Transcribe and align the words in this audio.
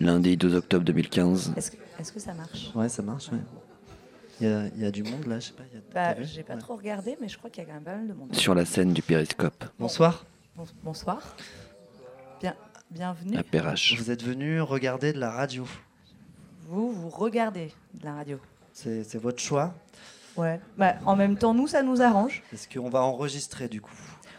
Lundi 0.00 0.36
12 0.36 0.54
octobre 0.56 0.84
2015. 0.84 1.52
Est-ce 1.56 2.12
que, 2.12 2.20
ça 2.20 2.34
marche? 2.34 2.70
Ouais, 2.74 2.88
ça 2.88 3.02
marche, 3.02 3.30
ouais. 3.30 3.38
Il 4.40 4.48
y 4.48 4.50
a, 4.50 4.66
il 4.74 4.82
y 4.82 4.84
a 4.84 4.90
du 4.90 5.02
monde 5.04 5.26
là, 5.26 5.38
je 5.38 5.46
sais 5.46 5.52
pas. 5.52 5.62
il 5.70 5.76
y 5.76 5.78
a- 5.78 6.14
bah, 6.14 6.22
J'ai 6.22 6.42
pas 6.42 6.54
Ouais. 6.54 6.60
trop 6.60 6.76
regardé, 6.76 7.16
mais 7.20 7.28
je 7.28 7.38
crois 7.38 7.48
qu'il 7.50 7.62
y 7.62 7.66
a 7.66 7.68
quand 7.68 7.74
même 7.74 7.84
pas 7.84 7.96
mal 7.96 8.08
de 8.08 8.12
monde. 8.12 8.34
Sur 8.34 8.54
la 8.54 8.64
scène 8.64 8.92
du 8.92 9.02
périscope, 9.02 9.64
Bonsoir. 9.78 10.24
Bon- 10.56 10.64
bonsoir. 10.82 11.36
Bien, 12.40 12.54
bienvenue. 12.92 13.38
Vous 13.98 14.10
êtes 14.10 14.22
venu 14.22 14.60
regarder 14.60 15.12
de 15.12 15.18
la 15.18 15.30
radio. 15.30 15.66
Vous, 16.68 16.92
vous 16.92 17.08
regardez 17.08 17.72
de 17.94 18.04
la 18.04 18.14
radio. 18.14 18.38
C'est 18.72 19.04
c'est 19.04 19.18
votre 19.18 19.40
choix. 19.40 19.74
Ouais. 20.36 20.60
Bah, 20.78 20.94
en 21.04 21.16
même 21.16 21.36
temps, 21.36 21.54
nous, 21.54 21.66
ça 21.66 21.82
nous 21.82 22.00
arrange. 22.02 22.42
Est-ce 22.52 22.68
qu'on 22.68 22.88
va 22.88 23.02
enregistrer 23.02 23.68
du 23.68 23.80
coup 23.80 23.92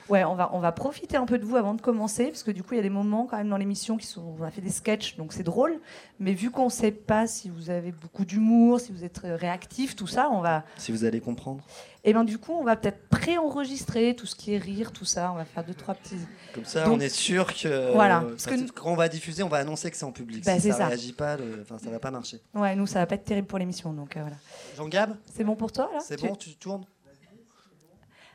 Ouais, 0.10 0.24
on 0.26 0.36
va, 0.36 0.50
on 0.54 0.60
va 0.60 0.72
profiter 0.72 1.16
un 1.18 1.26
peu 1.26 1.38
de 1.40 1.46
vous 1.46 1.56
avant 1.56 1.74
de 1.74 1.82
commencer, 1.82 2.26
parce 2.28 2.44
que 2.44 2.52
du 2.52 2.62
coup, 2.64 2.74
il 2.74 2.78
y 2.78 2.80
a 2.80 2.84
des 2.84 2.90
moments 2.90 3.26
quand 3.26 3.38
même 3.38 3.50
dans 3.50 3.58
l'émission 3.58 3.96
qui 3.98 4.06
sont. 4.06 4.36
On 4.40 4.44
a 4.44 4.52
fait 4.52 4.62
des 4.62 4.70
sketchs, 4.70 5.16
donc 5.18 5.32
c'est 5.34 5.44
drôle. 5.44 5.80
Mais 6.20 6.34
vu 6.34 6.52
qu'on 6.52 6.66
ne 6.66 6.70
sait 6.70 6.92
pas 6.92 7.26
si 7.28 7.50
vous 7.50 7.70
avez 7.70 7.92
beaucoup 7.92 8.26
d'humour, 8.26 8.80
si 8.80 8.92
vous 8.92 9.04
êtes 9.04 9.22
euh, 9.24 9.36
réactif, 9.38 9.96
tout 9.96 10.08
ça, 10.08 10.30
on 10.30 10.42
va. 10.42 10.64
Si 10.78 10.92
vous 10.92 11.06
allez 11.06 11.20
comprendre. 11.22 11.64
Et 12.06 12.14
ben 12.14 12.26
du 12.26 12.38
coup, 12.38 12.52
on 12.52 12.64
va 12.66 12.76
peut-être 12.76 13.08
pré-enregistrer 13.08 14.16
tout 14.16 14.26
ce 14.26 14.36
qui 14.36 14.54
est 14.54 14.58
rire, 14.58 14.92
tout 14.92 15.06
ça. 15.06 15.32
On 15.32 15.36
va 15.36 15.46
faire 15.46 15.64
deux, 15.64 15.74
trois 15.74 15.94
petits. 15.96 16.18
Comme 16.54 16.66
ça, 16.66 16.84
Donc- 16.86 16.96
on 16.98 17.00
est 17.00 17.10
sûr 17.10 17.54
que. 17.54 17.94
Voilà, 17.94 18.22
euh, 18.24 18.30
parce 18.32 18.46
que- 18.46 18.72
quand 18.72 18.92
on 18.92 18.96
va 18.96 19.08
diffuser, 19.10 19.44
on 19.44 19.48
va 19.50 19.58
annoncer 19.58 19.90
que 19.90 19.98
c'est 19.98 20.04
en 20.06 20.12
public. 20.12 20.44
Bah, 20.46 20.60
si 20.60 20.70
ça, 20.72 20.78
ça. 20.78 20.88
réagit 20.88 21.14
pas, 21.14 21.38
le- 21.38 21.60
enfin, 21.62 21.78
ça 21.84 21.90
va 21.90 22.00
pas 22.00 22.12
marcher. 22.12 22.42
Ouais, 22.54 22.76
nous, 22.76 22.88
ça 22.88 23.00
va 23.00 23.06
pas 23.06 23.16
être 23.16 23.24
terrible 23.26 23.48
pour 23.48 23.58
l'émission, 23.60 23.94
donc 23.94 24.18
euh, 24.18 24.22
voilà. 24.22 24.36
Jean-Gab, 24.78 25.16
C'est 25.34 25.44
bon 25.44 25.56
pour 25.56 25.72
toi, 25.72 25.90
là? 25.94 26.00
C'est 26.02 26.18
Tu- 26.18 26.28
bon, 26.28 26.36
tu 26.36 26.56
tournes? 26.56 26.84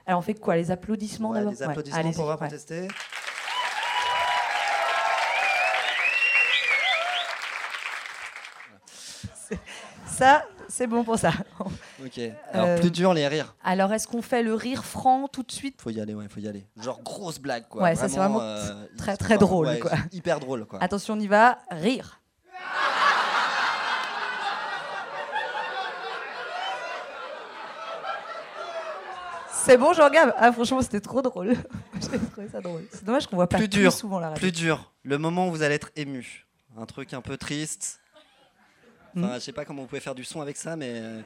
Alors, 0.09 0.21
on 0.21 0.23
fait 0.23 0.33
quoi 0.35 0.57
Les 0.57 0.71
applaudissements 0.71 1.29
Ouais, 1.31 1.39
d'abord 1.39 1.53
Les 1.53 1.59
Ouais, 1.59 1.65
applaudissements 1.67 1.99
allez-y, 2.01 2.15
pour 2.15 2.25
voir, 2.25 2.39
pour 2.39 2.47
ouais. 2.49 2.89
Ça, 10.07 10.45
c'est 10.69 10.87
bon 10.87 11.05
pour 11.05 11.19
ça. 11.19 11.33
Ok. 12.05 12.21
Alors, 12.53 12.67
Euh, 12.69 12.79
plus 12.79 12.93
dur, 12.93 13.13
les 13.13 13.27
rires. 13.27 13.57
Alors, 13.65 13.93
est-ce 13.93 14.07
qu'on 14.07 14.23
fait 14.23 14.45
le 14.45 14.55
rire 14.55 14.85
franc 14.85 15.27
tout 15.27 15.43
de 15.43 15.51
suite? 15.51 15.83
Faut 15.83 15.91
y 15.91 16.01
aller, 16.01 16.15
ouais, 16.15 16.29
faut 16.29 16.39
y 16.39 16.47
aller. 16.47 16.65
Genre 16.81 17.03
grosse 17.03 17.41
blague, 17.41 17.67
quoi. 17.69 17.83
Ouais, 17.83 17.97
ça, 17.97 18.09
c'est 18.09 18.19
vraiment 18.19 18.41
euh, 18.41 18.87
très, 18.97 19.17
très 19.17 19.37
drôle, 19.37 19.67
ouais, 19.67 19.81
quoi. 19.81 19.91
Hyper 20.13 20.39
drôle, 20.39 20.65
quoi. 20.65 20.81
Attention, 20.81 21.15
on 21.15 21.21
y 21.21 21.27
va. 21.27 21.59
Rire. 21.73 22.21
C'est 29.69 29.77
bon, 29.77 29.93
jean 29.93 30.09
gab 30.11 30.33
Ah, 30.39 30.51
franchement, 30.53 30.81
c'était 30.81 31.01
trop 31.01 31.21
drôle. 31.23 31.55
J'ai 32.01 32.19
trouvé 32.31 32.49
ça 32.49 32.61
drôle. 32.61 32.85
C'est 32.91 33.05
dommage 33.05 33.27
qu'on 33.27 33.37
voit 33.37 33.47
pas 33.49 33.59
Plus 33.59 33.69
plus, 33.69 33.81
dur, 33.81 33.93
souvent 33.93 34.19
la 34.19 34.29
radio. 34.31 34.41
Plus 34.41 34.53
dur, 34.53 34.93
le 35.03 35.19
moment 35.19 35.49
où 35.49 35.51
vous 35.51 35.63
allez 35.63 35.75
être 35.75 35.91
ému. 35.97 36.47
Un 36.77 36.87
truc 36.87 37.13
un 37.13 37.21
peu 37.21 37.37
triste. 37.37 38.01
Hmm. 39.15 39.25
Enfin, 39.25 39.35
je 39.35 39.41
sais 39.41 39.53
pas 39.53 39.65
comment 39.65 39.83
vous 39.83 39.89
pouvez 39.89 40.01
faire 40.01 40.15
du 40.15 40.25
son 40.25 40.41
avec 40.41 40.57
ça, 40.57 40.75
mais. 40.77 40.93
euh, 40.95 41.21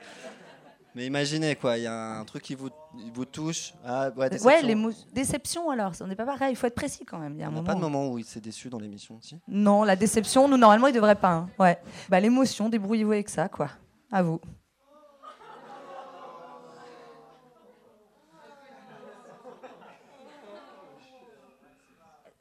Mais 0.94 1.06
imaginez, 1.06 1.56
quoi, 1.56 1.78
il 1.78 1.84
y 1.84 1.86
a 1.86 2.18
un 2.18 2.24
truc 2.24 2.42
qui 2.42 2.54
vous, 2.54 2.68
vous 3.14 3.24
touche. 3.24 3.74
Ah, 3.84 4.08
ouais, 4.10 4.16
Ouais, 4.16 4.30
déception. 4.30 4.66
les 4.66 4.94
déception 5.12 5.70
alors. 5.70 5.92
On 6.00 6.06
n'est 6.06 6.16
pas 6.16 6.26
pareil. 6.26 6.52
Il 6.52 6.56
faut 6.56 6.66
être 6.66 6.74
précis 6.74 7.04
quand 7.04 7.18
même. 7.18 7.34
Il 7.34 7.40
y 7.40 7.42
a 7.42 7.46
un 7.46 7.50
Il 7.50 7.52
n'y 7.54 7.58
a 7.58 7.62
moment. 7.62 7.66
pas 7.66 7.74
de 7.74 7.78
où- 7.78 7.82
moment 7.88 8.08
où 8.10 8.18
il 8.18 8.24
s'est 8.24 8.40
déçu 8.40 8.68
dans 8.70 8.78
l'émission, 8.78 9.18
si? 9.20 9.38
Non, 9.48 9.84
la 9.84 9.96
déception, 9.96 10.48
nous, 10.48 10.56
normalement, 10.56 10.88
il 10.88 10.94
devrait 10.94 11.14
pas. 11.14 11.32
hein. 11.32 11.48
Ouais. 11.58 11.78
Bah, 12.08 12.18
l'émotion, 12.20 12.68
débrouillez-vous 12.68 13.12
avec 13.12 13.28
ça, 13.28 13.48
quoi. 13.48 13.68
À 14.10 14.22
vous. 14.22 14.40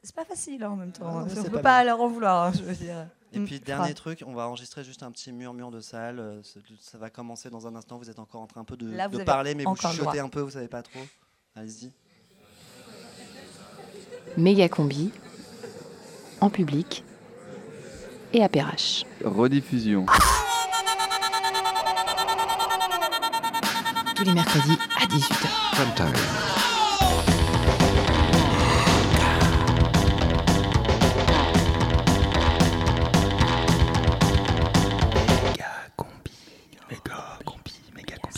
C'est 0.02 0.14
pas 0.14 0.24
facile 0.24 0.62
hein, 0.64 0.70
en 0.70 0.76
même 0.76 0.90
temps. 0.92 1.06
Ah 1.08 1.12
non, 1.12 1.26
on 1.26 1.28
c'est 1.28 1.44
peut 1.50 1.56
pas 1.58 1.62
pas 1.62 1.84
leur 1.84 2.00
en 2.00 2.08
vouloir, 2.08 2.46
hein, 2.48 2.52
je 2.54 2.62
veux 2.62 2.74
dire. 2.74 3.06
Et 3.32 3.38
Mm, 3.38 3.44
puis, 3.46 3.60
ah. 3.62 3.64
dernier 3.64 3.94
truc, 3.94 4.22
on 4.26 4.34
va 4.34 4.46
enregistrer 4.48 4.84
juste 4.84 5.02
un 5.02 5.10
petit 5.10 5.32
murmure 5.32 5.70
de 5.70 5.80
salle. 5.80 6.18
euh, 6.18 6.42
Ça, 6.80 6.98
va 6.98 7.08
commencer 7.08 7.48
dans 7.50 7.66
un 7.66 7.74
instant. 7.76 7.96
Vous 7.98 8.10
êtes 8.10 8.18
encore 8.18 8.42
en 8.42 8.46
train 8.46 8.60
un 8.60 8.64
peu 8.64 8.76
de, 8.76 8.90
Là, 8.90 9.08
de 9.08 9.22
parler, 9.22 9.54
mais 9.54 9.64
vous 9.64 9.76
chuchotez 9.76 10.18
un 10.18 10.28
peu, 10.28 10.40
vous 10.40 10.50
savez 10.50 10.68
pas 10.68 10.82
trop. 10.82 11.00
Allez-y. 11.56 11.90
Méga 14.36 14.68
combi, 14.68 15.10
en 16.40 16.50
public 16.50 17.04
et 18.32 18.42
à 18.42 18.48
Perrache. 18.48 19.04
Rediffusion. 19.24 20.06
Tous 24.16 24.24
les 24.24 24.32
mercredis 24.34 24.78
à 25.00 25.06
18h. 25.06 26.41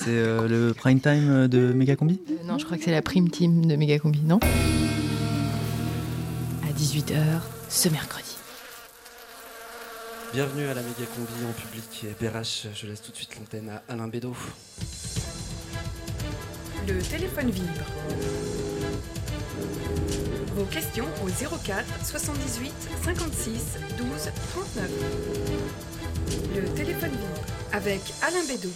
C'est 0.05 0.11
euh, 0.11 0.47
le 0.47 0.75
prime 0.75 1.01
time 1.01 1.49
de 1.49 1.73
Megacombi 1.73 2.21
Euh, 2.29 2.35
non, 2.45 2.59
je 2.59 2.67
crois 2.67 2.77
que 2.77 2.85
c'est 2.85 2.91
la 2.91 3.01
prime 3.01 3.31
team 3.31 3.65
de 3.65 3.75
Méga 3.75 3.99
combi, 3.99 4.21
non? 4.21 4.39
À 6.63 6.73
18h 6.79 7.41
ce 7.71 7.89
mercredi. 7.89 8.37
Bienvenue 10.35 10.67
à 10.67 10.75
la 10.75 10.83
méga 10.83 11.07
combi 11.17 11.33
en 11.49 11.53
public. 11.53 12.05
Et 12.05 12.13
PRH, 12.13 12.67
je 12.75 12.87
laisse 12.87 13.01
tout 13.01 13.13
de 13.13 13.17
suite 13.17 13.35
l'antenne 13.39 13.71
à 13.71 13.83
Alain 13.91 14.09
Bédot. 14.09 14.37
Le 16.87 17.01
téléphone 17.01 17.49
vibre. 17.49 17.87
Vos 20.55 20.67
questions 20.67 21.07
au 21.25 21.29
04 21.65 21.83
78 22.05 22.73
56 23.05 23.79
12 23.97 24.07
39. 24.53 24.91
Le 26.57 26.69
téléphone 26.75 27.11
vibre 27.11 27.47
avec 27.73 28.03
Alain 28.23 28.45
Bédot. 28.47 28.69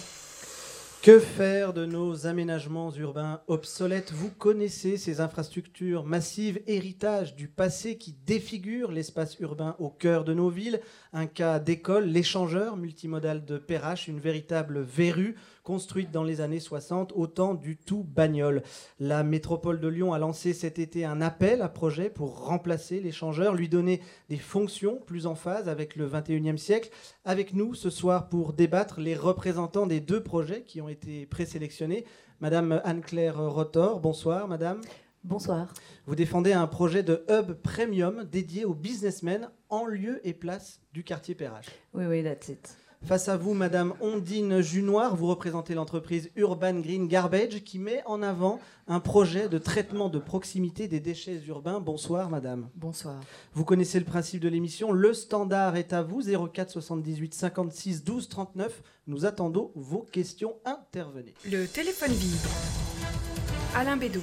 Que 1.01 1.17
faire 1.17 1.71
de 1.71 1.85
nos 1.85 2.27
aménagements 2.27 2.91
urbains 2.91 3.39
obsolètes? 3.47 4.11
Vous 4.11 4.31
connaissez 4.31 4.97
ces 4.97 5.21
infrastructures 5.21 6.03
massives, 6.03 6.59
héritage 6.67 7.37
du 7.37 7.47
passé 7.47 7.97
qui 7.97 8.17
défigurent 8.25 8.91
l'espace 8.91 9.39
urbain 9.39 9.77
au 9.79 9.89
cœur 9.89 10.25
de 10.25 10.33
nos 10.33 10.49
villes. 10.49 10.81
Un 11.11 11.25
cas 11.25 11.57
d'école, 11.57 12.05
l'échangeur 12.05 12.77
multimodal 12.77 13.43
de 13.43 13.57
Perrache, 13.57 14.07
une 14.07 14.19
véritable 14.19 14.81
verrue 14.81 15.35
construite 15.63 16.11
dans 16.11 16.23
les 16.23 16.39
années 16.39 16.59
60 16.59 17.13
au 17.15 17.25
temps 17.25 17.55
du 17.55 17.77
tout 17.77 18.03
bagnole. 18.03 18.61
La 18.99 19.23
métropole 19.23 19.79
de 19.79 19.87
Lyon 19.87 20.13
a 20.13 20.19
lancé 20.19 20.53
cet 20.53 20.77
été 20.77 21.05
un 21.05 21.19
appel 21.19 21.63
à 21.63 21.67
projet 21.67 22.11
pour 22.11 22.45
remplacer 22.45 22.99
l'échangeur, 22.99 23.55
lui 23.55 23.69
donner 23.69 24.01
des 24.29 24.37
fonctions 24.37 24.99
plus 25.07 25.25
en 25.25 25.33
phase 25.33 25.67
avec 25.67 25.95
le 25.95 26.07
21e 26.07 26.57
siècle. 26.57 26.91
Avec 27.25 27.55
nous 27.55 27.73
ce 27.73 27.89
soir 27.89 28.29
pour 28.29 28.53
débattre 28.53 28.99
les 28.99 29.15
représentants 29.15 29.87
des 29.87 30.01
deux 30.01 30.21
projets 30.21 30.61
qui 30.61 30.79
ont 30.79 30.89
été 30.89 31.25
présélectionnés. 31.25 32.05
Madame 32.39 32.81
Anne-Claire 32.83 33.39
Rotor, 33.39 33.99
bonsoir 33.99 34.47
madame. 34.47 34.79
Bonsoir. 35.23 35.73
Vous 36.05 36.15
défendez 36.15 36.53
un 36.53 36.67
projet 36.67 37.01
de 37.01 37.25
hub 37.29 37.53
premium 37.53 38.25
dédié 38.25 38.63
aux 38.63 38.75
businessmen 38.75 39.49
en 39.69 39.85
lieu 39.85 40.19
et 40.27 40.33
place 40.33 40.81
du 40.93 41.03
quartier 41.03 41.35
Perrache. 41.35 41.67
Oui, 41.93 42.05
oui, 42.05 42.23
that's 42.23 42.49
it. 42.49 42.77
Face 43.05 43.29
à 43.29 43.37
vous, 43.37 43.53
Madame 43.53 43.93
Ondine 44.01 44.59
Junoir, 44.59 45.15
vous 45.15 45.27
représentez 45.27 45.73
l'entreprise 45.73 46.29
Urban 46.35 46.79
Green 46.81 47.07
Garbage 47.07 47.63
qui 47.63 47.79
met 47.79 48.03
en 48.05 48.21
avant 48.21 48.59
un 48.87 48.99
projet 48.99 49.47
de 49.47 49.57
traitement 49.57 50.09
de 50.09 50.19
proximité 50.19 50.89
des 50.89 50.99
déchets 50.99 51.41
urbains. 51.47 51.79
Bonsoir, 51.79 52.29
Madame. 52.29 52.69
Bonsoir. 52.75 53.21
Vous 53.53 53.63
connaissez 53.63 53.99
le 53.99 54.05
principe 54.05 54.41
de 54.41 54.49
l'émission. 54.49 54.91
Le 54.91 55.13
standard 55.13 55.77
est 55.77 55.93
à 55.93 56.01
vous 56.03 56.23
04 56.23 56.69
78 56.69 57.33
56 57.33 58.03
12 58.03 58.27
39. 58.27 58.83
Nous 59.07 59.25
attendons 59.25 59.71
vos 59.75 60.01
questions. 60.11 60.55
Intervenez. 60.65 61.33
Le 61.49 61.67
téléphone 61.67 62.11
vibre. 62.11 62.49
Alain 63.75 63.95
Bédot. 63.95 64.19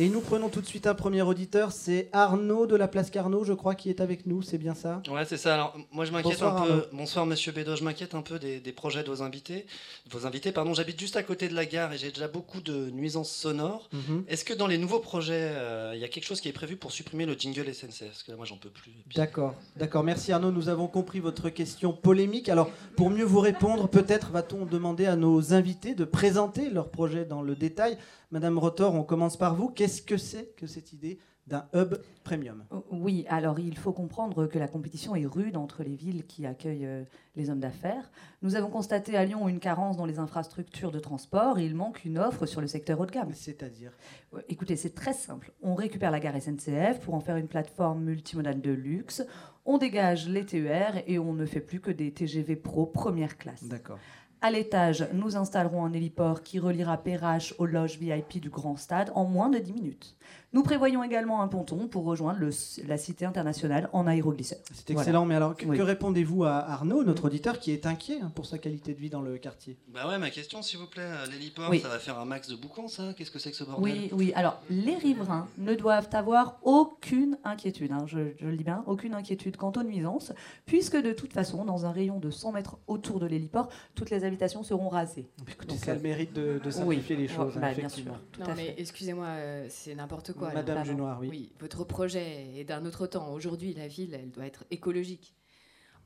Et 0.00 0.08
nous 0.08 0.20
prenons 0.20 0.48
tout 0.48 0.60
de 0.60 0.66
suite 0.66 0.86
un 0.86 0.94
premier 0.94 1.22
auditeur. 1.22 1.72
C'est 1.72 2.08
Arnaud 2.12 2.68
de 2.68 2.76
la 2.76 2.86
place 2.86 3.10
Carnot, 3.10 3.42
je 3.42 3.52
crois, 3.52 3.74
qui 3.74 3.90
est 3.90 4.00
avec 4.00 4.26
nous. 4.26 4.42
C'est 4.42 4.56
bien 4.56 4.76
ça? 4.76 5.02
Ouais, 5.10 5.24
c'est 5.24 5.36
ça. 5.36 5.54
Alors, 5.54 5.76
moi, 5.90 6.04
je 6.04 6.12
m'inquiète 6.12 6.40
un 6.40 6.52
peu. 6.52 6.70
Arnaud. 6.70 6.82
Bonsoir, 6.92 7.26
monsieur 7.26 7.50
Bédot. 7.50 7.74
Je 7.74 7.82
m'inquiète 7.82 8.14
un 8.14 8.22
peu 8.22 8.38
des, 8.38 8.60
des 8.60 8.70
projets 8.70 9.02
de 9.02 9.08
vos 9.08 9.22
invités. 9.22 9.66
De 10.06 10.16
vos 10.16 10.24
invités, 10.24 10.52
pardon. 10.52 10.72
J'habite 10.72 11.00
juste 11.00 11.16
à 11.16 11.24
côté 11.24 11.48
de 11.48 11.54
la 11.56 11.66
gare 11.66 11.92
et 11.92 11.98
j'ai 11.98 12.10
déjà 12.10 12.28
beaucoup 12.28 12.60
de 12.60 12.90
nuisances 12.90 13.32
sonores. 13.32 13.88
Mhm. 13.92 14.22
Est-ce 14.28 14.44
que 14.44 14.54
dans 14.54 14.68
les 14.68 14.78
nouveaux 14.78 15.00
projets, 15.00 15.50
euh, 15.50 15.90
il 15.96 16.00
y 16.00 16.04
a 16.04 16.08
quelque 16.08 16.26
chose 16.26 16.40
qui 16.40 16.48
est 16.48 16.52
prévu 16.52 16.76
pour 16.76 16.92
supprimer 16.92 17.26
le 17.26 17.34
jingle 17.34 17.74
SNCF 17.74 18.06
Parce 18.06 18.22
que 18.22 18.30
là, 18.30 18.36
moi, 18.36 18.46
j'en 18.46 18.56
peux 18.56 18.70
plus. 18.70 18.92
D'accord, 19.16 19.56
d'accord. 19.74 20.04
Merci 20.04 20.30
Arnaud. 20.30 20.52
Nous 20.52 20.68
avons 20.68 20.86
compris 20.86 21.18
votre 21.18 21.50
question 21.50 21.92
polémique. 21.92 22.48
Alors, 22.48 22.70
pour 22.94 23.10
mieux 23.10 23.24
vous 23.24 23.40
répondre, 23.40 23.88
peut-être 23.88 24.30
va-t-on 24.30 24.64
demander 24.64 25.06
à 25.06 25.16
nos 25.16 25.54
invités 25.54 25.96
de 25.96 26.04
présenter 26.04 26.70
leur 26.70 26.88
projet 26.88 27.24
dans 27.24 27.42
le 27.42 27.56
détail. 27.56 27.98
Madame 28.30 28.58
Rotor, 28.58 28.94
on 28.94 29.04
commence 29.04 29.36
par 29.38 29.54
vous. 29.54 29.68
Qu'est-ce 29.70 30.02
que 30.02 30.18
c'est 30.18 30.54
que 30.56 30.66
cette 30.66 30.92
idée 30.92 31.18
d'un 31.46 31.66
hub 31.74 31.94
premium? 32.24 32.64
Oh, 32.70 32.84
Oui, 32.90 33.24
alors 33.30 33.58
il 33.58 33.78
faut 33.78 33.92
comprendre 33.94 34.46
que 34.46 34.58
la 34.58 34.68
compétition 34.68 35.16
est 35.16 35.24
rude 35.24 35.56
entre 35.56 35.82
les 35.82 35.94
villes 35.96 36.26
qui 36.26 36.44
accueillent 36.44 36.84
euh, 36.84 37.04
les 37.36 37.48
hommes 37.48 37.60
d'affaires. 37.60 38.10
Nous 38.42 38.54
avons 38.54 38.68
constaté 38.68 39.16
à 39.16 39.24
Lyon 39.24 39.48
une 39.48 39.60
carence 39.60 39.96
dans 39.96 40.04
les 40.04 40.18
infrastructures 40.18 40.90
de 40.90 40.98
transport 40.98 41.58
et 41.58 41.64
il 41.64 41.74
manque 41.74 42.04
une 42.04 42.18
offre 42.18 42.44
sur 42.44 42.60
le 42.60 42.66
secteur 42.66 43.00
haut 43.00 43.06
de 43.06 43.12
gamme. 43.12 43.32
C'est-à-dire? 43.32 43.92
Ouais, 44.32 44.44
Écoutez, 44.50 44.76
c'est 44.76 44.94
très 44.94 45.14
simple. 45.14 45.52
On 45.62 45.74
récupère 45.74 46.10
la 46.10 46.20
gare 46.20 46.34
SNCF 46.38 47.00
pour 47.00 47.14
en 47.14 47.20
faire 47.20 47.36
une 47.38 47.48
plateforme 47.48 48.04
multimodale 48.04 48.60
de 48.60 48.72
luxe. 48.72 49.22
On 49.64 49.78
dégage 49.78 50.28
les 50.28 50.44
TER 50.44 51.02
et 51.06 51.18
on 51.18 51.32
ne 51.32 51.46
fait 51.46 51.60
plus 51.60 51.80
que 51.80 51.90
des 51.90 52.12
TGV 52.12 52.56
Pro 52.56 52.84
première 52.84 53.38
classe. 53.38 53.64
D'accord. 53.64 53.98
À 54.40 54.52
l'étage, 54.52 55.08
nous 55.12 55.36
installerons 55.36 55.84
un 55.84 55.92
héliport 55.92 56.44
qui 56.44 56.60
reliera 56.60 56.96
Perrache 56.96 57.54
aux 57.58 57.66
loges 57.66 57.98
VIP 57.98 58.40
du 58.40 58.50
Grand 58.50 58.76
Stade 58.76 59.10
en 59.16 59.24
moins 59.24 59.48
de 59.48 59.58
10 59.58 59.72
minutes. 59.72 60.16
Nous 60.54 60.62
prévoyons 60.62 61.04
également 61.04 61.42
un 61.42 61.48
ponton 61.48 61.88
pour 61.88 62.04
rejoindre 62.04 62.38
le- 62.40 62.50
la 62.86 62.96
cité 62.96 63.26
internationale 63.26 63.90
en 63.92 64.06
aéroglisseur. 64.06 64.58
C'est 64.72 64.88
Voilà. 64.92 65.02
excellent, 65.02 65.26
mais 65.26 65.34
alors 65.34 65.54
que, 65.54 65.66
Oui. 65.66 65.76
que 65.76 65.82
répondez-vous 65.82 66.44
à 66.44 66.52
Arnaud, 66.56 67.04
notre 67.04 67.26
auditeur, 67.26 67.58
qui 67.58 67.70
est 67.70 67.84
inquiet 67.84 68.20
hein, 68.22 68.32
pour 68.34 68.46
sa 68.46 68.56
qualité 68.56 68.94
de 68.94 68.98
vie 68.98 69.10
dans 69.10 69.20
le 69.20 69.36
quartier? 69.36 69.76
Bah 69.92 70.08
ouais, 70.08 70.16
ma 70.18 70.30
question, 70.30 70.62
s'il 70.62 70.78
vous 70.78 70.86
plaît. 70.86 71.02
euh, 71.04 71.26
L'héliport, 71.26 71.68
Oui. 71.68 71.80
ça 71.80 71.88
va 71.88 71.98
faire 71.98 72.18
un 72.18 72.24
max 72.24 72.48
de 72.48 72.56
boucans, 72.56 72.88
ça? 72.88 73.12
Qu'est-ce 73.12 73.30
que 73.30 73.38
c'est 73.38 73.50
que 73.50 73.58
ce 73.58 73.64
bordel? 73.64 73.82
Oui, 73.84 74.08
oui. 74.12 74.32
Alors, 74.34 74.62
les 74.70 74.94
riverains 74.94 75.46
ne 75.58 75.74
doivent 75.74 76.08
avoir 76.12 76.58
aucune 76.62 77.36
inquiétude, 77.44 77.92
hein, 77.92 78.04
je, 78.06 78.18
je 78.40 78.46
le 78.46 78.56
dis 78.56 78.64
bien, 78.64 78.82
aucune 78.86 79.12
inquiétude 79.12 79.58
quant 79.58 79.72
aux 79.76 79.82
nuisances, 79.82 80.32
puisque 80.64 80.96
de 80.96 81.12
toute 81.12 81.34
façon, 81.34 81.66
dans 81.66 81.84
un 81.84 81.92
rayon 81.92 82.20
de 82.20 82.30
100 82.30 82.52
mètres 82.52 82.78
autour 82.86 83.20
de 83.20 83.26
l'héliport, 83.26 83.68
toutes 83.94 84.08
les 84.08 84.24
habitations 84.24 84.62
seront 84.62 84.88
rasées. 84.88 85.28
Écoutez, 85.46 85.66
Donc, 85.74 85.78
ça 85.84 85.90
a 85.90 85.94
le 85.94 86.00
mérite 86.00 86.32
de, 86.32 86.58
de 86.64 86.70
simplifier 86.70 87.16
les 87.16 87.28
choses. 87.28 87.54
hein, 87.58 87.60
bah, 87.60 87.74
bien 87.74 87.90
sûr, 87.90 88.04
tout 88.32 88.40
non, 88.40 88.46
à 88.46 88.54
mais 88.54 88.74
excusez-moi, 88.78 89.26
euh, 89.26 89.66
c'est 89.68 89.94
n'importe 89.94 90.32
quoi. 90.32 90.37
Madame. 90.40 90.84
Junoir, 90.84 91.20
oui. 91.20 91.28
Oui, 91.28 91.52
votre 91.60 91.84
projet 91.84 92.58
est 92.58 92.64
d'un 92.64 92.84
autre 92.86 93.06
temps. 93.06 93.32
Aujourd'hui, 93.32 93.74
la 93.74 93.88
ville, 93.88 94.14
elle 94.14 94.30
doit 94.30 94.46
être 94.46 94.64
écologique. 94.70 95.34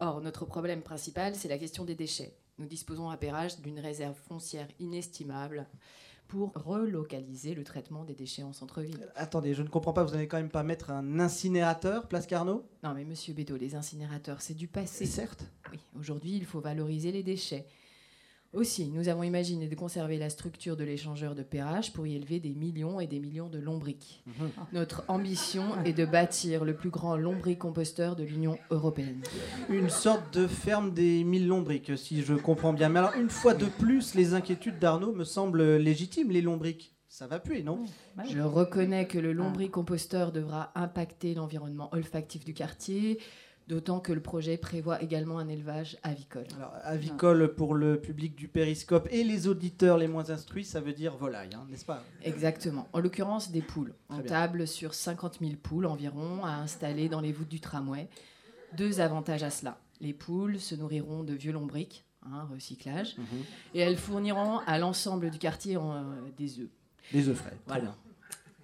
Or, 0.00 0.20
notre 0.20 0.44
problème 0.44 0.82
principal, 0.82 1.34
c'est 1.34 1.48
la 1.48 1.58
question 1.58 1.84
des 1.84 1.94
déchets. 1.94 2.36
Nous 2.58 2.66
disposons 2.66 3.08
à 3.08 3.16
Perrache 3.16 3.60
d'une 3.60 3.78
réserve 3.80 4.16
foncière 4.28 4.68
inestimable 4.78 5.66
pour 6.28 6.52
relocaliser 6.54 7.54
le 7.54 7.62
traitement 7.62 8.04
des 8.04 8.14
déchets 8.14 8.42
en 8.42 8.52
centre-ville. 8.52 9.06
Attendez, 9.16 9.54
je 9.54 9.62
ne 9.62 9.68
comprends 9.68 9.92
pas, 9.92 10.02
vous 10.02 10.12
n'allez 10.12 10.28
quand 10.28 10.38
même 10.38 10.48
pas 10.48 10.62
mettre 10.62 10.90
un 10.90 11.20
incinérateur, 11.20 12.08
place 12.08 12.26
Carnot? 12.26 12.64
Non, 12.82 12.94
mais 12.94 13.04
monsieur 13.04 13.34
Bédot, 13.34 13.56
les 13.56 13.74
incinérateurs, 13.74 14.40
c'est 14.40 14.54
du 14.54 14.66
passé. 14.66 15.04
Certes? 15.06 15.44
Oui, 15.70 15.78
aujourd'hui, 15.98 16.36
il 16.36 16.46
faut 16.46 16.60
valoriser 16.60 17.12
les 17.12 17.22
déchets. 17.22 17.66
Aussi, 18.52 18.90
nous 18.90 19.08
avons 19.08 19.22
imaginé 19.22 19.66
de 19.66 19.74
conserver 19.74 20.18
la 20.18 20.28
structure 20.28 20.76
de 20.76 20.84
l'échangeur 20.84 21.34
de 21.34 21.42
Perrache 21.42 21.90
pour 21.90 22.06
y 22.06 22.16
élever 22.16 22.38
des 22.38 22.52
millions 22.52 23.00
et 23.00 23.06
des 23.06 23.18
millions 23.18 23.48
de 23.48 23.58
lombrics. 23.58 24.22
Mhm. 24.26 24.50
Notre 24.74 25.04
ambition 25.08 25.82
est 25.86 25.94
de 25.94 26.04
bâtir 26.04 26.66
le 26.66 26.74
plus 26.74 26.90
grand 26.90 27.16
lombric-composteur 27.16 28.14
de 28.14 28.24
l'Union 28.24 28.58
européenne. 28.70 29.22
Une 29.70 29.88
sorte 29.88 30.34
de 30.34 30.46
ferme 30.46 30.92
des 30.92 31.24
mille 31.24 31.46
lombriques, 31.46 31.96
si 31.96 32.20
je 32.20 32.34
comprends 32.34 32.74
bien. 32.74 32.90
Mais 32.90 32.98
alors, 32.98 33.14
une 33.14 33.30
fois 33.30 33.54
de 33.54 33.64
plus, 33.64 34.14
les 34.14 34.34
inquiétudes 34.34 34.78
d'Arnaud 34.78 35.12
me 35.12 35.24
semblent 35.24 35.76
légitimes, 35.76 36.30
les 36.30 36.42
lombriques. 36.42 36.94
Ça 37.08 37.26
va 37.26 37.38
puer, 37.38 37.62
non? 37.62 37.84
Je 38.30 38.40
reconnais 38.40 39.06
que 39.06 39.18
le 39.18 39.34
lombric-composteur 39.34 40.32
devra 40.32 40.72
impacter 40.74 41.34
l'environnement 41.34 41.90
olfactif 41.92 42.42
du 42.42 42.54
quartier, 42.54 43.18
d'autant 43.68 44.00
que 44.00 44.12
le 44.12 44.20
projet 44.20 44.56
prévoit 44.56 45.02
également 45.02 45.38
un 45.38 45.48
élevage 45.48 45.96
avicole. 46.02 46.46
Alors, 46.56 46.72
avicole 46.82 47.54
pour 47.54 47.74
le 47.74 48.00
public 48.00 48.34
du 48.34 48.48
périscope 48.48 49.08
et 49.10 49.24
les 49.24 49.48
auditeurs 49.48 49.98
les 49.98 50.08
moins 50.08 50.30
instruits, 50.30 50.64
ça 50.64 50.80
veut 50.80 50.92
dire 50.92 51.16
volaille, 51.16 51.54
hein, 51.54 51.66
n'est-ce 51.70 51.84
pas? 51.84 52.02
Exactement. 52.22 52.88
En 52.92 53.00
l'occurrence, 53.00 53.50
des 53.50 53.62
poules. 53.62 53.94
On 54.10 54.20
table 54.20 54.66
sur 54.66 54.94
50 54.94 55.38
000 55.40 55.52
poules 55.62 55.86
environ 55.86 56.44
à 56.44 56.50
installer 56.50 57.08
dans 57.08 57.20
les 57.20 57.32
voûtes 57.32 57.48
du 57.48 57.60
tramway. 57.60 58.08
Deux 58.76 59.00
avantages 59.00 59.42
à 59.42 59.50
cela. 59.50 59.78
Les 60.00 60.12
poules 60.12 60.58
se 60.58 60.74
nourriront 60.74 61.22
de 61.22 61.34
vieux 61.34 61.52
lombrics, 61.52 62.04
hein, 62.26 62.48
recyclage, 62.52 63.16
et 63.74 63.80
elles 63.80 63.96
fourniront 63.96 64.58
à 64.66 64.78
l'ensemble 64.78 65.30
du 65.30 65.38
quartier 65.38 65.76
euh, 65.76 66.02
des 66.36 66.60
œufs. 66.60 66.70
Des 67.12 67.28
œufs 67.28 67.36
frais. 67.36 67.56
Voilà. 67.66 67.94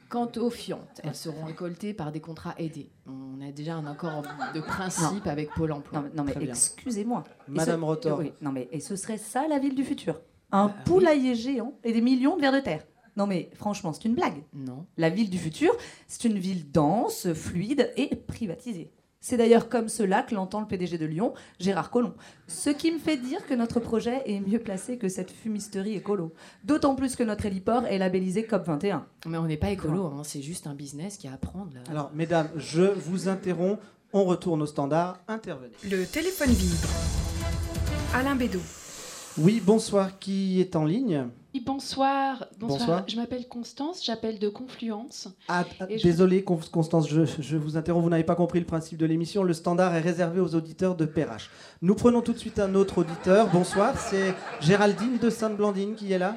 Quant 0.09 0.31
aux 0.37 0.49
fientes, 0.49 1.01
elles 1.05 1.15
seront 1.15 1.45
récoltées 1.45 1.93
par 1.93 2.13
des 2.13 2.21
contrats 2.21 2.55
aidés. 2.57 2.91
On 3.07 3.47
a 3.47 3.53
déjà 3.53 3.75
un 3.75 3.85
accord 3.87 4.23
de 4.55 4.61
principe 4.61 5.27
avec 5.27 5.51
Pôle 5.55 5.73
emploi. 5.73 6.01
Non, 6.15 6.25
mais- 6.25 6.35
non, 6.35 6.41
excusez-moi. 6.41 7.25
Madame 7.47 7.81
ce- 7.81 7.85
Rotor. 7.85 8.19
oui, 8.19 8.33
non, 8.41 8.51
mais 8.51 8.69
et 8.73 8.81
ce 8.81 8.97
serait 8.97 9.19
ça 9.19 9.47
la 9.49 9.59
ville 9.59 9.75
du 9.75 9.85
futur? 9.85 10.21
Un 10.51 10.69
Bah 10.69 10.75
poulailler 10.87 11.35
géant 11.35 11.75
et 11.85 11.93
des 11.93 12.01
millions 12.01 12.37
de 12.37 12.41
vers 12.41 12.53
de 12.53 12.61
terre. 12.61 12.85
Non, 13.17 13.27
mais 13.27 13.51
franchement, 13.55 13.93
c'est 13.93 14.07
une 14.07 14.15
blague. 14.15 14.43
Non. 14.55 14.87
La 14.97 15.11
ville 15.11 15.29
du 15.29 15.39
futur, 15.39 15.77
c'est 16.07 16.25
une 16.27 16.39
ville 16.39 16.71
dense, 16.71 17.31
fluide 17.35 17.93
et 17.97 18.15
privatisée. 18.17 18.91
C'est 19.21 19.37
d'ailleurs 19.37 19.69
comme 19.69 19.89
cela 19.89 20.23
que 20.23 20.35
l'entend 20.35 20.61
le 20.61 20.67
PDG 20.67 20.97
de 20.99 21.07
Lyon, 21.07 21.35
Gérard 21.59 21.91
Collomb. 21.91 22.15
Ce 22.47 22.71
qui 22.71 22.93
me 22.93 22.99
fait 22.99 23.17
dire 23.17 23.45
que 23.47 23.55
notre 23.55 23.81
projet 23.81 24.23
est 24.27 24.41
mieux 24.41 24.61
placé 24.61 24.97
que 24.97 25.09
cette 25.09 25.31
fumisterie 25.31 25.95
écolo. 25.95 26.33
D'autant 26.65 26.95
plus 26.95 27.17
que 27.17 27.25
notre 27.25 27.45
héliport 27.47 27.85
est 27.87 27.99
labellisé 27.99 28.43
COP21. 28.43 29.03
Mais 29.27 29.39
on 29.39 29.47
n'est 29.47 29.57
pas 29.57 29.71
écolo, 29.71 30.07
hein, 30.07 30.23
c'est 30.25 30.43
juste 30.43 30.67
un 30.67 30.75
business 30.75 31.17
qui 31.17 31.27
a 31.27 31.33
à 31.33 31.37
prendre. 31.37 31.73
là. 31.75 31.81
Alors, 31.91 32.11
mesdames, 32.15 32.49
je 32.57 32.83
vous 32.83 33.29
interromps. 33.29 33.79
On 34.13 34.25
retourne 34.25 34.63
au 34.63 34.67
standard. 34.67 35.19
Intervenez. 35.29 35.73
Le 35.85 36.07
téléphone 36.07 36.51
vibre. 36.51 36.89
Alain 38.15 38.37
Bédot. 38.37 38.61
Oui, 39.39 39.63
bonsoir. 39.65 40.19
Qui 40.19 40.61
est 40.61 40.75
en 40.77 40.85
ligne 40.85 41.29
Oui, 41.55 41.61
bonsoir. 41.65 42.47
bonsoir. 42.59 42.79
Bonsoir. 42.79 43.05
Je 43.09 43.17
m'appelle 43.17 43.47
Constance, 43.49 44.05
j'appelle 44.05 44.39
de 44.39 44.49
Confluence. 44.49 45.29
Ah, 45.49 45.65
ah, 45.81 45.87
je- 45.91 46.03
désolé, 46.03 46.43
Con- 46.43 46.59
Constance, 46.73 47.09
je, 47.09 47.23
je 47.25 47.57
vous 47.57 47.77
interromps. 47.77 48.03
Vous 48.05 48.11
n'avez 48.11 48.25
pas 48.25 48.35
compris 48.35 48.59
le 48.59 48.67
principe 48.67 48.99
de 48.99 49.07
l'émission. 49.07 49.43
Le 49.45 49.55
standard 49.55 49.95
est 49.95 50.01
réservé 50.01 50.41
aux 50.41 50.55
auditeurs 50.55 50.97
de 50.97 51.05
Perrache. 51.05 51.51
Nous 51.83 51.95
prenons 51.95 52.21
tout 52.23 52.33
de 52.33 52.39
suite 52.39 52.59
un 52.59 52.75
autre 52.75 52.99
auditeur. 52.99 53.49
Bonsoir, 53.49 53.99
c'est 53.99 54.35
Géraldine 54.61 55.19
de 55.19 55.31
Sainte-Blandine 55.31 55.95
qui 55.95 56.13
est 56.13 56.19
là. 56.19 56.37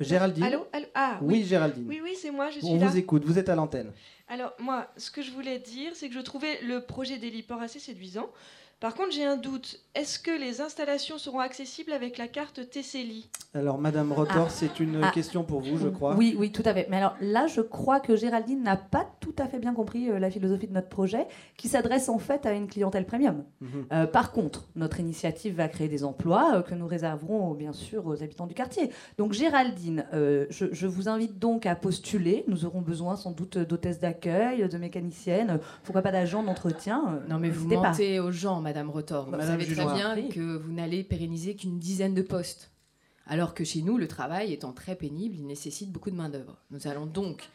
Géraldine 0.00 0.42
Allô, 0.44 0.66
allô 0.72 0.86
Ah 0.94 1.18
Oui, 1.22 1.34
oui, 1.34 1.44
Géraldine. 1.44 1.86
oui, 1.88 2.00
oui, 2.02 2.16
c'est 2.20 2.32
moi, 2.32 2.50
je 2.50 2.58
suis 2.58 2.66
On 2.68 2.78
là. 2.80 2.88
vous 2.88 2.96
écoute, 2.96 3.24
vous 3.24 3.38
êtes 3.38 3.48
à 3.48 3.54
l'antenne. 3.54 3.92
Alors 4.28 4.52
moi, 4.58 4.88
ce 4.96 5.10
que 5.10 5.22
je 5.22 5.30
voulais 5.30 5.60
dire, 5.60 5.92
c'est 5.94 6.08
que 6.08 6.14
je 6.14 6.20
trouvais 6.20 6.60
le 6.66 6.80
projet 6.80 7.16
d'héliport 7.16 7.62
assez 7.62 7.78
séduisant. 7.78 8.28
Par 8.80 8.94
contre, 8.94 9.12
j'ai 9.12 9.24
un 9.24 9.36
doute. 9.36 9.80
Est-ce 9.94 10.18
que 10.18 10.30
les 10.30 10.60
installations 10.60 11.16
seront 11.18 11.38
accessibles 11.38 11.92
avec 11.92 12.18
la 12.18 12.26
carte 12.28 12.68
TCLI 12.68 13.30
Alors, 13.54 13.78
Madame 13.78 14.12
Rotor, 14.12 14.46
Ah. 14.48 14.50
c'est 14.50 14.80
une 14.80 15.00
Ah. 15.02 15.10
question 15.12 15.44
pour 15.44 15.60
vous, 15.60 15.78
je 15.78 15.88
crois. 15.88 16.14
Oui, 16.16 16.34
oui, 16.38 16.50
tout 16.52 16.62
à 16.66 16.74
fait. 16.74 16.86
Mais 16.90 16.96
alors 16.98 17.14
là, 17.20 17.46
je 17.46 17.60
crois 17.60 18.00
que 18.00 18.16
Géraldine 18.16 18.62
n'a 18.62 18.76
pas 18.76 19.06
tout 19.20 19.34
à 19.38 19.46
fait 19.46 19.58
bien 19.58 19.72
compris 19.72 20.10
euh, 20.10 20.18
la 20.18 20.30
philosophie 20.30 20.66
de 20.66 20.72
notre 20.72 20.88
projet, 20.88 21.26
qui 21.56 21.68
s'adresse 21.68 22.08
en 22.08 22.18
fait 22.18 22.44
à 22.44 22.52
une 22.52 22.66
clientèle 22.66 23.06
premium. 23.06 23.44
Mhm. 23.60 23.68
Euh, 23.92 24.06
par 24.06 24.32
contre, 24.32 24.68
notre 24.76 25.00
initiative 25.00 25.54
va 25.54 25.68
créer 25.68 25.88
des 25.88 26.04
emplois 26.04 26.56
euh, 26.56 26.62
que 26.62 26.74
nous 26.74 26.86
réserverons 26.86 27.52
bien 27.54 27.72
sûr 27.72 28.06
aux 28.06 28.22
habitants 28.22 28.46
du 28.46 28.54
quartier. 28.54 28.90
Donc 29.16 29.32
Géraldine, 29.32 30.04
euh, 30.12 30.46
je, 30.50 30.66
je 30.72 30.86
vous 30.86 31.08
invite 31.08 31.38
donc 31.38 31.64
à 31.66 31.74
postuler. 31.76 32.44
Nous 32.48 32.64
aurons 32.66 32.80
besoin 32.82 33.16
sans 33.16 33.30
doute 33.30 33.56
d'hôtesses 33.58 34.00
d'accueil, 34.00 34.68
de 34.68 34.78
mécaniciennes, 34.78 35.60
pourquoi 35.84 36.02
pas 36.02 36.12
d'agents 36.12 36.42
d'entretien. 36.42 37.20
Non, 37.28 37.38
mais 37.38 37.48
vous 37.48 37.68
n'hésitez 37.68 37.76
pas. 37.80 37.90
mentez 37.90 38.20
aux 38.20 38.32
gens, 38.32 38.60
Madame 38.64 38.90
Rotor. 38.90 39.26
Vous 39.26 39.30
Madame 39.32 39.60
savez 39.60 39.66
très 39.74 39.84
bien 39.94 40.28
que 40.30 40.56
vous 40.56 40.72
n'allez 40.72 41.04
pérenniser 41.04 41.54
qu'une 41.54 41.78
dizaine 41.78 42.14
de 42.14 42.22
postes. 42.22 42.70
Alors 43.26 43.54
que 43.54 43.62
chez 43.62 43.82
nous, 43.82 43.96
le 43.98 44.08
travail 44.08 44.52
étant 44.52 44.72
très 44.72 44.96
pénible, 44.96 45.36
il 45.36 45.46
nécessite 45.46 45.92
beaucoup 45.92 46.10
de 46.10 46.16
main-d'œuvre. 46.16 46.56
Nous 46.70 46.86
allons 46.88 47.06
donc 47.06 47.48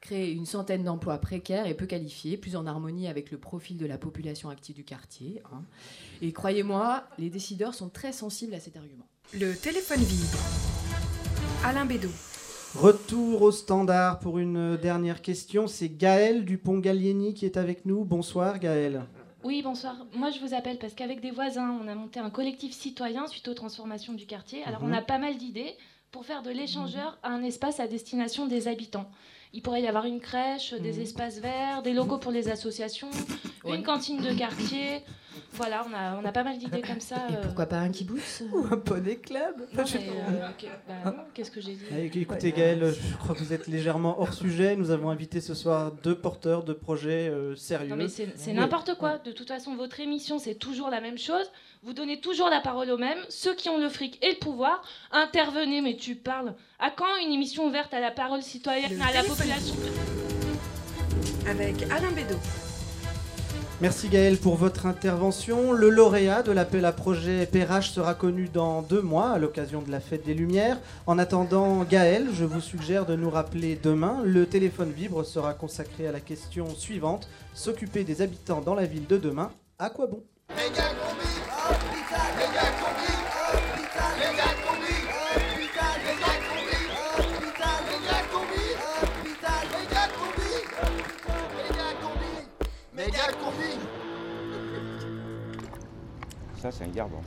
créer 0.00 0.30
une 0.32 0.46
centaine 0.46 0.84
d'emplois 0.84 1.18
précaires 1.18 1.66
et 1.66 1.74
peu 1.74 1.86
qualifiés, 1.86 2.36
plus 2.36 2.56
en 2.56 2.66
harmonie 2.66 3.08
avec 3.08 3.30
le 3.30 3.38
profil 3.38 3.76
de 3.78 3.86
la 3.86 3.98
population 3.98 4.48
active 4.50 4.76
du 4.76 4.84
quartier. 4.84 5.42
hein. 5.52 5.62
Et 6.22 6.32
croyez-moi, 6.32 7.04
les 7.18 7.30
décideurs 7.30 7.74
sont 7.74 7.88
très 7.88 8.12
sensibles 8.12 8.54
à 8.54 8.60
cet 8.60 8.76
argument. 8.76 9.06
Le 9.34 9.54
téléphone 9.54 10.00
vibre. 10.00 10.38
Alain 11.64 11.84
Bédot. 11.86 12.08
Retour 12.74 13.42
au 13.42 13.50
standard 13.50 14.20
pour 14.20 14.38
une 14.38 14.76
dernière 14.76 15.22
question. 15.22 15.66
C'est 15.66 15.88
Gaël 15.88 16.44
Dupont-Gallieni 16.44 17.34
qui 17.34 17.44
est 17.44 17.56
avec 17.56 17.84
nous. 17.84 18.04
Bonsoir, 18.04 18.58
Gaël. 18.58 19.04
Oui, 19.42 19.62
bonsoir. 19.62 19.96
Moi, 20.12 20.30
je 20.30 20.38
vous 20.40 20.54
appelle 20.54 20.78
parce 20.78 20.94
qu'avec 20.94 21.20
des 21.20 21.30
voisins, 21.30 21.78
on 21.82 21.88
a 21.88 21.94
monté 21.94 22.20
un 22.20 22.30
collectif 22.30 22.72
citoyen 22.72 23.26
suite 23.26 23.48
aux 23.48 23.54
transformations 23.54 24.12
du 24.12 24.26
quartier. 24.26 24.62
Alors, 24.64 24.82
Mhm. 24.82 24.90
on 24.90 24.92
a 24.96 25.02
pas 25.02 25.18
mal 25.18 25.36
d'idées 25.38 25.74
pour 26.12 26.26
faire 26.26 26.42
de 26.42 26.50
l'échangeur 26.50 27.18
un 27.22 27.42
espace 27.42 27.80
à 27.80 27.86
destination 27.86 28.46
des 28.46 28.68
habitants. 28.68 29.10
Il 29.52 29.62
pourrait 29.62 29.82
y 29.82 29.88
avoir 29.88 30.04
une 30.06 30.20
crèche, 30.20 30.74
des 30.74 30.92
Mhm. 30.92 31.00
espaces 31.02 31.38
verts, 31.40 31.82
des 31.82 31.92
locaux 31.92 32.18
pour 32.18 32.30
les 32.30 32.48
associations, 32.48 33.10
Ouais. 33.64 33.76
une 33.76 33.82
cantine 33.82 34.22
de 34.22 34.32
quartier. 34.32 35.02
Voilà, 35.52 35.84
on 35.90 35.92
a, 35.92 36.20
on 36.20 36.24
a 36.24 36.30
pas 36.32 36.44
mal 36.44 36.56
d'idées 36.58 36.80
comme 36.82 37.00
ça. 37.00 37.16
Et 37.30 37.34
euh. 37.34 37.40
pourquoi 37.42 37.66
pas 37.66 37.78
un 37.78 37.90
kibbutz 37.90 38.42
Ou 38.52 38.64
un 38.70 38.76
poney 38.76 39.16
club 39.16 39.66
euh, 39.76 40.46
bah 40.88 41.26
Qu'est-ce 41.34 41.50
que 41.50 41.60
j'ai 41.60 41.72
dit? 41.74 41.84
Écoutez, 42.20 42.52
Gaël, 42.52 42.84
je 42.92 43.16
crois 43.16 43.34
que 43.34 43.40
vous 43.40 43.52
êtes 43.52 43.66
légèrement 43.66 44.20
hors 44.20 44.32
sujet. 44.32 44.76
Nous 44.76 44.90
avons 44.92 45.10
invité 45.10 45.40
ce 45.40 45.54
soir 45.54 45.92
deux 46.04 46.14
porteurs 46.14 46.62
de 46.62 46.72
projets 46.72 47.28
euh, 47.28 47.56
sérieux. 47.56 47.88
Non 47.90 47.96
mais 47.96 48.08
c'est 48.08 48.28
c'est 48.36 48.50
Oui. 48.50 48.56
n'importe 48.56 48.94
quoi. 48.96 49.18
De 49.18 49.32
toute 49.32 49.48
façon, 49.48 49.74
votre 49.74 49.98
émission, 49.98 50.38
c'est 50.38 50.54
toujours 50.54 50.88
la 50.90 51.00
même 51.00 51.18
chose. 51.18 51.50
Vous 51.82 51.92
donnez 51.92 52.20
toujours 52.20 52.48
la 52.48 52.60
parole 52.60 52.90
aux 52.90 52.98
mêmes. 52.98 53.18
Ceux 53.28 53.54
qui 53.54 53.68
ont 53.68 53.78
le 53.78 53.88
fric 53.88 54.24
et 54.24 54.30
le 54.30 54.38
pouvoir, 54.38 54.82
intervenez. 55.10 55.80
Mais 55.80 55.96
tu 55.96 56.14
parles. 56.14 56.54
À 56.82 56.90
quand 56.90 57.16
une 57.22 57.30
émission 57.30 57.66
ouverte 57.66 57.92
à 57.92 58.00
la 58.00 58.10
parole 58.10 58.42
citoyenne, 58.42 58.96
Le 58.96 59.02
à 59.02 59.12
la 59.12 59.22
population 59.22 59.74
avec 61.46 61.82
Alain 61.90 62.10
Bédot. 62.12 62.38
Merci 63.82 64.08
Gaël 64.08 64.38
pour 64.38 64.56
votre 64.56 64.86
intervention. 64.86 65.72
Le 65.72 65.90
lauréat 65.90 66.42
de 66.42 66.52
l'appel 66.52 66.86
à 66.86 66.92
projet 66.92 67.44
PRH 67.44 67.90
sera 67.90 68.14
connu 68.14 68.48
dans 68.48 68.80
deux 68.80 69.02
mois 69.02 69.30
à 69.30 69.38
l'occasion 69.38 69.82
de 69.82 69.90
la 69.90 70.00
fête 70.00 70.24
des 70.24 70.32
Lumières. 70.32 70.78
En 71.06 71.18
attendant 71.18 71.84
Gaël, 71.84 72.28
je 72.32 72.46
vous 72.46 72.62
suggère 72.62 73.04
de 73.04 73.14
nous 73.14 73.30
rappeler 73.30 73.78
demain. 73.82 74.22
Le 74.24 74.46
téléphone 74.46 74.90
vibre 74.90 75.22
sera 75.24 75.52
consacré 75.52 76.06
à 76.06 76.12
la 76.12 76.20
question 76.20 76.74
suivante 76.74 77.28
s'occuper 77.52 78.04
des 78.04 78.22
habitants 78.22 78.62
dans 78.62 78.74
la 78.74 78.86
ville 78.86 79.06
de 79.06 79.18
demain. 79.18 79.50
À 79.78 79.90
quoi 79.90 80.06
bon? 80.06 80.22
Ça, 96.60 96.70
c'est 96.70 96.84
un 96.84 96.88
gardon. 96.88 97.22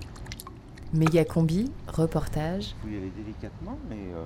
Méga 0.93 1.25
combi, 1.25 1.71
reportage. 1.87 2.75
Il 2.77 2.81
faut 2.81 2.93
y 2.93 2.97
aller 2.97 3.09
délicatement, 3.09 3.79
mais 3.89 3.95
euh, 4.13 4.23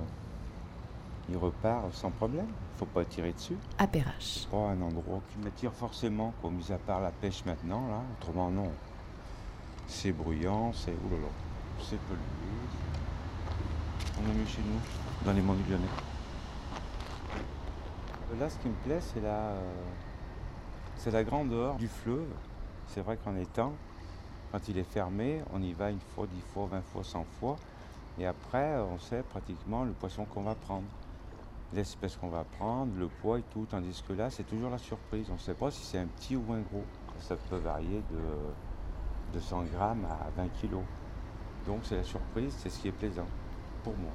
il 1.30 1.38
repart 1.38 1.94
sans 1.94 2.10
problème. 2.10 2.44
faut 2.76 2.84
pas 2.84 3.06
tirer 3.06 3.32
dessus. 3.32 3.56
À 3.78 3.86
Perrache. 3.86 4.46
Pas 4.50 4.58
un 4.58 4.82
endroit 4.82 5.22
qui 5.32 5.42
m'attire 5.42 5.72
forcément, 5.72 6.34
quoi, 6.42 6.50
mis 6.50 6.70
à 6.70 6.76
part 6.76 7.00
la 7.00 7.10
pêche 7.10 7.42
maintenant, 7.46 7.88
là. 7.88 8.02
Autrement, 8.20 8.50
non. 8.50 8.70
C'est 9.86 10.12
bruyant, 10.12 10.74
c'est. 10.74 10.90
Oulala. 10.90 11.28
C'est 11.80 11.98
pollué. 12.00 12.20
On 14.18 14.30
est 14.30 14.34
mieux 14.34 14.46
chez 14.46 14.60
nous, 14.60 15.24
dans 15.24 15.32
les 15.32 15.40
monts 15.40 15.54
du 15.54 15.62
Lyonnais. 15.70 15.86
Là, 18.38 18.50
ce 18.50 18.58
qui 18.58 18.68
me 18.68 18.74
plaît, 18.84 19.00
c'est 19.00 19.22
la, 19.22 19.38
euh, 19.38 19.72
c'est 20.96 21.12
la 21.12 21.24
grandeur 21.24 21.76
du 21.76 21.88
fleuve. 21.88 22.28
C'est 22.88 23.00
vrai 23.00 23.16
qu'en 23.16 23.36
étant, 23.36 23.72
quand 24.52 24.68
il 24.68 24.78
est 24.78 24.90
fermé, 24.90 25.42
on 25.52 25.62
y 25.62 25.72
va 25.72 25.90
une 25.90 26.00
fois, 26.14 26.26
dix 26.26 26.42
fois, 26.52 26.66
vingt 26.70 26.82
fois, 26.92 27.04
cent 27.04 27.26
fois. 27.38 27.56
Et 28.18 28.26
après, 28.26 28.76
on 28.78 28.98
sait 28.98 29.22
pratiquement 29.22 29.84
le 29.84 29.92
poisson 29.92 30.24
qu'on 30.24 30.42
va 30.42 30.54
prendre, 30.54 30.86
l'espèce 31.72 32.16
qu'on 32.16 32.28
va 32.28 32.44
prendre, 32.58 32.92
le 32.98 33.08
poids 33.08 33.38
et 33.38 33.44
tout. 33.52 33.66
Tandis 33.70 34.02
que 34.06 34.12
là, 34.12 34.30
c'est 34.30 34.44
toujours 34.44 34.70
la 34.70 34.78
surprise. 34.78 35.26
On 35.30 35.34
ne 35.34 35.38
sait 35.38 35.54
pas 35.54 35.70
si 35.70 35.84
c'est 35.84 35.98
un 35.98 36.06
petit 36.06 36.36
ou 36.36 36.52
un 36.52 36.60
gros. 36.60 36.84
Ça 37.20 37.36
peut 37.36 37.56
varier 37.56 38.02
de 38.10 39.34
200 39.34 39.64
grammes 39.72 40.06
à 40.06 40.30
20 40.36 40.48
kilos. 40.60 40.84
Donc 41.66 41.80
c'est 41.82 41.96
la 41.96 42.04
surprise, 42.04 42.54
c'est 42.58 42.70
ce 42.70 42.78
qui 42.80 42.88
est 42.88 42.92
plaisant 42.92 43.26
pour 43.84 43.96
moi. 43.96 44.10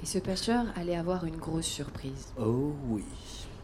Et 0.00 0.06
ce 0.06 0.18
pêcheur 0.18 0.66
allait 0.76 0.96
avoir 0.96 1.24
une 1.24 1.36
grosse 1.36 1.66
surprise. 1.66 2.32
Oh 2.38 2.72
oui. 2.88 3.04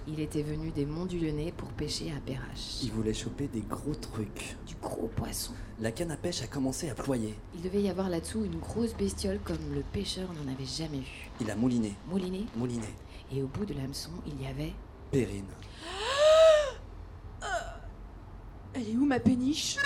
Il 0.06 0.20
était 0.20 0.42
venu 0.42 0.70
des 0.70 0.84
monts 0.84 1.06
du 1.06 1.18
Lyonnais 1.18 1.54
pour 1.56 1.68
pêcher 1.68 2.12
à 2.14 2.20
Perrache. 2.20 2.82
Il 2.82 2.90
voulait 2.92 3.14
choper 3.14 3.49
des 3.49 3.62
gros 3.62 3.94
trucs. 3.94 4.54
Du 4.66 4.75
gros 4.75 5.08
poisson. 5.08 5.54
La 5.80 5.92
canne 5.92 6.11
à 6.11 6.18
pêche 6.18 6.42
a 6.42 6.46
commencé 6.46 6.90
à 6.90 6.94
ployer. 6.94 7.34
Il 7.54 7.62
devait 7.62 7.80
y 7.80 7.88
avoir 7.88 8.11
là-dessous 8.11 8.44
une 8.44 8.58
grosse 8.58 8.94
bestiole 8.94 9.40
comme 9.42 9.73
le 9.75 9.80
pêcheur 9.80 10.28
n'en 10.34 10.52
avait 10.52 10.66
jamais 10.66 10.99
vu. 10.99 11.30
Il 11.40 11.50
a 11.50 11.56
mouliné. 11.56 11.94
Mouliné. 12.06 12.44
Mouliné. 12.54 12.87
Et 13.32 13.42
au 13.42 13.46
bout 13.46 13.64
de 13.64 13.73
l'hameçon, 13.73 14.11
il 14.26 14.42
y 14.42 14.46
avait. 14.46 14.75
Perrine. 15.11 15.46
Elle 18.75 18.90
est 18.90 18.96
où 18.96 19.06
ma 19.06 19.20
péniche? 19.20 19.78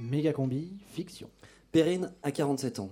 Méga 0.00 0.32
combi, 0.32 0.78
fiction. 0.86 1.28
Perrine 1.72 2.12
a 2.22 2.30
47 2.32 2.78
ans. 2.80 2.90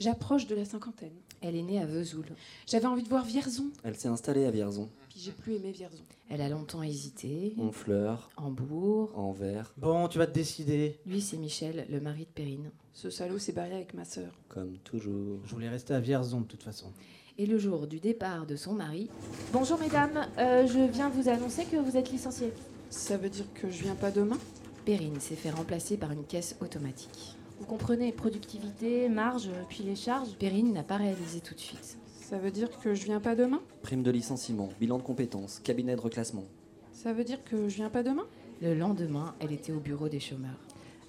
J'approche 0.00 0.46
de 0.46 0.54
la 0.54 0.64
cinquantaine. 0.64 1.12
Elle 1.40 1.56
est 1.56 1.62
née 1.62 1.78
à 1.80 1.86
Vesoul. 1.86 2.24
J'avais 2.66 2.86
envie 2.86 3.02
de 3.02 3.08
voir 3.08 3.24
Vierzon, 3.24 3.66
Elle 3.84 3.96
s'est 3.96 4.08
installée 4.08 4.44
à 4.46 4.50
Vierzon. 4.50 4.88
puis 5.10 5.20
j'ai 5.20 5.30
plus 5.30 5.54
aimé 5.54 5.70
Vierzon. 5.72 6.02
Elle 6.30 6.40
a 6.40 6.48
longtemps 6.48 6.82
hésité. 6.82 7.54
Honfleur, 7.58 8.30
Hambourg. 8.36 9.12
Anvers, 9.16 9.72
Bon, 9.76 10.08
tu 10.08 10.18
vas 10.18 10.26
te 10.26 10.32
décider. 10.32 10.98
Lui, 11.06 11.20
c'est 11.20 11.36
Michel, 11.36 11.86
le 11.90 12.00
mari 12.00 12.20
de 12.20 12.30
Perrine. 12.34 12.70
Ce 12.92 13.10
salaud 13.10 13.38
s'est 13.38 13.52
barré 13.52 13.74
avec 13.74 13.94
ma 13.94 14.04
sœur. 14.04 14.32
comme 14.48 14.78
toujours. 14.78 15.38
Je 15.44 15.54
voulais 15.54 15.68
rester 15.68 15.94
à 15.94 16.00
Vierzon 16.00 16.40
de 16.40 16.46
toute 16.46 16.62
façon. 16.62 16.90
Et 17.36 17.46
le 17.46 17.58
jour 17.58 17.86
du 17.86 18.00
départ 18.00 18.46
de 18.46 18.56
son 18.56 18.72
mari, 18.72 19.08
Bonjour 19.52 19.78
mesdames, 19.78 20.26
Euh, 20.38 20.66
je 20.66 20.90
viens 20.90 21.08
vous 21.10 21.28
annoncer 21.28 21.64
que 21.66 21.76
vous 21.76 21.96
êtes 21.96 22.10
licenciés. 22.10 22.52
Ça 22.90 23.16
veut 23.16 23.28
dire 23.30 23.46
que 23.54 23.70
je 23.70 23.82
viens 23.82 23.96
pas 23.96 24.10
demain? 24.10 24.38
Perrine 24.84 25.18
s'est 25.20 25.34
fait 25.36 25.50
remplacer 25.50 25.96
par 25.96 26.10
une 26.12 26.24
caisse 26.24 26.56
automatique. 26.60 27.36
Vous 27.64 27.70
comprenez, 27.70 28.12
productivité, 28.12 29.08
marge, 29.08 29.48
puis 29.70 29.84
les 29.84 29.96
charges. 29.96 30.34
Perrine 30.36 30.74
n'a 30.74 30.82
pas 30.82 30.98
réalisé 30.98 31.40
tout 31.40 31.54
de 31.54 31.58
suite. 31.60 31.96
Ça 32.20 32.36
veut 32.36 32.50
dire 32.50 32.68
que 32.78 32.92
je 32.94 33.04
viens 33.06 33.20
pas 33.20 33.34
demain? 33.34 33.62
Prime 33.80 34.02
de 34.02 34.10
licenciement, 34.10 34.68
bilan 34.78 34.98
de 34.98 35.02
compétences, 35.02 35.60
cabinet 35.60 35.96
de 35.96 36.00
reclassement. 36.02 36.44
Ça 36.92 37.14
veut 37.14 37.24
dire 37.24 37.42
que 37.42 37.70
je 37.70 37.76
viens 37.76 37.88
pas 37.88 38.02
demain? 38.02 38.26
Le 38.60 38.74
lendemain, 38.74 39.34
elle 39.40 39.50
était 39.50 39.72
au 39.72 39.80
bureau 39.80 40.10
des 40.10 40.20
chômeurs. 40.20 40.58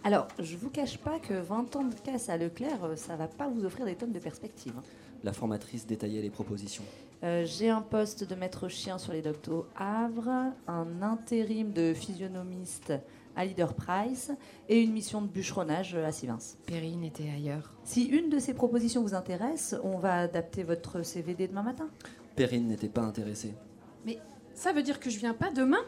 Alors, 0.06 0.30
je 0.40 0.56
vous 0.56 0.70
cache 0.70 0.98
pas 0.98 1.20
que 1.20 1.34
20 1.34 1.76
ans 1.76 1.84
de 1.84 1.96
casse 1.96 2.30
à 2.30 2.38
Leclerc, 2.38 2.86
euh, 2.86 2.96
ça 2.96 3.18
va 3.18 3.28
pas 3.28 3.50
vous 3.50 3.66
offrir 3.66 3.86
des 3.86 3.96
tonnes 3.96 4.14
de 4.14 4.20
perspectives. 4.20 4.72
hein. 4.78 4.84
La 5.26 5.34
formatrice 5.34 5.86
détaillait 5.86 6.22
les 6.22 6.30
propositions. 6.30 6.84
Euh, 7.24 7.44
J'ai 7.46 7.70
un 7.70 7.82
poste 7.82 8.24
de 8.24 8.36
maître 8.36 8.70
chien 8.70 8.98
sur 8.98 9.12
les 9.12 9.24
au 9.50 9.66
Havre, 9.76 10.54
un 10.70 11.02
intérim 11.02 11.74
de 11.74 11.94
physionomiste 11.94 12.94
à 13.36 13.46
Leader 13.46 13.74
Price 13.74 14.32
et 14.70 14.82
une 14.82 14.92
mission 14.94 15.22
de 15.22 15.28
bûcheronnage 15.28 15.96
à 15.96 16.12
Sivins. 16.12 16.38
Perrine 16.66 17.04
était 17.04 17.30
ailleurs. 17.30 17.72
Si 17.84 18.06
une 18.06 18.30
de 18.30 18.40
ces 18.40 18.54
propositions 18.54 19.02
vous 19.02 19.14
intéresse, 19.16 19.76
on 19.84 19.98
va 19.98 20.20
adapter 20.22 20.64
votre 20.64 21.02
CVD 21.04 21.48
demain 21.48 21.64
matin. 21.64 21.90
Perrine 22.36 22.68
n'était 22.68 22.90
pas 22.90 23.02
intéressée. 23.04 23.54
Mais 24.06 24.20
ça 24.54 24.74
veut 24.74 24.84
dire 24.84 25.00
que 25.00 25.10
je 25.10 25.20
viens 25.20 25.34
pas 25.34 25.52
demain? 25.52 25.84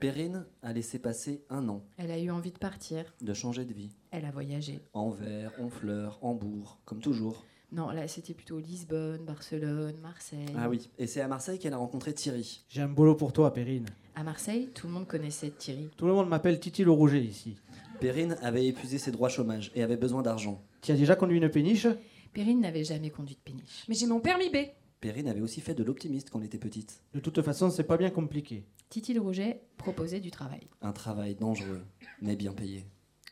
Perrine 0.00 0.44
a 0.62 0.72
laissé 0.74 0.98
passer 0.98 1.42
un 1.48 1.68
an 1.70 1.82
Elle 1.96 2.10
a 2.10 2.18
eu 2.18 2.30
envie 2.30 2.52
de 2.52 2.58
partir. 2.58 3.14
de 3.22 3.32
changer 3.32 3.64
de 3.64 3.72
vie. 3.72 3.96
Elle 4.10 4.26
a 4.26 4.30
voyagé. 4.30 4.80
Anvers, 4.92 5.52
Honfleur, 5.58 6.18
Hambourg, 6.22 6.80
comme 6.84 7.00
toujours. 7.00 7.44
Non, 7.72 7.90
là, 7.90 8.06
c'était 8.06 8.34
plutôt 8.34 8.58
Lisbonne, 8.58 9.24
Barcelone, 9.24 9.96
Marseille. 10.00 10.46
Ah 10.56 10.68
oui, 10.68 10.88
et 10.98 11.06
c'est 11.06 11.20
à 11.20 11.28
Marseille 11.28 11.58
qu'elle 11.58 11.72
a 11.72 11.78
rencontré 11.78 12.14
Thierry. 12.14 12.64
J'ai 12.68 12.80
un 12.80 12.88
boulot 12.88 13.16
pour 13.16 13.32
toi, 13.32 13.52
Perrine. 13.52 13.86
À 14.14 14.22
Marseille, 14.22 14.70
tout 14.72 14.86
le 14.86 14.92
monde 14.92 15.06
connaissait 15.06 15.50
Thierry. 15.50 15.90
Tout 15.96 16.06
le 16.06 16.12
monde 16.12 16.28
m'appelle 16.28 16.60
Titi 16.60 16.84
le 16.84 16.92
Rouget 16.92 17.22
ici. 17.22 17.56
Perrine 18.00 18.36
avait 18.40 18.66
épuisé 18.66 18.98
ses 18.98 19.10
droits 19.10 19.28
chômage 19.28 19.72
et 19.74 19.82
avait 19.82 19.96
besoin 19.96 20.22
d'argent. 20.22 20.62
Tu 20.80 20.92
as 20.92 20.96
déjà 20.96 21.16
conduit 21.16 21.38
une 21.38 21.48
péniche? 21.48 21.88
Perrine 22.32 22.60
n'avait 22.60 22.84
jamais 22.84 23.10
conduit 23.10 23.34
de 23.34 23.40
péniche. 23.40 23.84
Mais 23.88 23.94
j'ai 23.94 24.06
mon 24.06 24.20
permis 24.20 24.48
B. 24.48 24.56
Perrine 25.00 25.28
avait 25.28 25.40
aussi 25.40 25.60
fait 25.60 25.74
de 25.74 25.82
l'optimiste 25.82 26.30
quand 26.30 26.38
elle 26.38 26.46
était 26.46 26.58
petite. 26.58 27.02
De 27.14 27.20
toute 27.20 27.42
façon, 27.42 27.70
c'est 27.70 27.84
pas 27.84 27.96
bien 27.96 28.10
compliqué. 28.10 28.64
Titi 28.88 29.12
le 29.12 29.20
Rouget 29.20 29.62
proposait 29.76 30.20
du 30.20 30.30
travail. 30.30 30.68
Un 30.82 30.92
travail 30.92 31.34
dangereux, 31.34 31.82
mais 32.22 32.36
bien 32.36 32.52
payé. 32.52 32.86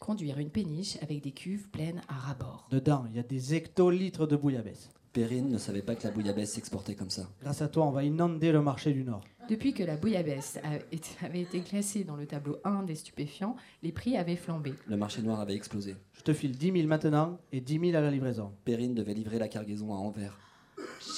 Conduire 0.04 0.38
une 0.38 0.50
péniche 0.50 0.98
avec 1.00 1.22
des 1.22 1.30
cuves 1.30 1.70
pleines 1.70 2.02
à 2.08 2.12
ras-bord. 2.12 2.68
Dedans, 2.70 3.06
il 3.08 3.16
y 3.16 3.18
a 3.18 3.22
des 3.22 3.54
hectolitres 3.54 4.26
de 4.26 4.36
bouillabaisse. 4.36 4.90
Perrine 5.14 5.48
ne 5.48 5.56
savait 5.56 5.80
pas 5.80 5.94
que 5.94 6.04
la 6.04 6.10
bouillabaisse 6.10 6.52
s'exportait 6.52 6.94
comme 6.94 7.08
ça. 7.08 7.26
Grâce 7.40 7.62
à 7.62 7.68
toi, 7.68 7.86
on 7.86 7.90
va 7.90 8.04
inonder 8.04 8.52
le 8.52 8.60
marché 8.60 8.92
du 8.92 9.02
Nord. 9.02 9.24
Depuis 9.48 9.72
que 9.72 9.82
la 9.82 9.96
bouillabaisse 9.96 10.58
avait 11.22 11.40
été 11.40 11.60
classée 11.60 12.04
dans 12.04 12.16
le 12.16 12.26
tableau 12.26 12.58
1 12.64 12.82
des 12.82 12.96
stupéfiants, 12.96 13.56
les 13.82 13.92
prix 13.92 14.18
avaient 14.18 14.36
flambé. 14.36 14.74
Le 14.86 14.98
marché 14.98 15.22
noir 15.22 15.40
avait 15.40 15.54
explosé. 15.54 15.96
Je 16.12 16.20
te 16.20 16.34
file 16.34 16.52
10 16.52 16.72
000 16.72 16.86
maintenant 16.86 17.38
et 17.50 17.62
10 17.62 17.80
000 17.80 17.96
à 17.96 18.02
la 18.02 18.10
livraison. 18.10 18.52
Perrine 18.66 18.92
devait 18.92 19.14
livrer 19.14 19.38
la 19.38 19.48
cargaison 19.48 19.94
à 19.94 19.96
Anvers. 19.96 20.38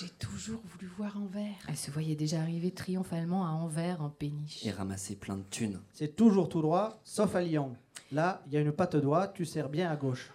J'ai 0.01 0.09
toujours 0.19 0.61
voulu 0.65 0.91
voir 0.99 1.17
Anvers. 1.17 1.55
Elle 1.69 1.77
se 1.77 1.91
voyait 1.91 2.17
déjà 2.17 2.41
arriver 2.41 2.71
triomphalement 2.73 3.47
à 3.47 3.51
Anvers 3.51 4.03
en 4.03 4.11
péniche. 4.11 4.65
et 4.67 4.71
ramasser 4.71 5.15
plein 5.17 5.37
de 5.37 5.43
thunes. 5.45 5.81
C'est 5.93 6.17
toujours 6.17 6.49
tout 6.49 6.61
droit, 6.61 7.01
sauf 7.05 7.35
à 7.35 7.41
Lyon. 7.43 7.77
Là, 8.13 8.43
il 8.47 8.55
y 8.55 8.57
a 8.57 8.61
une 8.61 8.73
patte 8.73 8.97
droite, 8.97 9.33
tu 9.35 9.45
sers 9.45 9.69
bien 9.69 9.91
à 9.91 9.97
gauche. 9.97 10.31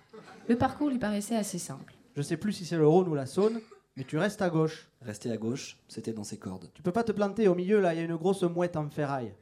Le 0.48 0.58
parcours 0.58 0.90
lui 0.90 1.00
paraissait 1.00 1.36
assez 1.36 1.60
simple. 1.60 1.94
Je 2.16 2.22
sais 2.22 2.38
plus 2.38 2.54
si 2.54 2.66
c'est 2.66 2.78
le 2.78 2.88
Rhône 2.88 3.08
ou 3.08 3.16
la 3.16 3.26
Saône, 3.26 3.62
mais 3.96 4.04
tu 4.04 4.18
restes 4.18 4.42
à 4.42 4.50
gauche. 4.50 4.90
Rester 5.02 5.32
à 5.32 5.38
gauche, 5.38 5.78
c'était 5.88 6.14
dans 6.14 6.24
ses 6.24 6.38
cordes. 6.38 6.70
Tu 6.74 6.82
peux 6.82 6.92
pas 6.92 7.04
te 7.04 7.12
planter 7.12 7.48
au 7.48 7.56
milieu, 7.56 7.80
là, 7.80 7.94
il 7.94 7.98
y 7.98 8.02
a 8.02 8.06
une 8.06 8.16
grosse 8.16 8.44
mouette 8.44 8.76
en 8.78 8.90
ferraille. 8.90 9.34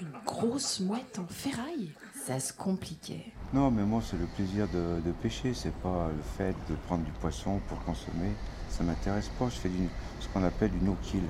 Une 0.00 0.12
grosse 0.24 0.80
mouette 0.80 1.18
en 1.18 1.26
ferraille? 1.26 1.90
Ça 2.26 2.40
se 2.40 2.52
compliquait. 2.52 3.26
Non, 3.54 3.70
mais 3.70 3.84
moi, 3.84 4.02
c'est 4.04 4.16
le 4.16 4.26
plaisir 4.26 4.66
de, 4.66 5.00
de 5.00 5.12
pêcher, 5.12 5.54
c'est 5.54 5.74
pas 5.74 6.08
le 6.08 6.22
fait 6.36 6.56
de 6.68 6.74
prendre 6.88 7.04
du 7.04 7.12
poisson 7.12 7.60
pour 7.68 7.78
consommer. 7.84 8.32
Ça 8.68 8.82
m'intéresse 8.82 9.30
pas. 9.38 9.48
Je 9.48 9.54
fais 9.54 9.68
du, 9.68 9.88
ce 10.18 10.26
qu'on 10.26 10.42
appelle 10.42 10.72
du 10.72 10.84
no-kill. 10.84 11.22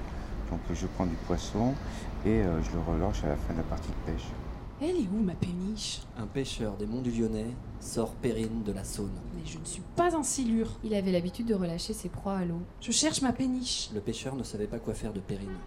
Donc, 0.50 0.60
je 0.72 0.86
prends 0.86 1.04
du 1.04 1.16
poisson 1.26 1.74
et 2.24 2.40
euh, 2.40 2.62
je 2.62 2.70
le 2.70 2.80
relâche 2.80 3.22
à 3.24 3.28
la 3.28 3.36
fin 3.36 3.52
de 3.52 3.58
la 3.58 3.64
partie 3.64 3.90
de 3.90 4.10
pêche. 4.10 4.24
Elle 4.80 4.96
est 4.96 5.08
où 5.12 5.22
ma 5.22 5.34
péniche? 5.34 6.00
Un 6.16 6.26
pêcheur 6.26 6.78
des 6.78 6.86
monts 6.86 7.02
du 7.02 7.10
Lyonnais 7.10 7.54
sort 7.78 8.12
Perrine 8.14 8.62
de 8.64 8.72
la 8.72 8.84
Saône. 8.84 9.20
Mais 9.36 9.42
je 9.44 9.58
ne 9.58 9.64
suis 9.66 9.82
pas 9.94 10.16
en 10.16 10.22
silure. 10.22 10.70
Il 10.82 10.94
avait 10.94 11.12
l'habitude 11.12 11.46
de 11.46 11.54
relâcher 11.54 11.92
ses 11.92 12.08
proies 12.08 12.38
à 12.38 12.46
l'eau. 12.46 12.62
Je 12.80 12.90
cherche 12.90 13.20
ma 13.20 13.34
péniche. 13.34 13.90
Le 13.92 14.00
pêcheur 14.00 14.34
ne 14.34 14.44
savait 14.44 14.66
pas 14.66 14.78
quoi 14.78 14.94
faire 14.94 15.12
de 15.12 15.20
Perrine. 15.20 15.58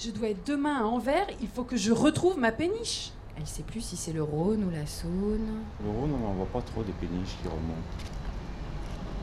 Je 0.00 0.10
dois 0.10 0.30
être 0.30 0.44
demain 0.44 0.78
à 0.80 0.84
Anvers, 0.84 1.28
il 1.40 1.48
faut 1.48 1.62
que 1.62 1.76
je 1.76 1.92
retrouve 1.92 2.40
ma 2.40 2.50
péniche. 2.50 3.12
Elle 3.40 3.46
sait 3.46 3.62
plus 3.62 3.80
si 3.80 3.96
c'est 3.96 4.12
le 4.12 4.22
Rhône 4.22 4.64
ou 4.64 4.70
la 4.70 4.84
Saône. 4.84 5.62
Le 5.82 5.88
Rhône, 5.88 6.12
on 6.12 6.18
n'en 6.18 6.34
voit 6.34 6.46
pas 6.46 6.60
trop 6.60 6.82
des 6.82 6.92
péniches 6.92 7.38
qui 7.40 7.48
remontent. 7.48 7.88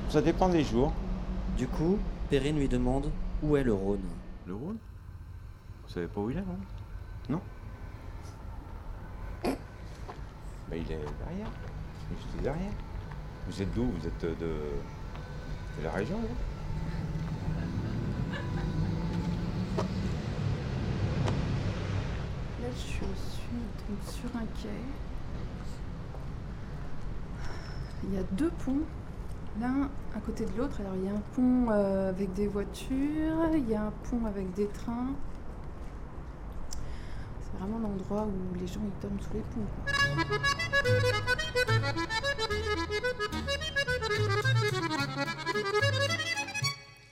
Ça 0.09 0.23
dépend 0.23 0.49
des 0.49 0.63
jours. 0.63 0.91
Du 1.55 1.67
coup, 1.67 1.99
Perrine 2.27 2.57
lui 2.57 2.67
demande 2.67 3.11
où 3.43 3.55
est 3.55 3.63
le 3.63 3.73
Rhône. 3.73 4.01
Le 4.47 4.55
Rhône? 4.55 4.77
Vous 5.85 5.93
savez 5.93 6.07
pas 6.07 6.19
où 6.19 6.31
il 6.31 6.37
est, 6.37 6.41
non? 6.41 6.57
Non 7.29 7.41
Ben, 9.43 9.57
il 10.73 10.91
est 10.91 10.97
derrière. 10.97 11.51
Juste 12.09 12.41
derrière. 12.41 12.71
Vous 13.47 13.61
êtes 13.61 13.71
d'où? 13.75 13.85
Vous 13.85 14.07
êtes 14.07 14.21
de, 14.21 14.45
de 15.77 15.83
la 15.83 15.91
région, 15.91 16.17
là? 16.17 16.56
Je 22.77 22.83
suis 22.83 23.01
donc 23.01 23.99
sur 24.05 24.29
un 24.35 24.45
quai. 24.61 24.69
Il 28.03 28.13
y 28.13 28.17
a 28.17 28.23
deux 28.31 28.51
ponts, 28.63 28.81
l'un 29.59 29.89
à 30.15 30.19
côté 30.19 30.45
de 30.45 30.57
l'autre. 30.57 30.79
Alors, 30.81 30.95
il 30.95 31.05
y 31.05 31.09
a 31.09 31.13
un 31.13 31.23
pont 31.35 31.71
euh, 31.71 32.09
avec 32.09 32.33
des 32.33 32.47
voitures, 32.47 33.49
il 33.53 33.69
y 33.69 33.75
a 33.75 33.83
un 33.83 33.93
pont 34.09 34.25
avec 34.25 34.53
des 34.53 34.67
trains. 34.67 35.13
C'est 37.41 37.57
vraiment 37.59 37.79
l'endroit 37.79 38.27
où 38.27 38.55
les 38.59 38.67
gens 38.67 38.81
dorment 39.01 39.19
sous 39.19 39.33
les 39.33 39.41
ponts. 39.41 39.65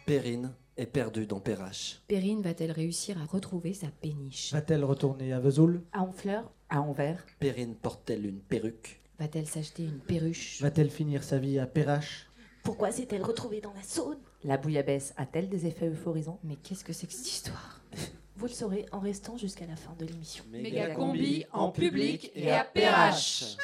Perrine 0.05 0.51
est 0.77 0.85
perdue 0.85 1.25
dans 1.25 1.39
Perrache. 1.39 2.01
Perrine 2.07 2.41
va-t-elle 2.41 2.71
réussir 2.71 3.17
à 3.21 3.25
retrouver 3.25 3.73
sa 3.73 3.87
péniche? 3.87 4.51
Va-t-elle 4.53 4.83
retourner 4.83 5.33
à 5.33 5.39
Vesoul? 5.39 5.81
À 5.93 6.01
Honfleur? 6.03 6.51
À 6.69 6.81
Anvers? 6.81 7.25
Perrine 7.39 7.75
porte-t-elle 7.75 8.25
une 8.25 8.39
perruque? 8.39 8.99
Va-t-elle 9.19 9.47
s'acheter 9.47 9.83
une 9.83 9.99
perruche? 9.99 10.61
Va-t-elle 10.61 10.89
finir 10.89 11.23
sa 11.23 11.37
vie 11.37 11.59
à 11.59 11.65
Perrache 11.67 12.27
Pourquoi 12.63 12.91
s'est-elle 12.91 13.23
retrouvée 13.23 13.61
dans 13.61 13.73
la 13.73 13.83
Saône? 13.83 14.17
La 14.43 14.57
bouillabaisse 14.57 15.13
a-t-elle 15.17 15.47
des 15.49 15.65
effets 15.65 15.89
euphorisants? 15.89 16.39
Mais 16.43 16.57
qu'est-ce 16.57 16.83
que 16.83 16.93
c'est 16.93 17.07
que 17.07 17.13
cette 17.13 17.27
histoire? 17.27 17.81
Vous 18.37 18.47
le 18.47 18.51
saurez 18.51 18.85
en 18.91 18.99
restant 18.99 19.37
jusqu'à 19.37 19.65
la 19.65 19.77
fin 19.77 19.95
de 19.97 20.05
l'émission. 20.05 20.43
Méga 20.51 20.93
combi 20.93 21.45
en 21.53 21.71
public 21.71 22.31
et 22.35 22.51
à 22.51 22.65
Perrache. 22.65 23.55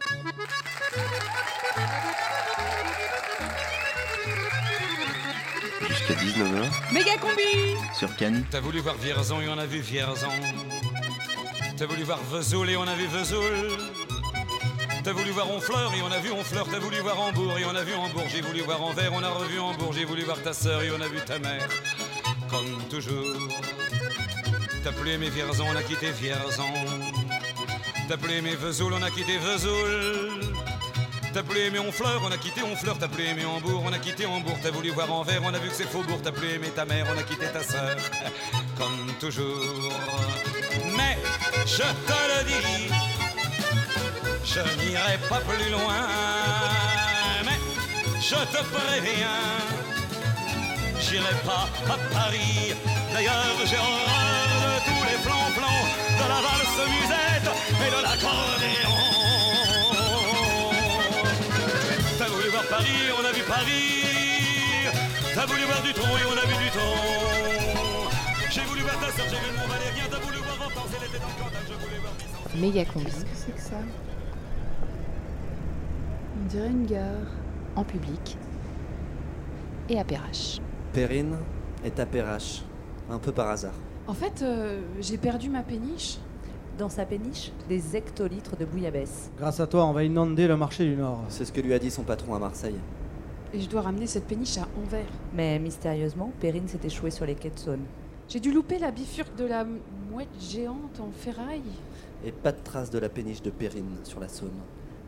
19h 6.22 6.94
Méga 6.94 7.18
combi 7.18 7.76
sur 7.98 8.16
Cannes. 8.16 8.46
T'as 8.52 8.60
voulu 8.60 8.80
voir 8.80 8.96
Vierzon 8.96 9.42
et 9.42 9.50
on 9.50 9.58
a 9.58 9.66
vu 9.66 9.80
Vierzon. 9.80 10.28
T'as 11.78 11.86
voulu 11.88 12.04
voir 12.04 12.20
Vesoul 12.32 12.70
et 12.70 12.78
on 12.78 12.84
a 12.84 12.94
vu 12.94 13.08
Vesoul. 13.08 13.80
T'as 15.04 15.14
voulu 15.14 15.32
voir 15.32 15.50
Honfleur 15.50 15.92
et 15.96 16.02
on 16.04 16.12
a 16.12 16.20
vu 16.20 16.32
Honfleur. 16.32 16.68
T'as 16.70 16.78
voulu 16.78 17.00
voir 17.00 17.20
Hambourg 17.20 17.58
et 17.58 17.66
on 17.66 17.76
a 17.76 17.84
vu 17.84 17.96
Hambourg. 17.96 18.26
J'ai 18.32 18.42
voulu 18.42 18.62
voir 18.62 18.84
Anvers, 18.84 19.12
on 19.14 19.24
a 19.24 19.30
revu 19.30 19.60
Hambourg. 19.60 19.94
J'ai 19.94 20.06
voulu 20.06 20.22
voir 20.22 20.40
ta 20.44 20.54
sœur 20.54 20.84
et 20.84 20.92
on 20.92 21.02
a 21.02 21.08
vu 21.08 21.18
ta 21.26 21.40
mère. 21.40 21.68
Comme 22.52 22.84
toujours. 22.88 23.38
T'as 24.84 24.92
plus 24.92 25.12
aimé 25.12 25.30
Vierzon, 25.30 25.66
on 25.74 25.76
a 25.76 25.82
quitté 25.82 26.12
Vierzon. 26.12 26.72
T'as 28.08 28.18
plus 28.18 28.34
aimé 28.34 28.56
Vesoul, 28.56 28.94
on 28.94 29.02
a 29.02 29.10
quitté 29.10 29.40
Vesoul. 29.40 30.54
T'as 31.34 31.44
plus 31.44 31.62
aimé 31.62 31.80
Honfleur, 31.80 32.22
on 32.26 32.32
a 32.32 32.38
quitté 32.38 32.62
Honfleur. 32.62 32.98
T'as 33.00 33.08
plus 33.08 33.24
aimé 33.26 33.46
Hambourg, 33.46 33.84
on 33.86 33.94
a 33.94 34.00
quitté 34.00 34.26
Hambourg. 34.26 34.58
T'as 34.62 34.72
voulu 34.72 34.90
voir 34.90 35.12
Anvers, 35.12 35.42
on 35.44 35.54
a 35.54 35.60
vu 35.60 35.70
que 35.70 35.76
c'est 35.76 35.88
Faubourg. 35.88 36.20
T'as 36.22 36.34
plus 36.34 36.50
aimé 36.50 36.68
ta 36.76 36.84
mère, 36.84 37.06
on 37.14 37.18
a 37.18 37.24
quitté 37.24 37.46
ta 37.48 37.64
sœur. 37.64 37.96
Comme 38.78 39.14
toujours. 39.20 39.94
Mais 40.98 41.18
je 41.66 41.78
te 41.78 42.20
le 42.32 42.44
dis, 42.44 42.90
je 44.44 44.60
n'irai 44.84 45.18
pas 45.30 45.40
plus 45.40 45.70
loin. 45.72 46.08
Mais 47.46 47.60
je 48.20 48.36
te 48.36 48.64
préviens, 48.76 49.40
j'irai 51.00 51.36
pas 51.46 51.70
à 51.94 51.98
Paris. 52.14 52.74
D'ailleurs, 53.14 53.58
j'ai 53.66 53.78
horreur 53.78 54.52
de 54.64 54.74
tous 54.86 55.04
les 55.10 55.18
plans-plans, 55.24 55.84
de 56.20 56.28
la 56.28 56.42
valse 56.42 56.82
musette 56.90 57.52
et 57.72 57.90
de 57.90 58.02
l'accordéon. 58.04 59.21
Voir 62.62 62.80
Paris, 62.80 63.12
on 63.20 63.26
a 63.26 63.32
vu 63.32 63.44
Paris. 63.44 64.92
T'as 65.34 65.46
voulu 65.46 65.64
voir 65.64 65.82
du 65.82 65.94
tronc 65.94 66.18
et 66.18 66.26
on 66.26 66.38
a 66.38 66.46
vu 66.46 66.64
du 66.64 66.70
tronc. 66.72 68.10
J'ai 68.50 68.62
voulu 68.62 68.82
voir 68.82 69.00
ta 69.00 69.12
soeur, 69.12 69.26
j'ai 69.30 69.38
vu 69.38 69.58
mon 69.58 69.68
valérien. 69.68 70.04
T'as 70.10 70.20
voulu 70.20 70.38
voir 70.38 70.62
Hortense, 70.62 70.92
elle 70.98 71.08
était 71.08 71.20
dans 71.20 71.28
le 71.28 71.44
Cantal. 71.44 71.62
Je 71.68 71.74
voulais 71.74 72.00
voir 72.00 72.14
Vicente. 72.18 72.56
Méga 72.62 72.86
combi 72.86 73.06
Qu'est-ce 73.06 73.22
que 73.22 73.28
c'est 73.34 73.52
que 73.56 73.62
ça? 73.62 73.78
On 76.42 76.48
dirait 76.48 76.68
une 76.68 76.86
gare. 76.86 77.28
en 77.76 77.84
public 77.84 78.38
et 79.90 80.00
à 80.00 80.04
Perrache. 80.04 80.60
Perrine 80.94 81.38
est 81.86 82.00
à 82.00 82.06
Perrache, 82.06 82.64
un 83.10 83.18
peu 83.18 83.32
par 83.32 83.50
hasard. 83.50 83.74
En 84.08 84.14
fait, 84.14 84.42
euh, 84.42 84.82
j'ai 85.00 85.18
perdu 85.18 85.50
ma 85.50 85.64
péniche. 85.64 86.18
Dans 86.82 86.90
sa 86.90 87.06
péniche, 87.06 87.52
des 87.70 87.96
hectolitres 87.96 88.58
de 88.58 88.66
bouillabaisse. 88.66 89.30
Grâce 89.38 89.60
à 89.60 89.68
toi, 89.68 89.86
on 89.86 89.94
va 89.94 90.04
inonder 90.04 90.48
le 90.48 90.58
marché 90.58 90.84
du 90.84 90.96
Nord. 90.96 91.24
C'est 91.30 91.46
ce 91.46 91.52
que 91.52 91.62
lui 91.62 91.76
a 91.76 91.78
dit 91.78 91.92
son 91.92 92.02
patron 92.02 92.34
à 92.34 92.40
Marseille. 92.40 92.80
Et 93.54 93.62
je 93.62 93.70
dois 93.70 93.82
ramener 93.82 94.08
cette 94.08 94.26
péniche 94.26 94.58
à 94.58 94.68
Anvers. 94.84 95.06
Mais 95.36 95.60
mystérieusement, 95.60 96.32
Perrine 96.40 96.68
s'est 96.68 96.80
échouée 96.84 97.12
sur 97.12 97.28
les 97.28 97.36
quais 97.36 97.52
de 97.52 97.60
Saône. 97.60 97.84
J'ai 98.28 98.40
dû 98.40 98.52
louper 98.52 98.80
la 98.80 98.90
bifurque 98.90 99.36
de 99.36 99.46
la 99.46 99.64
mouette 100.10 100.28
géante 100.40 101.00
en 101.00 101.12
ferraille. 101.12 101.62
Et 102.26 102.32
pas 102.32 102.52
de 102.52 102.58
trace 102.64 102.90
de 102.90 102.98
la 102.98 103.10
péniche 103.10 103.44
de 103.44 103.52
Perrine 103.52 103.98
sur 104.04 104.20
la 104.20 104.28
Saône. 104.28 104.50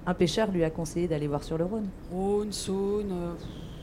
Un 0.06 0.14
pêcheur 0.14 0.52
lui 0.52 0.64
a 0.64 0.70
conseillé 0.70 1.08
d'aller 1.08 1.28
voir 1.28 1.42
sur 1.44 1.58
le 1.58 1.66
Rhône. 1.66 1.90
Rhône, 2.12 2.52
Saône, 2.52 3.12
euh, 3.12 3.34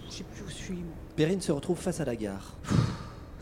je 0.09 0.13
sais 0.15 0.25
plus 0.33 0.45
où 0.45 0.49
je 0.49 0.55
suis. 0.55 0.75
moi. 0.75 0.95
Perrine 1.17 1.41
se 1.41 1.51
retrouve 1.51 1.79
face 1.79 1.99
à 1.99 2.05
la 2.05 2.15
gare. 2.15 2.55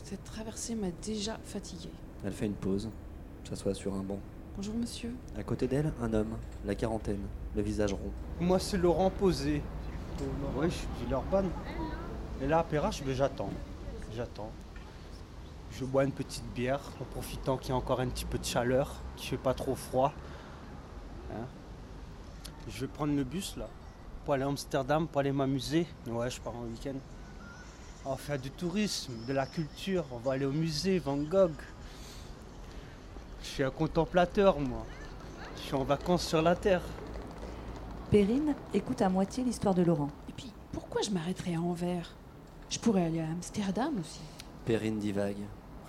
Cette 0.05 0.25
traversée 0.25 0.75
m'a 0.75 0.91
déjà 1.05 1.39
fatiguée. 1.45 1.93
Elle 2.25 2.33
fait 2.33 2.47
une 2.47 2.55
pause, 2.55 2.89
s'assoit 3.45 3.75
sur 3.75 3.93
un 3.93 4.03
banc. 4.03 4.19
Bonjour 4.59 4.75
monsieur. 4.75 5.15
À 5.37 5.45
côté 5.45 5.69
d'elle, 5.69 5.93
un 6.03 6.13
homme, 6.13 6.37
la 6.65 6.75
quarantaine, 6.75 7.25
le 7.55 7.63
visage 7.63 7.93
rond. 7.93 8.11
Moi, 8.41 8.59
c'est 8.59 8.77
Laurent 8.77 9.09
Posé. 9.09 9.63
Oui, 10.57 10.67
je 10.69 10.75
suis 10.75 10.89
Villeurbanne. 11.01 11.49
Et 12.43 12.47
là, 12.49 12.59
à 12.59 12.65
Perrache, 12.65 13.05
ben, 13.05 13.15
j'attends. 13.15 13.51
J'attends. 14.17 14.51
Je 15.71 15.85
bois 15.85 16.03
une 16.03 16.11
petite 16.11 16.43
bière 16.57 16.81
en 17.01 17.05
profitant 17.05 17.57
qu'il 17.57 17.69
y 17.69 17.73
a 17.73 17.77
encore 17.77 18.01
un 18.01 18.09
petit 18.09 18.25
peu 18.25 18.37
de 18.37 18.45
chaleur, 18.45 18.97
qu'il 19.15 19.27
ne 19.27 19.31
fait 19.37 19.43
pas 19.45 19.55
trop 19.55 19.77
froid. 19.77 20.13
Hein. 21.33 21.47
Je 22.69 22.81
vais 22.81 22.89
prendre 22.89 23.15
le 23.15 23.23
bus 23.23 23.57
là 23.57 23.69
pour 24.25 24.35
aller 24.35 24.43
à 24.43 24.49
Amsterdam, 24.49 25.07
pour 25.07 25.21
aller 25.21 25.31
m'amuser. 25.31 25.87
Ouais, 26.09 26.31
je 26.31 26.41
pars 26.41 26.57
en 26.57 26.65
week-end. 26.65 26.99
On 28.05 28.11
va 28.11 28.17
faire 28.17 28.41
du 28.41 28.51
tourisme, 28.51 29.13
de 29.29 29.33
la 29.33 29.47
culture. 29.47 30.05
On 30.11 30.19
va 30.19 30.33
aller 30.33 30.47
au 30.47 30.53
musée 30.53 30.99
Van 30.99 31.17
Gogh. 31.17 31.53
Je 33.43 33.47
suis 33.47 33.63
un 33.63 33.71
contemplateur, 33.71 34.59
moi. 34.59 34.85
Je 35.57 35.63
suis 35.63 35.75
en 35.75 35.85
vacances 35.85 36.27
sur 36.27 36.43
la 36.43 36.57
Terre. 36.57 36.83
Perrine 38.11 38.55
écoute 38.73 39.03
à 39.03 39.09
moitié 39.09 39.45
l'histoire 39.45 39.75
de 39.75 39.83
Laurent. 39.83 40.11
Et 40.29 40.33
puis, 40.33 40.53
pourquoi 40.73 41.03
je 41.03 41.11
m'arrêterais 41.11 41.55
à 41.55 41.61
Anvers? 41.61 42.15
Je 42.71 42.79
pourrais 42.79 43.05
aller 43.05 43.21
à 43.21 43.27
Amsterdam 43.31 43.95
aussi. 44.01 44.21
Perrine 44.65 44.99
divague, 44.99 45.37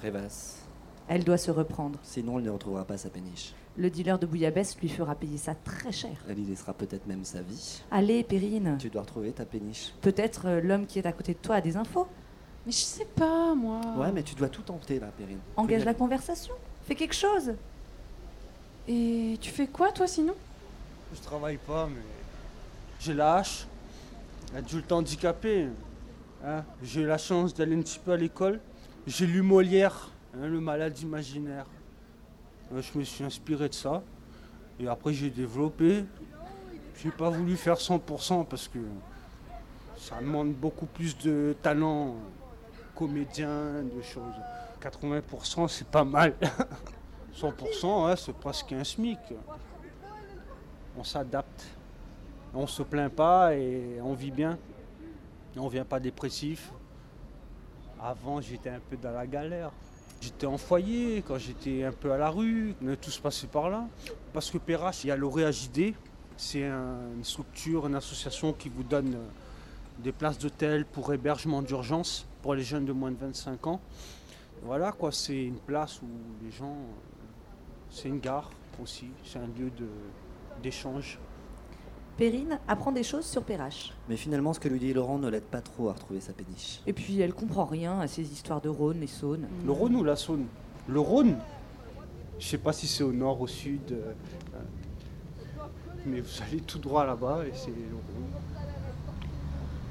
rêvasse. 0.02 0.64
Elle 1.08 1.24
doit 1.24 1.38
se 1.38 1.50
reprendre. 1.50 1.98
Sinon, 2.04 2.38
elle 2.38 2.46
ne 2.46 2.50
retrouvera 2.52 2.86
pas 2.86 2.98
sa 2.98 3.10
péniche. 3.10 3.54
Le 3.78 3.90
dealer 3.90 4.20
de 4.20 4.26
bouillabaisse 4.26 4.78
lui 4.80 4.90
fera 4.90 5.16
payer 5.16 5.38
ça 5.38 5.56
très 5.56 5.92
cher. 5.92 6.12
Elle 6.30 6.40
y 6.40 6.46
laissera 6.46 6.74
peut-être 6.74 7.08
même 7.08 7.24
sa 7.24 7.42
vie. 7.42 7.82
Allez, 7.90 8.24
Perrine. 8.24 8.78
Tu 8.80 8.90
dois 8.90 9.02
retrouver 9.02 9.32
ta 9.32 9.46
péniche. 9.46 9.94
Peut-être 10.02 10.48
euh, 10.48 10.62
l'homme 10.62 10.86
qui 10.86 11.00
est 11.00 11.06
à 11.06 11.12
côté 11.12 11.34
de 11.34 11.40
toi 11.40 11.56
a 11.56 11.62
des 11.62 11.78
infos. 11.78 12.08
Mais 12.66 12.72
je 12.72 12.78
sais 12.78 13.06
pas, 13.06 13.56
moi. 13.56 13.82
Ouais, 13.98 14.12
mais 14.12 14.22
tu 14.22 14.36
dois 14.36 14.50
tout 14.50 14.62
tenter 14.62 15.00
là, 15.00 15.08
Perrine. 15.18 15.40
Engage 15.56 15.86
la 15.86 15.94
conversation. 15.94 16.54
Fais 16.90 16.96
quelque 16.96 17.14
chose. 17.14 17.54
Et 18.88 19.38
tu 19.40 19.52
fais 19.52 19.68
quoi, 19.68 19.92
toi, 19.92 20.08
sinon? 20.08 20.34
Je 21.14 21.20
travaille 21.22 21.58
pas, 21.58 21.86
mais 21.86 22.02
j'ai 23.00 23.14
la 23.14 23.36
hache. 23.36 23.68
Adulte 24.56 24.92
handicapé. 24.92 25.68
Hein. 26.44 26.64
J'ai 26.82 27.02
eu 27.02 27.06
la 27.06 27.20
chance 27.20 27.54
d'aller 27.54 27.76
un 27.76 27.82
petit 27.84 28.00
peu 28.00 28.14
à 28.14 28.18
l'école. 28.18 28.60
J'ai 29.06 29.28
lu 29.28 29.44
Molière, 29.44 30.10
hein, 30.34 30.48
le 30.48 30.60
malade 30.60 30.98
imaginaire. 30.98 31.68
Euh, 32.74 32.82
je 32.82 32.98
me 32.98 33.04
suis 33.04 33.24
inspiré 33.24 33.70
de 33.70 33.76
ça. 33.76 34.02
Et 34.80 34.88
après, 34.88 35.14
j'ai 35.14 35.30
développé. 35.30 36.06
J'ai 37.04 37.12
pas 37.12 37.30
voulu 37.30 37.56
faire 37.56 37.78
100% 37.78 38.48
parce 38.48 38.68
que 38.68 38.80
ça 39.96 40.16
demande 40.20 40.54
beaucoup 40.54 40.88
plus 40.88 41.16
de 41.20 41.56
talent 41.62 42.16
comédien, 42.96 43.84
de 43.84 44.02
choses. 44.02 44.34
80% 44.82 45.68
c'est 45.68 45.88
pas 45.88 46.04
mal. 46.04 46.34
100% 47.36 48.08
ouais, 48.08 48.16
c'est 48.18 48.34
presque 48.36 48.72
un 48.74 48.84
SMIC. 48.84 49.18
On 50.98 51.04
s'adapte. 51.04 51.66
On 52.54 52.66
se 52.68 52.82
plaint 52.84 53.12
pas 53.12 53.56
et 53.56 54.00
on 54.04 54.14
vit 54.14 54.32
bien. 54.32 54.58
On 55.56 55.68
vient 55.68 55.86
pas 55.86 56.00
dépressif. 56.00 56.72
Avant 58.02 58.42
j'étais 58.42 58.70
un 58.70 58.80
peu 58.90 58.98
dans 58.98 59.12
la 59.12 59.28
galère. 59.28 59.72
J'étais 60.22 60.46
en 60.48 60.58
foyer, 60.58 61.24
quand 61.26 61.38
j'étais 61.38 61.84
un 61.84 61.94
peu 61.94 62.12
à 62.12 62.18
la 62.18 62.30
rue, 62.30 62.76
on 62.84 62.90
a 62.90 62.96
tous 62.98 63.18
passé 63.20 63.48
par 63.48 63.70
là. 63.70 63.86
Parce 64.34 64.52
que 64.52 64.58
PRH, 64.58 65.06
il 65.06 65.08
y 65.08 65.12
a 65.12 65.16
l'OREAJD, 65.16 65.94
c'est 66.36 66.66
un- 66.66 66.98
une 67.16 67.24
structure, 67.24 67.88
une 67.88 67.96
association 67.96 68.52
qui 68.52 68.68
vous 68.68 68.84
donne 68.84 69.18
des 70.00 70.12
places 70.12 70.38
d'hôtel 70.38 70.86
pour 70.86 71.14
hébergement 71.14 71.62
d'urgence 71.62 72.26
pour 72.42 72.54
les 72.54 72.64
jeunes 72.64 72.86
de 72.86 72.92
moins 72.92 73.12
de 73.12 73.18
25 73.18 73.66
ans. 73.68 73.80
Voilà 74.64 74.92
quoi, 74.92 75.12
c'est 75.12 75.44
une 75.46 75.58
place 75.60 76.02
où 76.02 76.08
les 76.44 76.52
gens. 76.52 76.76
C'est 77.90 78.08
une 78.10 78.20
gare 78.20 78.50
aussi, 78.82 79.08
c'est 79.26 79.40
un 79.40 79.48
lieu 79.48 79.72
de- 79.72 79.88
d'échange. 80.62 81.18
Perrine 82.18 82.60
apprend 82.68 82.92
des 82.92 83.02
choses 83.04 83.26
sur 83.26 83.44
Perrache. 83.44 83.94
Mais 84.10 84.18
finalement, 84.18 84.54
ce 84.54 84.60
que 84.60 84.68
lui 84.68 84.78
dit 84.80 84.94
Laurent 84.94 85.18
ne 85.18 85.30
l'aide 85.30 85.44
pas 85.46 85.62
trop 85.62 85.90
à 85.90 85.94
retrouver 85.94 86.20
sa 86.20 86.34
péniche. 86.34 86.82
Et 86.86 86.94
puis 86.94 87.20
elle 87.22 87.34
comprend 87.34 87.66
rien 87.66 88.00
à 88.00 88.08
ces 88.08 88.32
histoires 88.32 88.60
de 88.62 88.70
Rhône 88.70 89.02
et 89.02 89.08
Saône. 89.08 89.48
Le 89.66 89.72
Rhône 89.72 89.96
ou 89.96 90.04
la 90.04 90.16
Saône? 90.18 90.46
Le 90.88 91.00
Rhône? 91.00 91.38
Je 92.38 92.46
sais 92.48 92.58
pas 92.58 92.74
si 92.74 92.88
c'est 92.88 93.04
au 93.04 93.12
nord, 93.14 93.40
au 93.42 93.48
sud. 93.48 93.92
euh, 93.92 94.14
mais 96.06 96.22
vous 96.22 96.42
allez 96.48 96.60
tout 96.62 96.80
droit 96.80 97.06
là-bas 97.06 97.46
et 97.46 97.52
c'est 97.54 97.68
le 97.72 97.96
Rhône. 97.96 98.32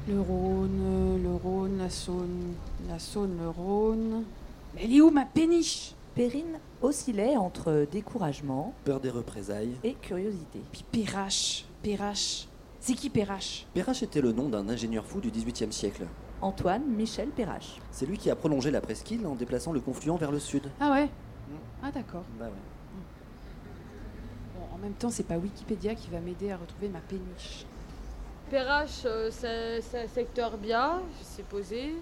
Le 0.08 0.20
Rhône, 0.20 1.22
le 1.22 1.34
Rhône, 1.34 1.78
la 1.78 1.90
Saône, 1.90 2.54
la 2.88 2.98
Saône, 2.98 3.36
le 3.40 3.48
Rhône. 3.50 4.24
Mais 4.78 4.84
elle 4.84 4.94
est 4.94 5.00
où 5.00 5.10
ma 5.10 5.24
péniche? 5.24 5.92
Perrine 6.14 6.58
oscillait 6.82 7.36
entre 7.36 7.86
découragement 7.90 8.74
Peur 8.84 9.00
des 9.00 9.10
représailles. 9.10 9.76
et 9.84 9.94
curiosité. 9.94 10.60
Puis 10.72 10.84
Perrache, 10.90 11.64
Perrache. 11.82 12.46
C'est 12.80 12.94
qui 12.94 13.10
Perrache? 13.10 13.66
Perrache 13.74 14.02
était 14.02 14.20
le 14.20 14.32
nom 14.32 14.48
d'un 14.48 14.68
ingénieur 14.68 15.04
fou 15.04 15.20
du 15.20 15.30
XVIIIe 15.30 15.72
siècle. 15.72 16.06
Antoine 16.40 16.84
Michel 16.86 17.28
Perrache. 17.30 17.80
C'est 17.90 18.06
lui 18.06 18.16
qui 18.18 18.30
a 18.30 18.36
prolongé 18.36 18.70
la 18.70 18.80
presqu'île 18.80 19.26
en 19.26 19.34
déplaçant 19.34 19.72
le 19.72 19.80
confluent 19.80 20.16
vers 20.18 20.30
le 20.30 20.38
sud. 20.38 20.64
Ah 20.80 20.92
ouais? 20.92 21.08
Ah 21.82 21.90
d'accord. 21.90 22.24
Bah 22.38 22.46
ouais. 22.46 22.52
Bon, 24.56 24.74
en 24.74 24.78
même 24.78 24.94
temps, 24.94 25.10
c'est 25.10 25.24
pas 25.26 25.36
Wikipédia 25.38 25.94
qui 25.94 26.08
va 26.10 26.20
m'aider 26.20 26.50
à 26.52 26.56
retrouver 26.56 26.88
ma 26.88 27.00
péniche. 27.00 27.64
Perrache, 28.50 29.02
euh, 29.04 29.28
c'est 29.30 29.80
c'est 29.82 30.04
un 30.04 30.08
secteur 30.08 30.56
bien, 30.56 31.02
c'est 31.22 31.44
posé. 31.44 31.94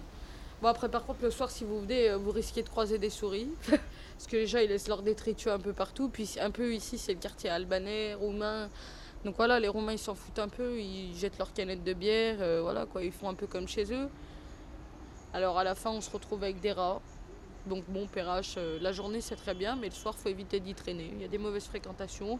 Bon, 0.62 0.69
après, 0.69 0.88
par 0.88 1.05
contre, 1.05 1.23
le 1.23 1.31
soir, 1.31 1.51
si 1.51 1.64
vous 1.64 1.81
venez, 1.81 2.09
euh, 2.09 2.16
vous 2.16 2.31
risquez 2.31 2.62
de 2.62 2.69
croiser 2.69 2.99
des 2.99 3.11
souris. 3.11 3.49
Parce 3.69 4.27
que 4.27 4.37
les 4.37 4.47
gens, 4.47 4.59
ils 4.59 4.69
laissent 4.69 4.88
leurs 4.88 5.03
détritus 5.03 5.53
un 5.53 5.59
peu 5.59 5.75
partout. 5.75 6.09
Puis, 6.09 6.37
un 6.40 6.51
peu 6.51 6.73
ici, 6.75 6.97
c'est 6.97 7.12
le 7.12 7.21
quartier 7.21 7.51
albanais, 7.51 8.14
roumain. 8.14 8.71
Donc 9.25 9.37
voilà, 9.37 9.59
les 9.61 9.69
Roumains, 9.69 9.92
ils 9.92 9.99
s'en 9.99 10.14
foutent 10.14 10.38
un 10.38 10.49
peu. 10.49 10.79
Ils 10.81 11.14
jettent 11.14 11.38
leurs 11.38 11.53
canettes 11.53 11.85
de 11.85 11.92
bière. 11.92 12.37
euh, 12.40 12.61
voilà, 12.62 12.87
quoi. 12.87 13.03
Ils 13.03 13.12
font 13.12 13.29
un 13.29 13.35
peu 13.35 13.47
comme 13.47 13.69
chez 13.69 13.92
eux. 13.92 14.09
Alors, 15.35 15.59
à 15.59 15.64
la 15.64 15.75
fin, 15.75 15.90
on 15.90 16.01
se 16.01 16.11
retrouve 16.11 16.42
avec 16.42 16.61
des 16.61 16.73
rats. 16.73 17.03
Donc, 17.66 17.85
bon, 17.88 18.07
Perrache, 18.07 18.55
euh, 18.57 18.79
la 18.81 18.92
journée, 18.92 19.21
c'est 19.21 19.37
très 19.37 19.53
bien. 19.55 19.77
Mais 19.77 19.88
le 19.88 19.95
soir, 19.95 20.14
faut 20.14 20.29
éviter 20.31 20.61
d'y 20.61 20.75
traîner. 20.75 21.11
Il 21.12 21.21
y 21.21 21.25
a 21.25 21.29
des 21.29 21.38
mauvaises 21.38 21.66
fréquentations. 21.66 22.38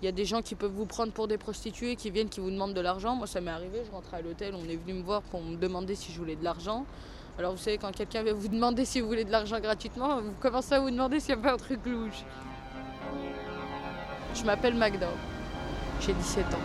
Il 0.00 0.06
y 0.06 0.08
a 0.08 0.12
des 0.12 0.24
gens 0.24 0.42
qui 0.42 0.54
peuvent 0.54 0.72
vous 0.72 0.86
prendre 0.86 1.12
pour 1.12 1.28
des 1.28 1.38
prostituées, 1.38 1.94
qui 1.94 2.10
viennent, 2.10 2.28
qui 2.28 2.40
vous 2.40 2.50
demandent 2.50 2.74
de 2.74 2.80
l'argent. 2.80 3.14
Moi, 3.14 3.26
ça 3.26 3.40
m'est 3.40 3.50
arrivé, 3.50 3.82
je 3.84 3.90
rentrais 3.90 4.18
à 4.18 4.22
l'hôtel, 4.22 4.54
on 4.54 4.68
est 4.68 4.76
venu 4.76 4.94
me 4.94 5.02
voir 5.02 5.22
pour 5.22 5.42
me 5.42 5.56
demander 5.56 5.96
si 5.96 6.12
je 6.12 6.18
voulais 6.18 6.36
de 6.36 6.44
l'argent. 6.44 6.86
Alors, 7.38 7.52
vous 7.52 7.58
savez, 7.58 7.78
quand 7.78 7.92
quelqu'un 7.94 8.22
vient 8.22 8.34
vous 8.34 8.48
demander 8.48 8.84
si 8.84 9.00
vous 9.00 9.06
voulez 9.08 9.24
de 9.24 9.30
l'argent 9.30 9.60
gratuitement, 9.60 10.20
vous 10.20 10.32
commencez 10.40 10.74
à 10.74 10.80
vous 10.80 10.90
demander 10.90 11.20
s'il 11.20 11.34
n'y 11.36 11.40
a 11.40 11.44
pas 11.44 11.54
un 11.54 11.56
truc 11.56 11.80
louche. 11.86 12.24
Je 14.34 14.44
m'appelle 14.44 14.74
Magda, 14.74 15.08
j'ai 16.00 16.12
17 16.12 16.44
ans 16.54 16.58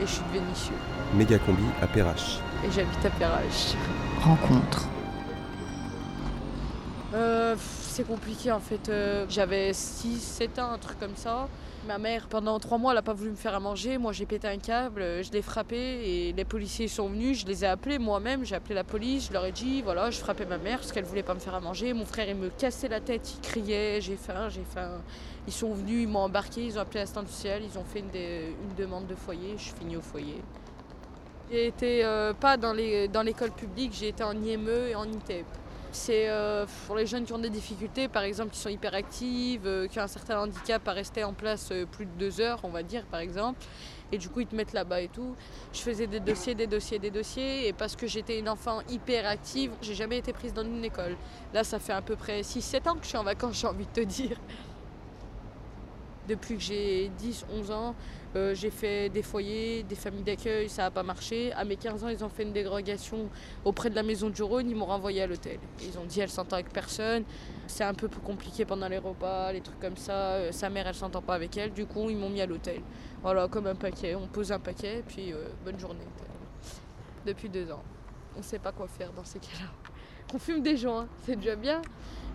et 0.00 0.06
je 0.06 0.10
suis 0.10 0.22
de 0.32 0.38
Vénissieux 0.38 0.74
Méga 1.14 1.38
combi 1.38 1.64
à 1.82 1.86
Perrache. 1.86 2.38
et 2.64 2.70
j'habite 2.70 3.04
à 3.04 3.10
Perrache. 3.10 3.74
Rencontre. 4.22 4.86
Euh, 7.14 7.56
c'est 7.58 8.06
compliqué 8.06 8.52
en 8.52 8.60
fait. 8.60 8.88
Euh, 8.88 9.26
J'avais 9.28 9.72
6-7 9.72 10.60
ans, 10.60 10.72
un 10.72 10.78
truc 10.78 10.98
comme 11.00 11.16
ça. 11.16 11.48
Ma 11.86 11.96
mère, 11.96 12.26
pendant 12.28 12.58
3 12.58 12.76
mois, 12.76 12.92
elle 12.92 12.96
n'a 12.96 13.02
pas 13.02 13.14
voulu 13.14 13.30
me 13.30 13.36
faire 13.36 13.54
à 13.54 13.60
manger. 13.60 13.96
Moi, 13.96 14.12
j'ai 14.12 14.26
pété 14.26 14.46
un 14.46 14.58
câble, 14.58 15.00
euh, 15.00 15.22
je 15.22 15.32
l'ai 15.32 15.40
frappé 15.40 15.76
et 15.76 16.32
les 16.34 16.44
policiers 16.44 16.88
sont 16.88 17.08
venus. 17.08 17.40
Je 17.40 17.46
les 17.46 17.64
ai 17.64 17.68
appelés 17.68 17.98
moi-même. 17.98 18.44
J'ai 18.44 18.54
appelé 18.54 18.74
la 18.74 18.84
police, 18.84 19.28
je 19.28 19.32
leur 19.32 19.46
ai 19.46 19.52
dit 19.52 19.80
voilà, 19.80 20.10
je 20.10 20.18
frappais 20.18 20.44
ma 20.44 20.58
mère 20.58 20.80
parce 20.80 20.92
qu'elle 20.92 21.04
voulait 21.04 21.22
pas 21.22 21.32
me 21.32 21.38
faire 21.38 21.54
à 21.54 21.60
manger. 21.60 21.94
Mon 21.94 22.04
frère, 22.04 22.28
il 22.28 22.36
me 22.36 22.50
cassait 22.50 22.88
la 22.88 23.00
tête, 23.00 23.34
il 23.34 23.40
criait 23.40 24.00
j'ai 24.02 24.16
faim, 24.16 24.50
j'ai 24.50 24.62
faim. 24.62 25.00
Ils 25.46 25.52
sont 25.54 25.72
venus, 25.72 26.02
ils 26.02 26.08
m'ont 26.08 26.20
embarqué, 26.20 26.66
ils 26.66 26.76
ont 26.76 26.82
appelé 26.82 27.00
l'instant 27.00 27.22
du 27.22 27.32
ciel, 27.32 27.62
ils 27.64 27.78
ont 27.78 27.84
fait 27.84 28.00
une, 28.00 28.74
demande 28.76 29.06
de 29.06 29.14
foyer. 29.14 29.54
Je 29.56 29.62
suis 29.62 29.96
au 29.96 30.02
foyer. 30.02 30.42
J'ai 31.50 31.66
été 31.66 32.04
euh, 32.04 32.34
pas 32.34 32.58
dans 32.58 32.74
l'école 32.74 33.52
publique, 33.52 33.94
j'ai 33.94 34.08
été 34.08 34.22
en 34.22 34.32
IME 34.32 34.68
et 34.90 34.94
en 34.94 35.04
ITEP. 35.04 35.46
C'est 35.92 36.28
euh, 36.28 36.66
pour 36.86 36.94
les 36.94 37.06
jeunes 37.06 37.24
qui 37.24 37.32
ont 37.32 37.38
des 37.38 37.50
difficultés, 37.50 38.06
par 38.06 38.22
exemple, 38.22 38.50
qui 38.50 38.58
sont 38.58 38.68
hyperactives, 38.68 39.66
euh, 39.66 39.88
qui 39.88 39.98
ont 39.98 40.02
un 40.02 40.08
certain 40.08 40.40
handicap 40.40 40.86
à 40.86 40.92
rester 40.92 41.24
en 41.24 41.32
place 41.32 41.70
euh, 41.72 41.84
plus 41.84 42.06
de 42.06 42.12
deux 42.12 42.40
heures, 42.40 42.60
on 42.62 42.68
va 42.68 42.84
dire, 42.84 43.04
par 43.06 43.18
exemple. 43.18 43.58
Et 44.12 44.18
du 44.18 44.28
coup, 44.28 44.40
ils 44.40 44.46
te 44.46 44.54
mettent 44.54 44.72
là-bas 44.72 45.00
et 45.00 45.08
tout. 45.08 45.34
Je 45.72 45.80
faisais 45.80 46.06
des 46.06 46.20
dossiers, 46.20 46.54
des 46.54 46.68
dossiers, 46.68 46.98
des 46.98 47.10
dossiers. 47.10 47.68
Et 47.68 47.72
parce 47.72 47.96
que 47.96 48.06
j'étais 48.06 48.38
une 48.38 48.48
enfant 48.48 48.80
hyperactive, 48.88 49.72
j'ai 49.82 49.94
jamais 49.94 50.18
été 50.18 50.32
prise 50.32 50.52
dans 50.52 50.64
une 50.64 50.84
école. 50.84 51.16
Là, 51.52 51.64
ça 51.64 51.80
fait 51.80 51.92
à 51.92 52.02
peu 52.02 52.14
près 52.16 52.40
6-7 52.42 52.88
ans 52.88 52.94
que 52.94 53.02
je 53.02 53.08
suis 53.08 53.18
en 53.18 53.24
vacances, 53.24 53.60
j'ai 53.60 53.66
envie 53.66 53.86
de 53.86 53.92
te 53.92 54.00
dire. 54.00 54.36
Depuis 56.30 56.54
que 56.54 56.62
j'ai 56.62 57.10
10-11 57.20 57.72
ans, 57.72 57.94
euh, 58.36 58.54
j'ai 58.54 58.70
fait 58.70 59.08
des 59.08 59.22
foyers, 59.24 59.82
des 59.82 59.96
familles 59.96 60.22
d'accueil, 60.22 60.68
ça 60.68 60.82
n'a 60.82 60.90
pas 60.92 61.02
marché. 61.02 61.52
À 61.54 61.64
mes 61.64 61.74
15 61.74 62.04
ans, 62.04 62.08
ils 62.08 62.22
ont 62.22 62.28
fait 62.28 62.44
une 62.44 62.52
dérogation 62.52 63.28
auprès 63.64 63.90
de 63.90 63.96
la 63.96 64.04
maison 64.04 64.30
du 64.30 64.40
Rhône, 64.44 64.70
ils 64.70 64.76
m'ont 64.76 64.86
renvoyé 64.86 65.22
à 65.22 65.26
l'hôtel. 65.26 65.58
Ils 65.82 65.98
ont 65.98 66.04
dit 66.04 66.20
elle 66.20 66.30
s'entend 66.30 66.54
avec 66.54 66.72
personne, 66.72 67.24
c'est 67.66 67.82
un 67.82 67.94
peu 67.94 68.06
plus 68.06 68.20
compliqué 68.20 68.64
pendant 68.64 68.86
les 68.86 68.98
repas, 68.98 69.52
les 69.52 69.60
trucs 69.60 69.80
comme 69.80 69.96
ça. 69.96 70.12
Euh, 70.12 70.52
sa 70.52 70.70
mère, 70.70 70.86
elle 70.86 70.94
s'entend 70.94 71.20
pas 71.20 71.34
avec 71.34 71.56
elle, 71.56 71.72
du 71.72 71.84
coup, 71.84 72.08
ils 72.10 72.16
m'ont 72.16 72.30
mis 72.30 72.40
à 72.40 72.46
l'hôtel. 72.46 72.80
Voilà, 73.22 73.48
comme 73.48 73.66
un 73.66 73.74
paquet, 73.74 74.14
on 74.14 74.28
pose 74.28 74.52
un 74.52 74.60
paquet, 74.60 75.02
puis 75.08 75.32
euh, 75.32 75.48
bonne 75.64 75.80
journée. 75.80 76.06
Depuis 77.26 77.48
deux 77.48 77.72
ans, 77.72 77.82
on 78.38 78.42
sait 78.42 78.60
pas 78.60 78.70
quoi 78.70 78.86
faire 78.86 79.12
dans 79.12 79.24
ces 79.24 79.40
cas-là. 79.40 79.66
On 80.32 80.38
fume 80.38 80.62
des 80.62 80.76
joints, 80.76 81.08
c'est 81.26 81.34
déjà 81.34 81.56
bien. 81.56 81.82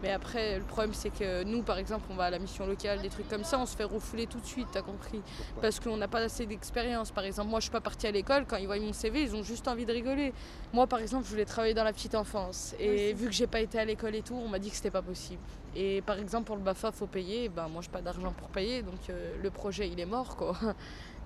Mais 0.04 0.12
après, 0.12 0.58
le 0.60 0.64
problème, 0.64 0.94
c'est 0.94 1.10
que 1.10 1.44
nous, 1.44 1.64
par 1.64 1.78
exemple, 1.78 2.06
on 2.12 2.16
va 2.16 2.26
à 2.26 2.30
la 2.30 2.38
mission 2.40 2.68
locale, 2.68 3.02
des 3.02 3.10
trucs 3.10 3.28
comme 3.30 3.44
ça, 3.44 3.58
on 3.60 3.66
se 3.66 3.76
fait 3.76 3.86
refouler 3.86 4.28
tout 4.28 4.40
de 4.40 4.46
suite, 4.46 4.68
t'as 4.72 4.82
compris 4.82 5.22
Parce 5.62 5.80
qu'on 5.80 5.98
n'a 5.98 6.08
pas 6.08 6.20
assez 6.20 6.46
d'expérience. 6.46 7.12
Par 7.12 7.24
exemple, 7.24 7.50
moi, 7.50 7.60
je 7.60 7.64
suis 7.66 7.72
pas 7.72 7.82
partie 7.82 8.06
à 8.06 8.12
l'école, 8.12 8.46
quand 8.48 8.58
ils 8.58 8.68
voient 8.68 8.80
mon 8.80 8.94
CV, 8.94 9.24
ils 9.24 9.36
ont 9.36 9.44
juste 9.44 9.68
envie 9.68 9.86
de 9.86 9.92
rigoler. 9.92 10.34
Moi, 10.74 10.86
par 10.86 11.00
exemple, 11.00 11.26
je 11.26 11.32
voulais 11.32 11.46
travailler 11.46 11.74
dans 11.74 11.84
la 11.84 11.94
petite 11.94 12.14
enfance. 12.16 12.76
Et 12.80 13.14
vu 13.14 13.28
que 13.28 13.34
j'ai 13.34 13.48
pas 13.48 13.62
été 13.62 13.80
à 13.80 13.86
l'école 13.86 14.16
et 14.16 14.22
tout, 14.22 14.36
on 14.36 14.48
m'a 14.50 14.60
dit 14.60 14.70
que 14.70 14.76
c'était 14.76 14.92
pas 14.92 15.02
possible. 15.02 15.42
Et 15.76 16.02
par 16.02 16.20
exemple, 16.20 16.46
pour 16.46 16.56
le 16.56 16.62
BAFA, 16.62 16.92
faut 16.92 17.08
payer. 17.08 17.50
Ben, 17.50 17.68
moi, 17.68 17.82
j'ai 17.82 17.90
pas 17.90 18.02
d'argent 18.02 18.34
pour 18.34 18.50
payer, 18.50 18.82
donc 18.82 19.10
euh, 19.10 19.36
le 19.42 19.50
projet, 19.50 19.90
il 19.90 20.00
est 20.00 20.06
mort, 20.06 20.36
quoi. 20.36 20.58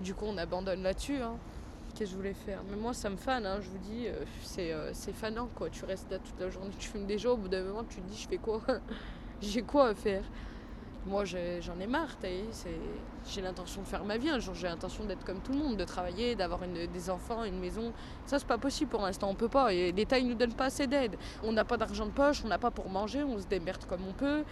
Du 0.02 0.14
coup, 0.14 0.26
on 0.28 0.38
abandonne 0.38 0.82
là-dessus. 0.82 1.22
hein. 1.22 1.36
Qu'est-ce 1.90 2.00
que 2.00 2.06
je 2.12 2.16
voulais 2.16 2.34
faire 2.34 2.62
Mais 2.70 2.78
moi, 2.78 2.94
ça 2.94 3.10
me 3.10 3.18
fan, 3.18 3.46
hein, 3.46 3.60
je 3.62 3.70
vous 3.70 3.78
dis, 3.78 4.08
euh, 4.08 4.24
c'est 4.44 4.72
euh, 4.72 4.92
c'est 4.94 5.14
fanant, 5.14 5.50
quoi. 5.56 5.70
Tu 5.70 5.84
restes 5.86 6.10
là 6.12 6.20
toute 6.20 6.40
la 6.40 6.50
journée, 6.50 6.70
tu 6.78 6.88
fumes 6.88 7.10
jours, 7.18 7.34
au 7.34 7.38
bout 7.38 7.50
d'un 7.50 7.64
moment, 7.64 7.84
tu 7.84 8.02
te 8.02 8.08
dis, 8.10 8.18
je 8.18 8.28
fais 8.28 8.38
quoi? 8.38 8.62
J'ai 9.42 9.62
quoi 9.62 9.90
à 9.90 9.94
faire? 9.96 10.24
Moi, 11.06 11.24
j'en 11.26 11.80
ai 11.80 11.88
marre, 11.88 12.18
J'ai 13.28 13.42
l'intention 13.42 13.82
de 13.82 13.88
faire 13.88 14.04
ma 14.04 14.18
vie 14.18 14.30
un 14.30 14.40
jour, 14.40 14.54
j'ai 14.54 14.68
l'intention 14.68 15.06
d'être 15.06 15.24
comme 15.24 15.40
tout 15.40 15.54
le 15.54 15.58
monde, 15.58 15.78
de 15.78 15.86
travailler, 15.86 16.36
d'avoir 16.36 16.60
des 16.60 17.10
enfants, 17.10 17.46
une 17.46 17.58
maison. 17.58 17.94
Ça, 18.26 18.38
c'est 18.38 18.48
pas 18.48 18.58
possible 18.58 18.92
pour 18.92 19.02
l'instant, 19.02 19.30
on 19.30 19.34
peut 19.34 19.48
pas. 19.48 19.74
Et 19.74 19.94
l'État, 19.94 20.20
il 20.20 20.28
nous 20.28 20.36
donne 20.36 20.54
pas 20.54 20.66
assez 20.66 20.88
d'aide. 20.88 21.16
On 21.42 21.54
n'a 21.54 21.64
pas 21.64 21.78
d'argent 21.78 22.06
de 22.06 22.12
poche, 22.12 22.42
on 22.44 22.50
n'a 22.50 22.58
pas 22.58 22.70
pour 22.70 22.90
manger, 22.90 23.24
on 23.24 23.40
se 23.40 23.48
démerde 23.48 23.86
comme 23.86 24.02
on 24.08 24.14
peut. 24.14 24.44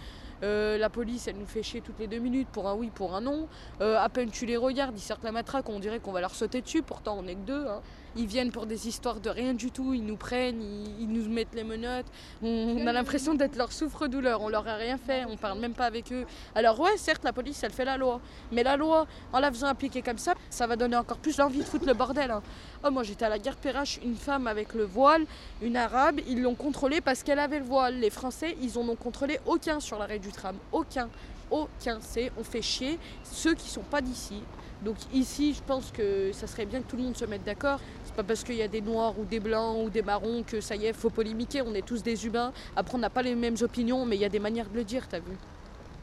Euh, 0.42 0.78
la 0.78 0.88
police, 0.88 1.28
elle 1.28 1.36
nous 1.36 1.46
fait 1.46 1.62
chier 1.62 1.80
toutes 1.80 1.98
les 1.98 2.06
deux 2.06 2.18
minutes 2.18 2.48
pour 2.48 2.68
un 2.68 2.74
oui, 2.74 2.90
pour 2.94 3.14
un 3.14 3.20
non. 3.20 3.48
Euh, 3.80 3.98
à 3.98 4.08
peine 4.08 4.30
tu 4.30 4.46
les 4.46 4.56
regardes, 4.56 4.96
ils 4.96 5.02
sortent 5.02 5.24
la 5.24 5.32
matraque, 5.32 5.68
on 5.68 5.78
dirait 5.80 5.98
qu'on 5.98 6.12
va 6.12 6.20
leur 6.20 6.34
sauter 6.34 6.60
dessus, 6.60 6.82
pourtant 6.82 7.18
on 7.18 7.26
est 7.26 7.34
que 7.34 7.40
deux. 7.46 7.66
hein. 7.66 7.80
Ils 8.18 8.26
viennent 8.26 8.50
pour 8.50 8.66
des 8.66 8.88
histoires 8.88 9.20
de 9.20 9.30
rien 9.30 9.54
du 9.54 9.70
tout, 9.70 9.94
ils 9.94 10.04
nous 10.04 10.16
prennent, 10.16 10.60
ils, 10.98 11.08
nous 11.08 11.28
mettent 11.30 11.54
les 11.54 11.62
menottes. 11.62 12.06
On, 12.42 12.84
a 12.84 12.92
l'impression 12.92 13.34
d'être 13.34 13.54
leur 13.54 13.70
souffre-douleur, 13.70 14.42
on 14.42 14.48
leur 14.48 14.66
a 14.66 14.74
rien 14.74 14.98
fait, 14.98 15.24
on 15.28 15.36
parle 15.36 15.60
même 15.60 15.72
pas 15.72 15.86
avec 15.86 16.10
eux. 16.10 16.26
Alors 16.56 16.80
ouais, 16.80 16.96
certes, 16.96 17.22
la 17.22 17.32
police, 17.32 17.62
elle 17.62 17.70
fait 17.70 17.84
la 17.84 17.96
loi. 17.96 18.20
Mais 18.50 18.64
la 18.64 18.76
loi, 18.76 19.06
en 19.32 19.38
la 19.38 19.52
faisant 19.52 19.68
appliquer 19.68 20.02
comme 20.02 20.18
ça, 20.18 20.34
ça 20.50 20.66
va 20.66 20.74
donner 20.74 20.96
encore 20.96 21.18
plus 21.18 21.38
l'envie 21.38 21.60
de 21.60 21.64
foutre 21.64 21.86
le 21.86 21.94
bordel. 21.94 22.32
hein. 22.32 22.42
Oh, 22.84 22.90
moi 22.90 23.04
j'étais 23.04 23.24
à 23.24 23.28
la 23.28 23.38
gare 23.38 23.54
Perrache, 23.54 24.00
une 24.04 24.16
femme 24.16 24.48
avec 24.48 24.74
le 24.74 24.84
voile, 24.84 25.24
une 25.62 25.76
arabe, 25.76 26.18
ils 26.26 26.42
l'ont 26.42 26.56
contrôlée 26.56 27.00
parce 27.00 27.22
qu'elle 27.22 27.38
avait 27.38 27.60
le 27.60 27.64
voile. 27.66 28.00
Les 28.00 28.10
Français, 28.10 28.56
ils 28.60 28.76
en 28.78 28.88
ont 28.88 28.96
contrôlé 28.96 29.38
aucun 29.46 29.78
sur 29.78 29.96
l'arrêt 29.96 30.18
du 30.18 30.32
tram. 30.32 30.56
Aucun. 30.72 31.08
Aucun. 31.52 31.98
C'est 32.00 32.32
on 32.36 32.42
fait 32.42 32.62
chier 32.62 32.98
ceux 33.22 33.54
qui 33.54 33.68
sont 33.68 33.82
pas 33.82 34.00
d'ici. 34.00 34.42
Donc 34.82 34.96
ici, 35.12 35.54
je 35.54 35.62
pense 35.62 35.90
que 35.90 36.30
ça 36.32 36.46
serait 36.46 36.66
bien 36.66 36.80
que 36.80 36.86
tout 36.86 36.96
le 36.96 37.02
monde 37.02 37.16
se 37.16 37.24
mette 37.24 37.44
d'accord. 37.44 37.80
C'est 38.04 38.14
pas 38.14 38.22
parce 38.22 38.44
qu'il 38.44 38.54
y 38.54 38.62
a 38.62 38.68
des 38.68 38.80
noirs 38.80 39.18
ou 39.18 39.24
des 39.24 39.40
blancs 39.40 39.76
ou 39.84 39.90
des 39.90 40.02
marrons 40.02 40.42
que 40.44 40.60
ça 40.60 40.76
y 40.76 40.86
est, 40.86 40.92
faut 40.92 41.10
polémiquer. 41.10 41.62
On 41.62 41.74
est 41.74 41.86
tous 41.86 42.02
des 42.02 42.26
humains. 42.26 42.52
Après, 42.76 42.94
on 42.94 42.98
n'a 42.98 43.10
pas 43.10 43.22
les 43.22 43.34
mêmes 43.34 43.56
opinions, 43.60 44.04
mais 44.06 44.16
il 44.16 44.20
y 44.20 44.24
a 44.24 44.28
des 44.28 44.38
manières 44.38 44.68
de 44.68 44.76
le 44.76 44.84
dire, 44.84 45.08
t'as 45.08 45.18
vu 45.18 45.36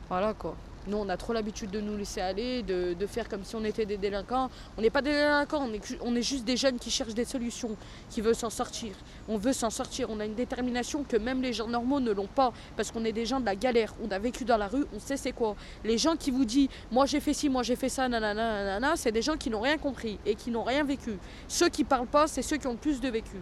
Voilà 0.09 0.33
quoi. 0.33 0.55
Nous, 0.87 0.97
on 0.97 1.09
a 1.09 1.17
trop 1.17 1.33
l'habitude 1.33 1.71
de 1.71 1.79
nous 1.81 1.97
laisser 1.97 2.21
aller, 2.21 2.61
de, 2.63 2.95
faire 3.07 3.27
comme 3.29 3.43
si 3.43 3.55
on 3.55 3.63
était 3.63 3.85
des 3.85 3.97
délinquants. 3.97 4.49
On 4.77 4.81
n'est 4.81 4.89
pas 4.89 5.01
des 5.01 5.11
délinquants, 5.11 5.67
on 5.67 5.73
est, 5.73 5.85
ju- 5.85 5.97
on 6.01 6.15
est 6.15 6.21
juste 6.21 6.45
des 6.45 6.57
jeunes 6.57 6.77
qui 6.77 6.89
cherchent 6.91 7.13
des 7.13 7.25
solutions, 7.25 7.75
qui 8.09 8.21
veulent 8.21 8.35
s'en 8.35 8.49
sortir. 8.49 8.93
On 9.27 9.37
veut 9.37 9.53
s'en 9.53 9.69
sortir, 9.69 10.09
on 10.09 10.19
a 10.19 10.25
une 10.25 10.35
détermination 10.35 11.03
que 11.03 11.17
même 11.17 11.41
les 11.41 11.53
gens 11.53 11.67
normaux 11.67 11.99
ne 11.99 12.11
l'ont 12.11 12.27
pas, 12.27 12.51
parce 12.75 12.91
qu'on 12.91 13.05
est 13.05 13.11
des 13.13 13.25
gens 13.25 13.39
de 13.39 13.45
la 13.45 13.55
galère. 13.55 13.93
On 14.03 14.09
a 14.11 14.19
vécu 14.19 14.45
dans 14.45 14.57
la 14.57 14.67
rue, 14.67 14.85
on 14.95 14.99
sait 14.99 15.17
c'est 15.17 15.31
quoi. 15.31 15.55
Les 15.83 15.97
gens 15.97 16.15
qui 16.15 16.31
vous 16.31 16.45
disent, 16.45 16.69
moi 16.91 17.05
j'ai 17.05 17.19
fait 17.19 17.33
ci, 17.33 17.49
moi 17.49 17.63
j'ai 17.63 17.75
fait 17.75 17.89
ça, 17.89 18.07
nanana, 18.07 18.33
nanana, 18.63 18.93
c'est 18.95 19.11
des 19.11 19.21
gens 19.21 19.37
qui 19.37 19.49
n'ont 19.49 19.61
rien 19.61 19.77
compris 19.77 20.19
et 20.25 20.35
qui 20.35 20.51
n'ont 20.51 20.63
rien 20.63 20.83
vécu. 20.83 21.17
Ceux 21.47 21.69
qui 21.69 21.83
parlent 21.83 22.07
pas, 22.07 22.27
c'est 22.27 22.41
ceux 22.41 22.57
qui 22.57 22.67
ont 22.67 22.71
le 22.73 22.77
plus 22.77 22.99
de 22.99 23.09
vécu. 23.09 23.37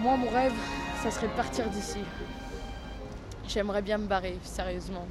Moi, 0.00 0.16
mon 0.16 0.30
rêve, 0.30 0.52
ça 1.02 1.10
serait 1.10 1.26
de 1.26 1.32
partir 1.32 1.68
d'ici. 1.70 1.98
J'aimerais 3.48 3.82
bien 3.82 3.98
me 3.98 4.06
barrer, 4.06 4.38
sérieusement. 4.44 5.04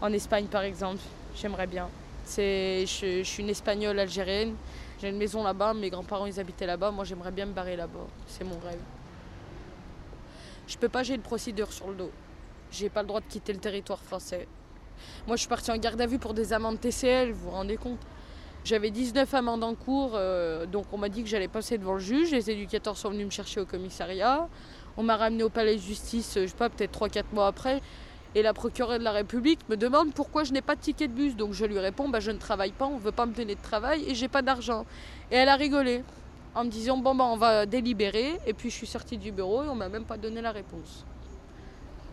En 0.00 0.12
Espagne, 0.12 0.46
par 0.46 0.62
exemple, 0.62 1.00
j'aimerais 1.34 1.66
bien. 1.66 1.88
Je 2.24 2.84
suis 3.24 3.42
une 3.42 3.48
espagnole 3.48 3.98
algérienne. 3.98 4.54
J'ai 5.00 5.08
une 5.08 5.16
maison 5.16 5.42
là-bas, 5.42 5.74
mes 5.74 5.90
grands-parents 5.90 6.26
ils 6.26 6.38
habitaient 6.38 6.66
là-bas. 6.66 6.92
Moi, 6.92 7.04
j'aimerais 7.04 7.32
bien 7.32 7.46
me 7.46 7.52
barrer 7.52 7.74
là-bas. 7.74 8.06
C'est 8.28 8.44
mon 8.44 8.58
rêve. 8.60 8.78
Je 10.68 10.76
peux 10.76 10.88
pas, 10.88 11.02
j'ai 11.02 11.14
une 11.14 11.22
procédure 11.22 11.72
sur 11.72 11.88
le 11.88 11.96
dos. 11.96 12.12
J'ai 12.70 12.90
pas 12.90 13.02
le 13.02 13.08
droit 13.08 13.20
de 13.20 13.26
quitter 13.26 13.52
le 13.52 13.58
territoire 13.58 14.00
français. 14.00 14.46
Moi, 15.26 15.34
je 15.34 15.40
suis 15.40 15.48
partie 15.48 15.72
en 15.72 15.76
garde 15.76 16.00
à 16.00 16.06
vue 16.06 16.18
pour 16.20 16.34
des 16.34 16.52
amendes 16.52 16.80
TCL, 16.80 17.32
vous 17.32 17.46
vous 17.46 17.50
rendez 17.50 17.76
compte? 17.76 17.98
J'avais 18.64 18.90
19 18.90 19.32
amendes 19.34 19.64
en 19.64 19.74
cours, 19.74 20.12
euh, 20.14 20.66
donc 20.66 20.86
on 20.92 20.98
m'a 20.98 21.08
dit 21.08 21.22
que 21.22 21.28
j'allais 21.28 21.48
passer 21.48 21.78
devant 21.78 21.94
le 21.94 22.00
juge. 22.00 22.32
Les 22.32 22.50
éducateurs 22.50 22.96
sont 22.96 23.10
venus 23.10 23.26
me 23.26 23.30
chercher 23.30 23.60
au 23.60 23.66
commissariat. 23.66 24.48
On 24.96 25.02
m'a 25.02 25.16
ramené 25.16 25.42
au 25.42 25.48
palais 25.48 25.76
de 25.76 25.80
justice, 25.80 26.36
euh, 26.36 26.42
je 26.42 26.48
sais 26.48 26.56
pas, 26.56 26.68
peut-être 26.68 26.92
3-4 26.98 27.24
mois 27.32 27.46
après. 27.46 27.80
Et 28.34 28.42
la 28.42 28.52
procureure 28.52 28.98
de 28.98 29.04
la 29.04 29.12
République 29.12 29.60
me 29.70 29.76
demande 29.76 30.12
pourquoi 30.12 30.44
je 30.44 30.52
n'ai 30.52 30.60
pas 30.60 30.74
de 30.74 30.80
ticket 30.80 31.08
de 31.08 31.14
bus. 31.14 31.34
Donc 31.34 31.54
je 31.54 31.64
lui 31.64 31.78
réponds, 31.78 32.08
bah, 32.08 32.20
je 32.20 32.30
ne 32.30 32.38
travaille 32.38 32.72
pas, 32.72 32.86
on 32.86 32.96
ne 32.96 33.00
veut 33.00 33.12
pas 33.12 33.24
me 33.24 33.32
donner 33.32 33.54
de 33.54 33.62
travail 33.62 34.04
et 34.06 34.14
j'ai 34.14 34.28
pas 34.28 34.42
d'argent. 34.42 34.84
Et 35.30 35.36
elle 35.36 35.48
a 35.48 35.56
rigolé 35.56 36.04
en 36.54 36.64
me 36.64 36.70
disant, 36.70 36.98
bon, 36.98 37.14
bah, 37.14 37.24
on 37.24 37.36
va 37.36 37.64
délibérer. 37.64 38.38
Et 38.46 38.52
puis 38.52 38.70
je 38.70 38.74
suis 38.74 38.86
sortie 38.86 39.16
du 39.16 39.32
bureau 39.32 39.62
et 39.64 39.68
on 39.68 39.74
m'a 39.74 39.88
même 39.88 40.04
pas 40.04 40.18
donné 40.18 40.42
la 40.42 40.52
réponse. 40.52 41.06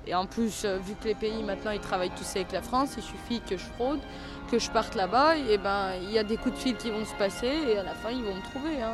Et 0.07 0.13
en 0.13 0.25
plus, 0.25 0.63
euh, 0.65 0.77
vu 0.77 0.93
que 0.95 1.07
les 1.07 1.15
pays 1.15 1.43
maintenant 1.43 1.71
ils 1.71 1.79
travaillent 1.79 2.13
tous 2.15 2.35
avec 2.35 2.51
la 2.51 2.61
France, 2.61 2.93
il 2.97 3.03
suffit 3.03 3.41
que 3.41 3.57
je 3.57 3.63
fraude, 3.63 3.99
que 4.45 4.59
je 4.59 4.69
parte 4.71 4.95
là-bas, 4.95 5.33
ben 5.63 5.93
il 6.01 6.11
y 6.11 6.17
a 6.19 6.23
des 6.23 6.37
coups 6.37 6.55
de 6.55 6.59
fil 6.59 6.75
qui 6.75 6.91
vont 6.91 7.05
se 7.05 7.13
passer 7.15 7.47
et 7.47 7.77
à 7.77 7.83
la 7.83 7.93
fin 7.93 8.09
ils 8.11 8.23
vont 8.23 8.35
me 8.35 8.41
trouver. 8.41 8.81
Hein. 8.81 8.93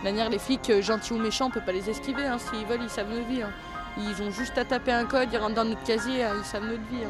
De 0.00 0.04
manière, 0.04 0.30
les 0.30 0.38
flics, 0.38 0.70
euh, 0.70 0.80
gentils 0.80 1.12
ou 1.12 1.18
méchants, 1.18 1.46
on 1.46 1.50
peut 1.50 1.60
pas 1.60 1.72
les 1.72 1.90
esquiver. 1.90 2.24
Hein. 2.24 2.38
S'ils 2.38 2.64
veulent, 2.66 2.82
ils 2.82 2.90
savent 2.90 3.10
notre 3.10 3.26
vie. 3.26 3.42
hein. 3.42 3.50
Ils 3.96 4.22
ont 4.22 4.30
juste 4.30 4.56
à 4.56 4.64
taper 4.64 4.92
un 4.92 5.06
code, 5.06 5.28
ils 5.32 5.38
rentrent 5.38 5.56
dans 5.56 5.64
notre 5.64 5.82
casier, 5.82 6.22
hein, 6.22 6.34
ils 6.38 6.44
savent 6.44 6.64
notre 6.64 6.84
vie. 6.88 7.02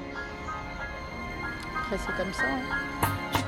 Après, 1.82 1.98
c'est 1.98 2.16
comme 2.16 2.32
ça. 2.32 2.44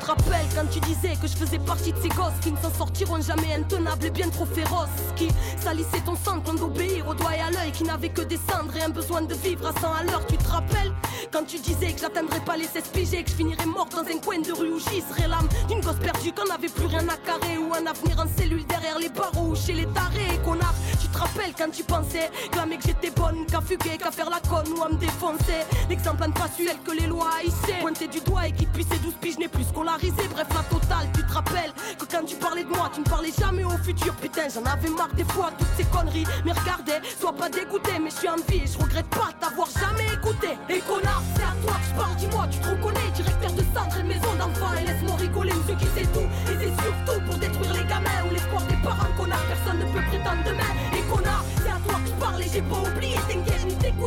Te 0.00 0.06
rappelles 0.06 0.46
quand 0.54 0.66
tu 0.70 0.80
disais 0.80 1.14
que 1.20 1.26
je 1.26 1.36
faisais 1.36 1.58
partie 1.58 1.92
de 1.92 1.98
ces 2.00 2.08
gosses 2.08 2.38
qui 2.42 2.50
ne 2.50 2.56
s'en 2.56 2.72
sortiront 2.72 3.20
jamais 3.20 3.54
intenables 3.54 4.06
et 4.06 4.10
bien 4.10 4.28
trop 4.30 4.46
féroces 4.46 4.88
Qui 5.14 5.28
salissaient 5.62 6.00
ton 6.04 6.16
sang 6.16 6.40
quand 6.44 6.54
d'obéir 6.54 7.06
au 7.06 7.14
doigt 7.14 7.36
et 7.36 7.40
à 7.40 7.50
l'œil 7.50 7.72
Qui 7.72 7.84
n'avaient 7.84 8.08
que 8.08 8.22
des 8.22 8.38
cendres 8.48 8.74
et 8.76 8.82
un 8.82 8.88
besoin 8.88 9.22
de 9.22 9.34
vivre 9.34 9.66
à 9.66 9.80
100 9.80 9.92
à 9.92 10.04
l'heure. 10.04 10.26
Tu 10.26 10.36
te 10.36 10.48
rappelles 10.48 10.92
quand 11.32 11.44
tu 11.44 11.58
disais 11.58 11.92
que 11.92 12.00
j'atteindrais 12.00 12.40
pas 12.40 12.56
les 12.56 12.64
16 12.64 12.82
piges 12.92 13.10
Que 13.10 13.30
je 13.30 13.36
finirais 13.36 13.66
mort 13.66 13.86
dans 13.86 14.00
un 14.00 14.18
coin 14.24 14.40
de 14.40 14.52
rue 14.52 14.72
où 14.72 14.78
j'y 14.78 15.00
serais 15.00 15.28
l'âme 15.28 15.48
D'une 15.68 15.80
gosse 15.80 16.00
perdue 16.02 16.32
qu'on 16.32 16.46
n'avait 16.46 16.68
plus 16.68 16.86
rien 16.86 17.06
à 17.08 17.16
carrer 17.18 17.58
Ou 17.58 17.72
un 17.74 17.86
avenir 17.86 18.18
en 18.18 18.40
cellule 18.40 18.64
derrière 18.66 18.98
les 18.98 19.10
barreaux 19.10 19.50
ou 19.50 19.56
chez 19.56 19.74
les 19.74 19.86
tarés 19.86 20.40
connard. 20.44 20.74
Tu 21.00 21.08
te 21.08 21.18
rappelles 21.18 21.52
quand 21.56 21.70
tu 21.70 21.84
pensais 21.84 22.30
clamer 22.50 22.78
que 22.78 22.84
j'étais 22.86 23.10
bonne 23.10 23.46
Qu'à 23.46 23.60
fuguer, 23.60 23.98
qu'à 23.98 24.10
faire 24.10 24.30
la 24.30 24.40
conne 24.40 24.72
ou 24.76 24.82
à 24.82 24.88
me 24.88 24.96
défoncer. 24.96 25.62
L'exemple 25.88 26.22
à 26.22 26.28
ne 26.28 26.32
que 26.32 26.92
les 26.98 27.06
lois 27.06 27.30
haïssaient 27.40 27.80
Pointer 27.80 28.08
du 28.08 28.20
doigt 28.20 28.48
et 28.48 28.52
qui 28.52 28.66
puissait 28.66 28.98
12 28.98 29.14
piges 29.20 29.38
n'est 29.38 29.48
plus 29.48 29.66
Bref 29.98 30.46
la 30.54 30.62
totale 30.62 31.08
tu 31.12 31.24
te 31.24 31.32
rappelles 31.32 31.72
que 31.98 32.04
quand 32.04 32.24
tu 32.24 32.36
parlais 32.36 32.62
de 32.62 32.68
moi 32.68 32.88
Tu 32.94 33.00
ne 33.00 33.04
parlais 33.04 33.32
jamais 33.36 33.64
au 33.64 33.76
futur 33.82 34.14
Putain 34.14 34.46
j'en 34.48 34.62
avais 34.64 34.88
marre 34.88 35.12
des 35.14 35.24
fois 35.24 35.50
toutes 35.58 35.66
ces 35.76 35.84
conneries. 35.84 36.24
Mais 36.44 36.52
regardez, 36.52 37.04
sois 37.18 37.32
pas 37.32 37.48
dégoûté 37.48 37.98
Mais 38.00 38.10
je 38.10 38.16
suis 38.16 38.28
en 38.28 38.36
vie 38.36 38.62
et 38.62 38.66
je 38.68 38.78
regrette 38.78 39.08
pas 39.08 39.30
t'avoir 39.40 39.66
jamais 39.68 40.06
écouté. 40.14 40.50
Et 40.68 40.78
connard 40.78 41.22
c'est 41.34 41.42
à 41.42 41.54
toi 41.62 41.74
que 41.74 41.86
je 41.90 41.94
parle 41.98 42.16
Dis-moi 42.16 42.46
tu 42.52 42.58
te 42.60 42.68
reconnais 42.68 43.10
Directeur 43.14 43.52
de 43.52 43.64
centre 43.74 43.98
et 43.98 44.02
maison 44.04 44.32
d'enfants. 44.38 44.74
Et 44.80 44.86
laisse-moi 44.86 45.16
rigoler 45.16 45.54
monsieur 45.54 45.74
qui 45.74 45.86
sait 45.86 46.06
tout. 46.14 46.28
Et 46.46 46.54
c'est 46.54 46.74
surtout 46.82 47.20
pour 47.26 47.36
détruire 47.38 47.74
les 47.74 47.84
gamins 47.90 48.22
Ou 48.28 48.32
l'espoir 48.32 48.62
des 48.70 48.78
parents 48.86 49.12
connard 49.18 49.42
Personne 49.50 49.78
ne 49.80 49.86
peut 49.90 50.06
prétendre 50.06 50.42
demain. 50.46 50.70
Et 50.94 51.02
connard 51.10 51.44
c'est 51.58 51.74
à 51.74 51.80
toi 51.82 51.98
que 51.98 52.08
je 52.08 52.14
parle 52.14 52.42
Et 52.42 52.48
j'ai 52.48 52.62
pas 52.62 52.78
oublié 52.78 53.18
t'inquiète 53.26 53.59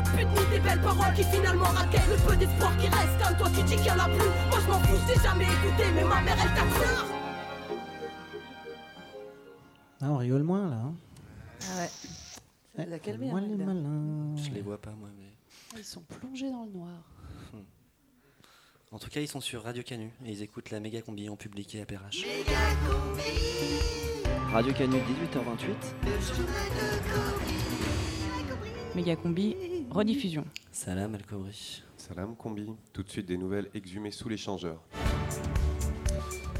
de 0.04 0.10
pute 0.18 0.28
ni 0.40 0.46
tes 0.52 0.60
belles 0.60 0.82
paroles 0.82 1.14
Qui 1.16 1.24
finalement 1.24 1.66
raquettent 1.66 2.10
le 2.10 2.18
peu 2.28 2.36
d'espoir 2.36 2.76
qui 2.78 2.88
reste 2.88 3.18
Quand 3.22 3.36
toi 3.38 3.50
tu 3.56 3.64
dis 3.64 3.76
qu'il 3.78 3.86
y 3.88 3.92
en 3.92 4.00
a 4.00 4.06
plus 4.10 4.30
Moi 4.50 4.60
je 4.62 4.68
m'en 4.68 4.80
fous 4.80 4.98
je 5.08 5.14
t'ai 5.14 5.20
jamais 5.22 5.46
écouté 5.46 5.84
Mais 5.96 6.04
ma 6.04 6.22
mère 6.22 6.38
elle 6.42 6.54
t'a 6.56 6.64
peur 6.80 7.06
Ah, 10.02 10.10
on 10.12 10.18
rigole 10.18 10.44
moins 10.44 10.70
là. 10.70 10.76
hein. 10.76 10.94
Ah 11.62 11.78
ouais. 11.80 11.90
Ouais, 12.78 12.86
les 12.88 12.94
a 12.94 13.00
calmés, 13.00 13.28
moins 13.30 13.42
hein, 13.42 13.46
les 13.48 13.56
malins. 13.64 14.36
Je 14.36 14.50
les 14.50 14.62
vois 14.62 14.82
pas, 14.82 14.92
moi. 14.92 15.08
Mais... 15.18 15.32
Ah, 15.74 15.78
Ils 15.78 15.84
sont 15.86 16.02
plongés 16.02 16.52
dans 16.52 16.66
le 16.66 16.72
noir. 16.72 16.90
En 18.92 19.00
tout 19.00 19.10
cas, 19.10 19.22
ils 19.22 19.28
sont 19.28 19.40
sur 19.42 19.64
Radio 19.64 19.82
Canu 19.82 20.12
et 20.26 20.32
ils 20.32 20.42
écoutent 20.44 20.70
la 20.72 20.80
méga 20.80 21.02
combi 21.02 21.30
en 21.30 21.36
public 21.36 21.74
et 21.76 21.82
à 21.82 21.86
Perrache. 21.86 22.26
Radio 24.52 24.74
Canu 24.74 24.98
18h28. 24.98 25.74
Méga 28.96 29.16
combi, 29.16 29.56
rediffusion. 29.94 30.46
Salam 30.72 31.14
Al 31.16 31.24
Kobri. 31.24 31.84
Salam 31.98 32.36
Combi, 32.36 32.68
tout 32.92 33.04
de 33.04 33.10
suite 33.10 33.28
des 33.28 33.38
nouvelles 33.38 33.70
exhumées 33.74 34.12
sous 34.12 34.28
l'échangeur. 34.28 34.82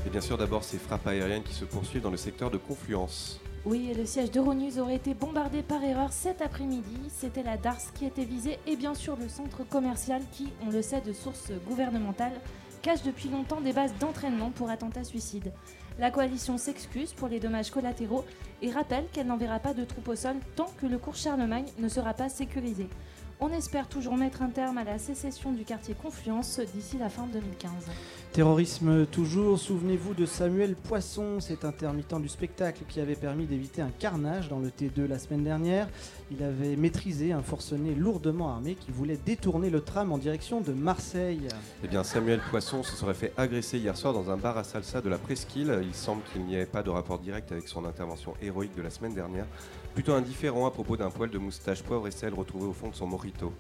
Et 0.06 0.10
bien 0.10 0.22
sûr 0.22 0.38
d'abord 0.38 0.64
ces 0.64 0.78
frappes 0.78 1.08
aériennes 1.08 1.44
qui 1.44 1.54
se 1.54 1.66
poursuivent 1.66 2.04
dans 2.04 2.12
le 2.12 2.18
secteur 2.18 2.52
de 2.52 2.58
Confluence. 2.58 3.42
Oui, 3.66 3.90
et 3.90 3.94
le 3.94 4.06
siège 4.06 4.30
d'Euronews 4.30 4.78
aurait 4.78 4.98
été 4.98 5.14
bombardé 5.14 5.64
par 5.64 5.84
erreur 5.84 6.12
cet 6.12 6.42
après-midi. 6.42 6.98
C'était 7.10 7.44
la 7.44 7.58
DARS 7.58 7.94
qui 7.94 8.06
était 8.06 8.26
visée 8.26 8.60
et 8.68 8.76
bien 8.76 8.94
sûr 8.94 9.16
le 9.16 9.30
centre 9.30 9.64
commercial 9.68 10.22
qui, 10.34 10.50
on 10.66 10.70
le 10.70 10.82
sait 10.82 11.02
de 11.02 11.14
sources 11.14 11.52
gouvernementales, 11.66 12.40
cache 12.82 13.04
depuis 13.04 13.30
longtemps 13.30 13.62
des 13.62 13.72
bases 13.72 13.94
d'entraînement 14.00 14.52
pour 14.52 14.70
attentats 14.70 15.06
suicides. 15.06 15.54
La 15.98 16.12
coalition 16.12 16.58
s'excuse 16.58 17.14
pour 17.14 17.30
les 17.30 17.40
dommages 17.40 17.72
collatéraux 17.72 18.26
et 18.62 18.72
rappelle 18.72 19.06
qu'elle 19.14 19.28
n'enverra 19.28 19.60
pas 19.60 19.74
de 19.74 19.86
troupes 19.86 20.10
au 20.10 20.16
sol 20.16 20.36
tant 20.56 20.70
que 20.82 20.86
le 20.86 20.98
cours 20.98 21.16
Charlemagne 21.16 21.68
ne 21.80 21.88
sera 21.88 22.14
pas 22.14 22.30
sécurisé. 22.30 22.90
On 23.46 23.52
espère 23.52 23.90
toujours 23.90 24.16
mettre 24.16 24.42
un 24.42 24.48
terme 24.48 24.78
à 24.78 24.86
la 24.86 24.98
sécession 24.98 25.52
du 25.52 25.66
quartier 25.66 25.96
Confluence 26.02 26.62
d'ici 26.74 26.98
la 26.98 27.10
fin 27.10 27.28
2015. 27.28 27.72
Terrorisme 28.34 29.06
toujours, 29.06 29.60
souvenez-vous 29.60 30.16
de 30.16 30.26
Samuel 30.26 30.74
Poisson, 30.74 31.40
cet 31.40 31.64
intermittent 31.66 32.20
du 32.20 32.28
spectacle 32.28 32.82
qui 32.90 33.00
avait 33.00 33.14
permis 33.14 33.46
d'éviter 33.46 33.84
un 33.84 33.92
carnage 33.92 34.50
dans 34.50 34.58
le 34.58 34.70
T2 34.70 35.08
la 35.08 35.20
semaine 35.20 35.44
dernière. 35.44 35.88
Il 36.32 36.42
avait 36.42 36.76
maîtrisé 36.76 37.32
un 37.32 37.44
forcené 37.44 37.94
lourdement 37.94 38.50
armé 38.50 38.74
qui 38.74 38.90
voulait 38.90 39.20
détourner 39.24 39.70
le 39.70 39.82
tram 39.82 40.12
en 40.12 40.18
direction 40.18 40.62
de 40.62 40.74
Marseille. 40.74 41.48
Eh 41.84 41.88
bien 41.88 42.04
Samuel 42.04 42.42
Poisson 42.50 42.82
se 42.82 42.96
serait 42.96 43.14
fait 43.14 43.34
agresser 43.38 43.78
hier 43.78 43.96
soir 43.96 44.14
dans 44.14 44.32
un 44.32 44.38
bar 44.38 44.58
à 44.58 44.64
salsa 44.64 45.00
de 45.00 45.10
la 45.10 45.20
Presqu'île. 45.20 45.82
Il 45.84 45.94
semble 45.94 46.24
qu'il 46.34 46.44
n'y 46.44 46.56
ait 46.56 46.66
pas 46.66 46.82
de 46.82 46.90
rapport 46.90 47.20
direct 47.20 47.52
avec 47.52 47.68
son 47.68 47.86
intervention 47.86 48.34
héroïque 48.42 48.76
de 48.76 48.82
la 48.82 48.90
semaine 48.90 49.14
dernière. 49.14 49.46
Plutôt 49.94 50.14
indifférent 50.14 50.66
à 50.66 50.72
propos 50.72 50.98
d'un 50.98 51.12
poil 51.12 51.30
de 51.30 51.38
moustache 51.38 51.84
poivre 51.84 52.08
et 52.08 52.12
sel 52.12 52.34
retrouvé 52.34 52.66
au 52.66 52.74
fond 52.74 52.90
de 52.90 52.96
son 52.96 53.06
morito. 53.06 53.54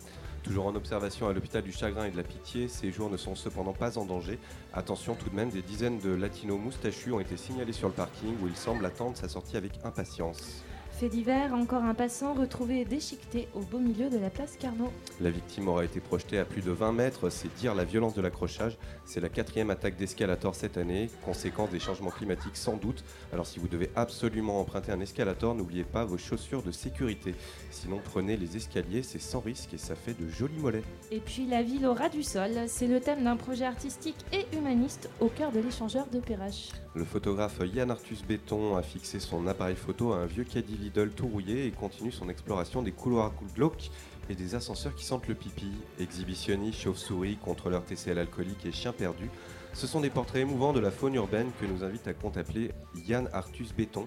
Toujours 0.43 0.65
en 0.65 0.75
observation 0.75 1.29
à 1.29 1.33
l'hôpital 1.33 1.63
du 1.63 1.71
Chagrin 1.71 2.05
et 2.05 2.11
de 2.11 2.17
la 2.17 2.23
Pitié, 2.23 2.67
ses 2.67 2.91
jours 2.91 3.09
ne 3.09 3.15
sont 3.15 3.33
cependant 3.33 3.71
pas 3.71 3.97
en 3.97 4.03
danger. 4.03 4.37
Attention 4.73 5.15
tout 5.15 5.29
de 5.29 5.35
même, 5.35 5.49
des 5.49 5.61
dizaines 5.61 5.99
de 5.99 6.09
latinos 6.09 6.59
moustachus 6.59 7.13
ont 7.13 7.21
été 7.21 7.37
signalés 7.37 7.71
sur 7.71 7.87
le 7.87 7.93
parking 7.93 8.35
où 8.41 8.47
il 8.47 8.55
semble 8.55 8.85
attendre 8.85 9.15
sa 9.15 9.29
sortie 9.29 9.55
avec 9.55 9.79
impatience. 9.85 10.63
Fait 10.91 11.09
divers, 11.09 11.53
encore 11.53 11.83
un 11.83 11.95
passant 11.95 12.35
retrouvé 12.35 12.85
déchiqueté 12.85 13.47
au 13.55 13.61
beau 13.61 13.79
milieu 13.79 14.11
de 14.11 14.17
la 14.19 14.29
place 14.29 14.57
Carnot. 14.59 14.91
La 15.21 15.31
victime 15.31 15.67
aura 15.67 15.83
été 15.85 15.99
projetée 15.99 16.37
à 16.37 16.45
plus 16.45 16.61
de 16.61 16.69
20 16.69 16.91
mètres, 16.91 17.29
c'est 17.31 17.51
dire 17.55 17.73
la 17.73 17.83
violence 17.83 18.13
de 18.13 18.21
l'accrochage. 18.21 18.77
C'est 19.03 19.19
la 19.19 19.29
quatrième 19.29 19.71
attaque 19.71 19.95
d'escalator 19.97 20.53
cette 20.53 20.77
année, 20.77 21.09
conséquence 21.25 21.71
des 21.71 21.79
changements 21.79 22.11
climatiques 22.11 22.55
sans 22.55 22.77
doute. 22.77 23.03
Alors 23.31 23.47
si 23.47 23.59
vous 23.59 23.67
devez 23.67 23.89
absolument 23.95 24.59
emprunter 24.59 24.91
un 24.91 24.99
escalator, 24.99 25.55
n'oubliez 25.55 25.83
pas 25.83 26.05
vos 26.05 26.19
chaussures 26.19 26.61
de 26.61 26.71
sécurité. 26.71 27.33
Sinon 27.73 27.99
prenez 28.03 28.37
les 28.37 28.55
escaliers, 28.55 29.01
c'est 29.01 29.19
sans 29.19 29.39
risque 29.39 29.73
et 29.73 29.79
ça 29.79 29.95
fait 29.95 30.13
de 30.13 30.29
jolis 30.29 30.59
mollets. 30.59 30.83
Et 31.11 31.19
puis 31.19 31.47
la 31.47 31.63
ville 31.63 31.87
au 31.87 31.93
ras 31.95 32.09
du 32.09 32.21
sol, 32.21 32.51
c'est 32.67 32.85
le 32.87 32.99
thème 33.01 33.23
d'un 33.23 33.35
projet 33.35 33.65
artistique 33.65 34.15
et 34.31 34.45
humaniste 34.55 35.09
au 35.19 35.27
cœur 35.27 35.51
de 35.51 35.59
l'échangeur 35.59 36.05
de 36.07 36.19
Perrache. 36.19 36.69
Le 36.93 37.03
photographe 37.03 37.59
Yann 37.73 37.89
Arthus 37.89 38.19
Béton 38.27 38.77
a 38.77 38.83
fixé 38.83 39.19
son 39.19 39.47
appareil 39.47 39.75
photo 39.75 40.13
à 40.13 40.17
un 40.17 40.25
vieux 40.27 40.43
caddie 40.43 40.77
Lidl 40.77 41.09
tout 41.09 41.27
rouillé 41.27 41.65
et 41.65 41.71
continue 41.71 42.11
son 42.11 42.29
exploration 42.29 42.83
des 42.83 42.91
couloirs 42.91 43.33
glauques 43.55 43.89
et 44.29 44.35
des 44.35 44.53
ascenseurs 44.53 44.93
qui 44.93 45.03
sentent 45.03 45.27
le 45.27 45.33
pipi. 45.35 45.71
Exhibitionnistes, 45.99 46.79
chauves-souris, 46.79 47.37
contrôleurs 47.37 47.83
TCL 47.83 48.19
alcooliques 48.19 48.65
et 48.67 48.71
chiens 48.71 48.93
perdus. 48.93 49.31
Ce 49.73 49.87
sont 49.87 50.01
des 50.01 50.11
portraits 50.11 50.43
émouvants 50.43 50.73
de 50.73 50.79
la 50.79 50.91
faune 50.91 51.15
urbaine 51.15 51.49
que 51.59 51.65
nous 51.65 51.83
invite 51.83 52.07
à 52.07 52.13
contempler 52.13 52.71
Yann 53.07 53.27
Arthus 53.33 53.69
Béton. 53.75 54.05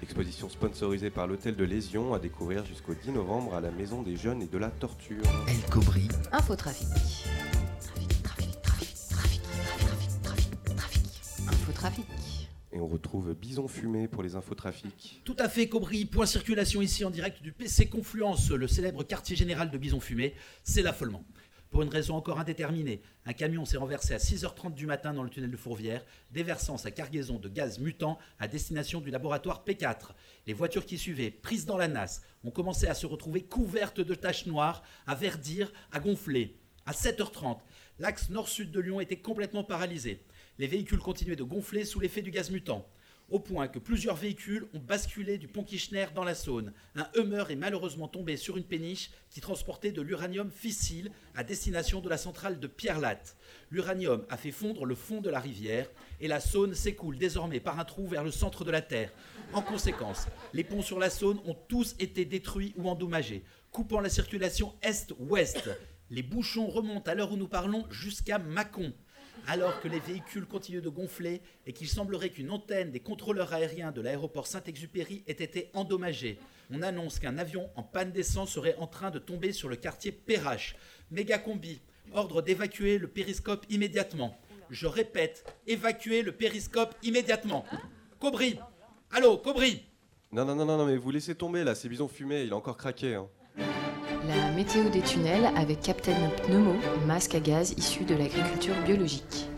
Exposition 0.00 0.48
sponsorisée 0.48 1.10
par 1.10 1.26
l'hôtel 1.26 1.56
de 1.56 1.64
Lésion 1.64 2.14
à 2.14 2.20
découvrir 2.20 2.64
jusqu'au 2.64 2.94
10 2.94 3.10
novembre 3.10 3.54
à 3.54 3.60
la 3.60 3.72
Maison 3.72 4.02
des 4.02 4.16
Jeunes 4.16 4.42
et 4.42 4.46
de 4.46 4.56
la 4.56 4.70
Torture. 4.70 5.22
El 5.48 5.60
Cobri. 5.70 6.06
Infotrafic. 6.30 6.86
Trafic, 7.80 8.22
trafic, 8.22 8.62
trafic, 8.62 8.94
trafic, 9.08 9.42
trafic, 9.42 10.22
trafic, 10.22 10.76
trafic. 10.76 11.02
Infotrafic. 11.48 12.06
Et 12.70 12.78
on 12.78 12.86
retrouve 12.86 13.34
Bison 13.34 13.66
Fumé 13.66 14.06
pour 14.06 14.22
les 14.22 14.36
infotrafics. 14.36 15.20
Tout 15.24 15.36
à 15.38 15.48
fait, 15.48 15.68
Cobry. 15.68 16.04
Point 16.04 16.26
circulation 16.26 16.80
ici 16.80 17.04
en 17.04 17.10
direct 17.10 17.42
du 17.42 17.52
PC 17.52 17.88
Confluence, 17.88 18.50
le 18.50 18.68
célèbre 18.68 19.02
quartier 19.02 19.34
général 19.34 19.70
de 19.70 19.78
Bison 19.78 19.98
Fumé. 19.98 20.34
C'est 20.62 20.82
l'affolement. 20.82 21.24
Pour 21.70 21.82
une 21.82 21.90
raison 21.90 22.14
encore 22.14 22.40
indéterminée, 22.40 23.02
un 23.26 23.34
camion 23.34 23.66
s'est 23.66 23.76
renversé 23.76 24.14
à 24.14 24.18
6h30 24.18 24.72
du 24.72 24.86
matin 24.86 25.12
dans 25.12 25.22
le 25.22 25.28
tunnel 25.28 25.50
de 25.50 25.56
Fourvière, 25.56 26.04
déversant 26.30 26.78
sa 26.78 26.90
cargaison 26.90 27.38
de 27.38 27.48
gaz 27.48 27.78
mutant 27.78 28.18
à 28.38 28.48
destination 28.48 29.02
du 29.02 29.10
laboratoire 29.10 29.64
P4. 29.66 30.12
Les 30.46 30.54
voitures 30.54 30.86
qui 30.86 30.96
suivaient, 30.96 31.30
prises 31.30 31.66
dans 31.66 31.76
la 31.76 31.88
nasse, 31.88 32.22
ont 32.42 32.50
commencé 32.50 32.86
à 32.86 32.94
se 32.94 33.06
retrouver 33.06 33.42
couvertes 33.42 34.00
de 34.00 34.14
taches 34.14 34.46
noires, 34.46 34.82
à 35.06 35.14
verdir, 35.14 35.70
à 35.92 36.00
gonfler. 36.00 36.58
À 36.86 36.92
7h30, 36.92 37.58
l'axe 37.98 38.30
nord-sud 38.30 38.70
de 38.70 38.80
Lyon 38.80 39.00
était 39.00 39.20
complètement 39.20 39.62
paralysé. 39.62 40.24
Les 40.58 40.68
véhicules 40.68 40.98
continuaient 40.98 41.36
de 41.36 41.42
gonfler 41.42 41.84
sous 41.84 42.00
l'effet 42.00 42.22
du 42.22 42.30
gaz 42.30 42.50
mutant 42.50 42.88
au 43.30 43.38
point 43.38 43.68
que 43.68 43.78
plusieurs 43.78 44.16
véhicules 44.16 44.66
ont 44.74 44.78
basculé 44.78 45.38
du 45.38 45.48
pont 45.48 45.62
Kirchner 45.62 46.06
dans 46.14 46.24
la 46.24 46.34
Saône. 46.34 46.72
Un 46.94 47.06
Hummer 47.14 47.44
est 47.50 47.56
malheureusement 47.56 48.08
tombé 48.08 48.36
sur 48.36 48.56
une 48.56 48.64
péniche 48.64 49.10
qui 49.30 49.40
transportait 49.40 49.92
de 49.92 50.00
l'uranium 50.00 50.50
fissile 50.50 51.10
à 51.34 51.44
destination 51.44 52.00
de 52.00 52.08
la 52.08 52.16
centrale 52.16 52.58
de 52.58 52.66
Pierre-Latte. 52.66 53.36
L'uranium 53.70 54.24
a 54.30 54.36
fait 54.36 54.50
fondre 54.50 54.86
le 54.86 54.94
fond 54.94 55.20
de 55.20 55.30
la 55.30 55.40
rivière 55.40 55.90
et 56.20 56.28
la 56.28 56.40
Saône 56.40 56.74
s'écoule 56.74 57.18
désormais 57.18 57.60
par 57.60 57.78
un 57.78 57.84
trou 57.84 58.06
vers 58.06 58.24
le 58.24 58.30
centre 58.30 58.64
de 58.64 58.70
la 58.70 58.80
Terre. 58.80 59.12
En 59.52 59.62
conséquence, 59.62 60.26
les 60.54 60.64
ponts 60.64 60.82
sur 60.82 60.98
la 60.98 61.10
Saône 61.10 61.40
ont 61.44 61.56
tous 61.68 61.96
été 61.98 62.24
détruits 62.24 62.72
ou 62.76 62.88
endommagés, 62.88 63.44
coupant 63.72 64.00
la 64.00 64.08
circulation 64.08 64.74
est-ouest. 64.82 65.70
Les 66.10 66.22
bouchons 66.22 66.66
remontent 66.66 67.10
à 67.10 67.14
l'heure 67.14 67.32
où 67.32 67.36
nous 67.36 67.48
parlons 67.48 67.84
jusqu'à 67.90 68.38
Mâcon 68.38 68.94
alors 69.46 69.80
que 69.80 69.88
les 69.88 70.00
véhicules 70.00 70.46
continuent 70.46 70.82
de 70.82 70.88
gonfler 70.88 71.40
et 71.66 71.72
qu'il 71.72 71.88
semblerait 71.88 72.30
qu'une 72.30 72.50
antenne 72.50 72.90
des 72.90 73.00
contrôleurs 73.00 73.52
aériens 73.52 73.92
de 73.92 74.00
l'aéroport 74.00 74.46
Saint-Exupéry 74.46 75.22
ait 75.26 75.32
été 75.32 75.70
endommagée. 75.74 76.38
On 76.70 76.82
annonce 76.82 77.18
qu'un 77.18 77.38
avion 77.38 77.70
en 77.76 77.82
panne 77.82 78.12
d'essence 78.12 78.50
serait 78.50 78.76
en 78.78 78.86
train 78.86 79.10
de 79.10 79.18
tomber 79.18 79.52
sur 79.52 79.68
le 79.68 79.76
quartier 79.76 80.12
Perrache. 80.12 80.76
Mégacombi, 81.10 81.80
ordre 82.12 82.42
d'évacuer 82.42 82.98
le 82.98 83.08
périscope 83.08 83.64
immédiatement. 83.70 84.38
Je 84.70 84.86
répète, 84.86 85.44
évacuer 85.66 86.22
le 86.22 86.32
périscope 86.32 86.94
immédiatement. 87.02 87.64
Cobry 88.18 88.58
Allô, 89.10 89.38
Cobry 89.38 89.86
Non, 90.32 90.44
non, 90.44 90.54
non, 90.54 90.66
non, 90.66 90.76
non, 90.76 90.86
mais 90.86 90.96
vous 90.96 91.10
laissez 91.10 91.34
tomber 91.34 91.64
là, 91.64 91.74
c'est 91.74 91.88
Bison 91.88 92.08
Fumé, 92.08 92.42
il 92.42 92.52
a 92.52 92.56
encore 92.56 92.76
craqué. 92.76 93.14
Hein. 93.14 93.28
La 94.28 94.50
météo 94.50 94.90
des 94.90 95.00
tunnels 95.00 95.46
avec 95.56 95.80
Captain 95.80 96.12
Pneumo, 96.44 96.74
masque 97.06 97.34
à 97.34 97.40
gaz 97.40 97.72
issu 97.78 98.04
de 98.04 98.14
l'agriculture 98.14 98.74
biologique. 98.84 99.48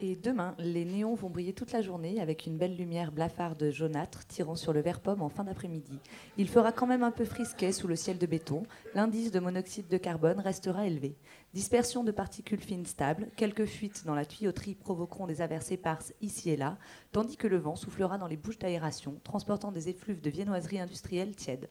Et 0.00 0.16
demain, 0.16 0.56
les 0.58 0.84
néons 0.84 1.14
vont 1.14 1.30
briller 1.30 1.52
toute 1.52 1.70
la 1.70 1.80
journée 1.80 2.20
avec 2.20 2.46
une 2.46 2.58
belle 2.58 2.76
lumière 2.76 3.12
blafarde 3.12 3.70
jaunâtre 3.70 4.26
tirant 4.26 4.56
sur 4.56 4.72
le 4.72 4.80
vert 4.80 4.98
pomme 4.98 5.22
en 5.22 5.28
fin 5.28 5.44
d'après-midi. 5.44 6.00
Il 6.38 6.48
fera 6.48 6.72
quand 6.72 6.88
même 6.88 7.04
un 7.04 7.12
peu 7.12 7.24
frisquet 7.24 7.70
sous 7.70 7.86
le 7.86 7.94
ciel 7.94 8.18
de 8.18 8.26
béton. 8.26 8.64
L'indice 8.96 9.30
de 9.30 9.38
monoxyde 9.38 9.86
de 9.86 9.96
carbone 9.96 10.40
restera 10.40 10.88
élevé. 10.88 11.14
Dispersion 11.54 12.02
de 12.02 12.12
particules 12.12 12.60
fines 12.60 12.86
stables, 12.86 13.28
quelques 13.36 13.66
fuites 13.66 14.06
dans 14.06 14.14
la 14.14 14.24
tuyauterie 14.24 14.74
provoqueront 14.74 15.26
des 15.26 15.42
averses 15.42 15.70
éparses 15.70 16.14
ici 16.22 16.48
et 16.48 16.56
là, 16.56 16.78
tandis 17.12 17.36
que 17.36 17.46
le 17.46 17.58
vent 17.58 17.76
soufflera 17.76 18.16
dans 18.16 18.26
les 18.26 18.38
bouches 18.38 18.58
d'aération, 18.58 19.20
transportant 19.22 19.70
des 19.70 19.90
effluves 19.90 20.22
de 20.22 20.30
viennoiserie 20.30 20.80
industrielle 20.80 21.36
tiède. 21.36 21.68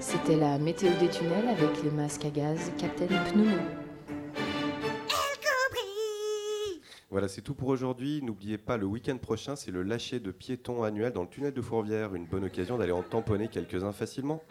C'était 0.00 0.34
la 0.34 0.58
météo 0.58 0.90
des 0.98 1.08
tunnels 1.08 1.46
avec 1.46 1.84
le 1.84 1.92
masque 1.92 2.24
à 2.24 2.30
gaz 2.30 2.72
Captain 2.78 3.06
Pneumo. 3.06 3.56
Voilà, 7.10 7.28
c'est 7.28 7.42
tout 7.42 7.54
pour 7.54 7.68
aujourd'hui. 7.68 8.22
N'oubliez 8.22 8.58
pas, 8.58 8.76
le 8.76 8.86
week-end 8.86 9.18
prochain, 9.18 9.54
c'est 9.54 9.70
le 9.70 9.84
lâcher 9.84 10.18
de 10.18 10.32
piétons 10.32 10.82
annuel 10.82 11.12
dans 11.12 11.22
le 11.22 11.28
tunnel 11.28 11.52
de 11.52 11.62
Fourvière. 11.62 12.16
Une 12.16 12.26
bonne 12.26 12.44
occasion 12.44 12.76
d'aller 12.76 12.92
en 12.92 13.02
tamponner 13.02 13.46
quelques-uns 13.46 13.92
facilement. 13.92 14.42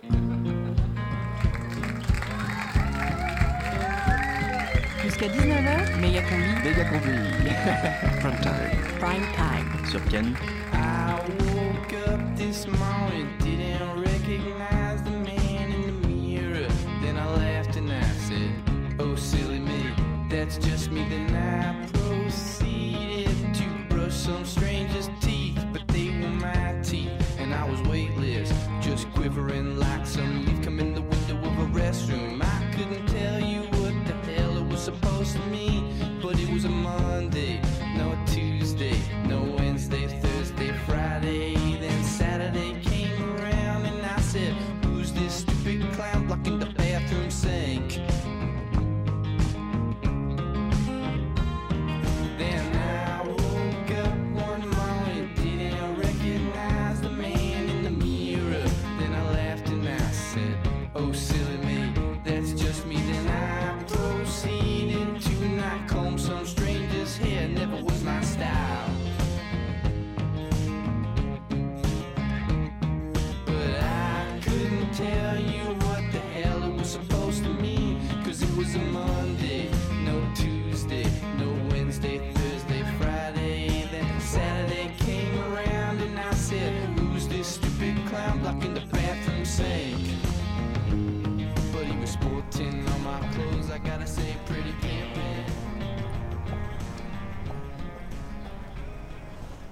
Jusqu'à 5.10 5.28
19h, 5.28 6.00
méga 6.00 6.22
combi. 6.22 6.46
Méga 6.64 6.86
combi. 6.86 7.10
Prime 8.22 8.40
time. 8.44 8.78
Prime 9.00 9.26
time. 9.34 9.86
Sur 9.90 10.00
Ken. 10.06 10.36
I 10.72 11.16
woke 11.56 11.94
up 12.08 12.20
this 12.36 12.68
morning, 12.68 13.28
didn't 13.40 14.04
recognize 14.04 15.02
the 15.02 15.10
man 15.10 15.72
in 15.72 16.02
the 16.02 16.08
mirror. 16.08 16.68
Then 17.02 17.18
I 17.18 17.26
laughed 17.38 17.76
and 17.76 17.92
I 17.92 18.04
said, 18.28 18.52
Oh, 19.00 19.16
silly 19.16 19.58
me, 19.58 19.82
that's 20.30 20.60
just 20.60 20.92
me. 20.92 21.04
Then 21.10 21.34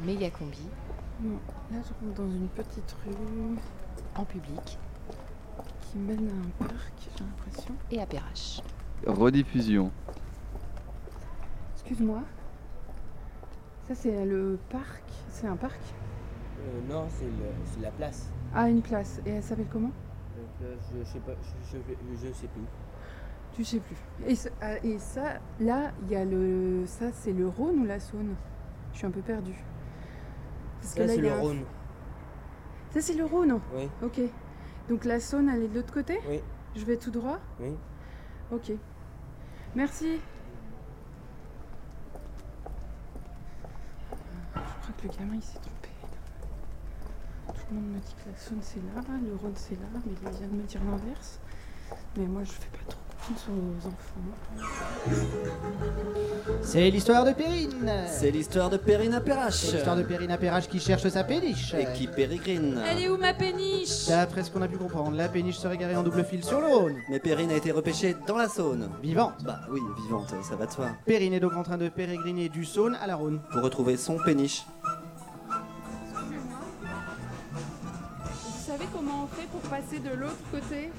Méga 0.07 0.29
combi. 0.29 0.65
Là, 1.21 1.29
je 1.83 2.05
rentre 2.05 2.15
dans 2.15 2.29
une 2.31 2.47
petite 2.47 2.95
rue 3.05 3.57
En 4.15 4.23
public. 4.23 4.79
qui 5.81 5.97
mène 5.97 6.29
à 6.29 6.63
un 6.63 6.65
parc, 6.67 6.93
j'ai 7.17 7.23
l'impression. 7.25 7.75
Et 7.91 8.01
à 8.01 8.05
Perrache. 8.05 8.61
Rediffusion. 9.05 9.91
Excuse-moi. 11.75 12.21
Ça, 13.89 13.95
c'est 13.95 14.25
le 14.25 14.57
parc. 14.69 15.03
C'est 15.29 15.47
un 15.47 15.57
parc 15.57 15.79
Euh, 16.59 16.79
non, 16.89 17.05
c'est 17.09 17.81
la 17.81 17.91
place. 17.91 18.29
Ah, 18.55 18.69
une 18.69 18.81
place. 18.81 19.19
Et 19.25 19.31
elle 19.31 19.43
s'appelle 19.43 19.67
comment 19.71 19.91
là, 20.61 20.67
je, 20.97 21.03
sais 21.03 21.19
pas, 21.19 21.33
je, 21.69 21.77
je, 21.77 22.27
je 22.27 22.33
sais 22.33 22.47
plus. 22.47 22.61
Tu 23.53 23.65
sais 23.65 23.79
plus. 23.79 23.97
Et, 24.25 24.35
ça- 24.35 24.49
ah, 24.61 24.77
et 24.83 24.99
ça, 24.99 25.39
là, 25.59 25.91
il 26.03 26.11
y 26.11 26.15
a 26.15 26.23
le. 26.23 26.85
Ça, 26.85 27.11
c'est 27.11 27.33
le 27.33 27.47
Rhône 27.49 27.79
ou 27.79 27.85
la 27.85 27.99
Saône? 27.99 28.35
Je 28.93 28.99
suis 28.99 29.07
un 29.07 29.11
peu 29.11 29.21
perdue. 29.21 29.63
Parce 30.81 30.93
Ça, 30.93 31.07
c'est 31.07 31.17
le 31.17 31.31
a 31.31 31.37
Rhône. 31.37 31.63
Ça, 32.91 33.01
c'est 33.01 33.13
le 33.13 33.25
Rhône? 33.25 33.59
Oui. 33.73 33.89
Ok. 34.01 34.21
Donc 34.89 35.05
la 35.05 35.19
Saône, 35.19 35.49
elle 35.49 35.63
est 35.63 35.67
de 35.67 35.75
l'autre 35.75 35.93
côté? 35.93 36.19
Oui. 36.27 36.41
Je 36.75 36.85
vais 36.85 36.97
tout 36.97 37.11
droit? 37.11 37.39
Oui. 37.59 37.75
Ok. 38.51 38.71
Merci. 39.75 40.19
Je 44.55 44.61
crois 44.81 44.93
que 44.97 45.07
le 45.07 45.13
gamin, 45.17 45.35
il 45.35 45.43
s'est 45.43 45.59
trompé. 45.59 45.89
Tout 47.47 47.65
le 47.71 47.75
monde 47.75 47.89
me 47.95 47.99
dit 47.99 48.15
que 48.23 48.29
la 48.29 48.37
Saône, 48.37 48.59
c'est 48.61 48.79
là, 48.79 49.01
le 49.23 49.35
Rhône, 49.35 49.55
c'est 49.55 49.75
là, 49.75 49.87
mais 49.93 50.11
il 50.11 50.17
vient 50.37 50.47
de 50.47 50.53
me 50.53 50.63
dire 50.63 50.83
l'inverse. 50.83 51.39
Mais 52.15 52.25
moi, 52.25 52.43
je 52.43 52.51
fais 52.51 52.69
pas 52.69 52.85
trop 52.89 53.01
tous 53.27 53.51
aux 53.51 53.87
enfants. 53.87 54.23
C'est 56.61 56.89
l'histoire 56.89 57.25
de 57.25 57.31
Perrine. 57.31 57.91
C'est 58.07 58.31
l'histoire 58.31 58.69
de 58.69 58.77
Perrine 58.77 59.13
à 59.13 59.21
Perrache. 59.21 59.55
C'est 59.55 59.73
l'histoire 59.73 59.97
de 59.97 60.03
Perrine 60.03 60.31
à 60.31 60.37
Perrache 60.37 60.69
qui 60.69 60.79
cherche 60.79 61.07
sa 61.09 61.23
péniche. 61.25 61.73
Et 61.73 61.87
qui 61.93 62.07
pérégrine. 62.07 62.81
Elle 62.89 62.99
est 62.99 63.09
où 63.09 63.17
ma 63.17 63.33
péniche? 63.33 64.07
D'après 64.07 64.43
ce 64.43 64.51
qu'on 64.51 64.61
a 64.61 64.67
pu 64.67 64.77
comprendre, 64.77 65.17
la 65.17 65.27
péniche 65.27 65.57
serait 65.57 65.77
garée 65.77 65.97
en 65.97 66.03
double 66.03 66.23
fil 66.23 66.43
sur 66.43 66.61
le 66.61 66.67
Rhône. 66.67 66.95
Mais 67.09 67.19
Perrine 67.19 67.51
a 67.51 67.55
été 67.55 67.71
repêchée 67.71 68.15
dans 68.27 68.37
la 68.37 68.47
Saône. 68.47 68.89
Vivante. 69.01 69.43
Bah 69.43 69.59
oui, 69.69 69.81
vivante, 70.03 70.33
ça 70.41 70.55
va 70.55 70.65
de 70.65 70.71
soi. 70.71 70.89
Perrine 71.05 71.33
est 71.33 71.41
donc 71.41 71.55
en 71.55 71.63
train 71.63 71.77
de 71.77 71.89
pérégriner 71.89 72.47
du 72.47 72.63
Saône 72.63 72.95
à 73.01 73.07
la 73.07 73.15
Rhône. 73.15 73.41
Pour 73.51 73.61
retrouver 73.61 73.97
son 73.97 74.17
péniche. 74.17 74.65
Vous 78.23 78.65
savez 78.65 78.85
comment 78.93 79.25
on 79.25 79.27
fait 79.35 79.47
pour 79.47 79.61
passer 79.69 79.99
de 79.99 80.15
l'autre 80.15 80.37
côté? 80.51 80.91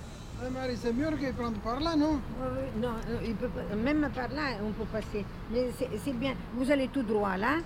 Marie, 0.52 0.76
c'est 0.76 0.92
mieux 0.92 1.10
qu'ils 1.18 1.32
prennent 1.34 1.52
par 1.64 1.80
là, 1.80 1.94
non? 1.96 2.20
Non, 2.80 2.88
euh, 3.08 3.18
il 3.24 3.34
peut 3.34 3.48
même 3.76 4.08
par 4.14 4.28
là, 4.28 4.56
on 4.66 4.70
peut 4.72 4.88
passer. 4.90 5.24
Mais 5.52 5.66
c'est 5.76 6.12
bien. 6.16 6.34
Vous 6.54 6.70
allez 6.70 6.88
tout 6.88 7.02
droit 7.02 7.36
là, 7.36 7.56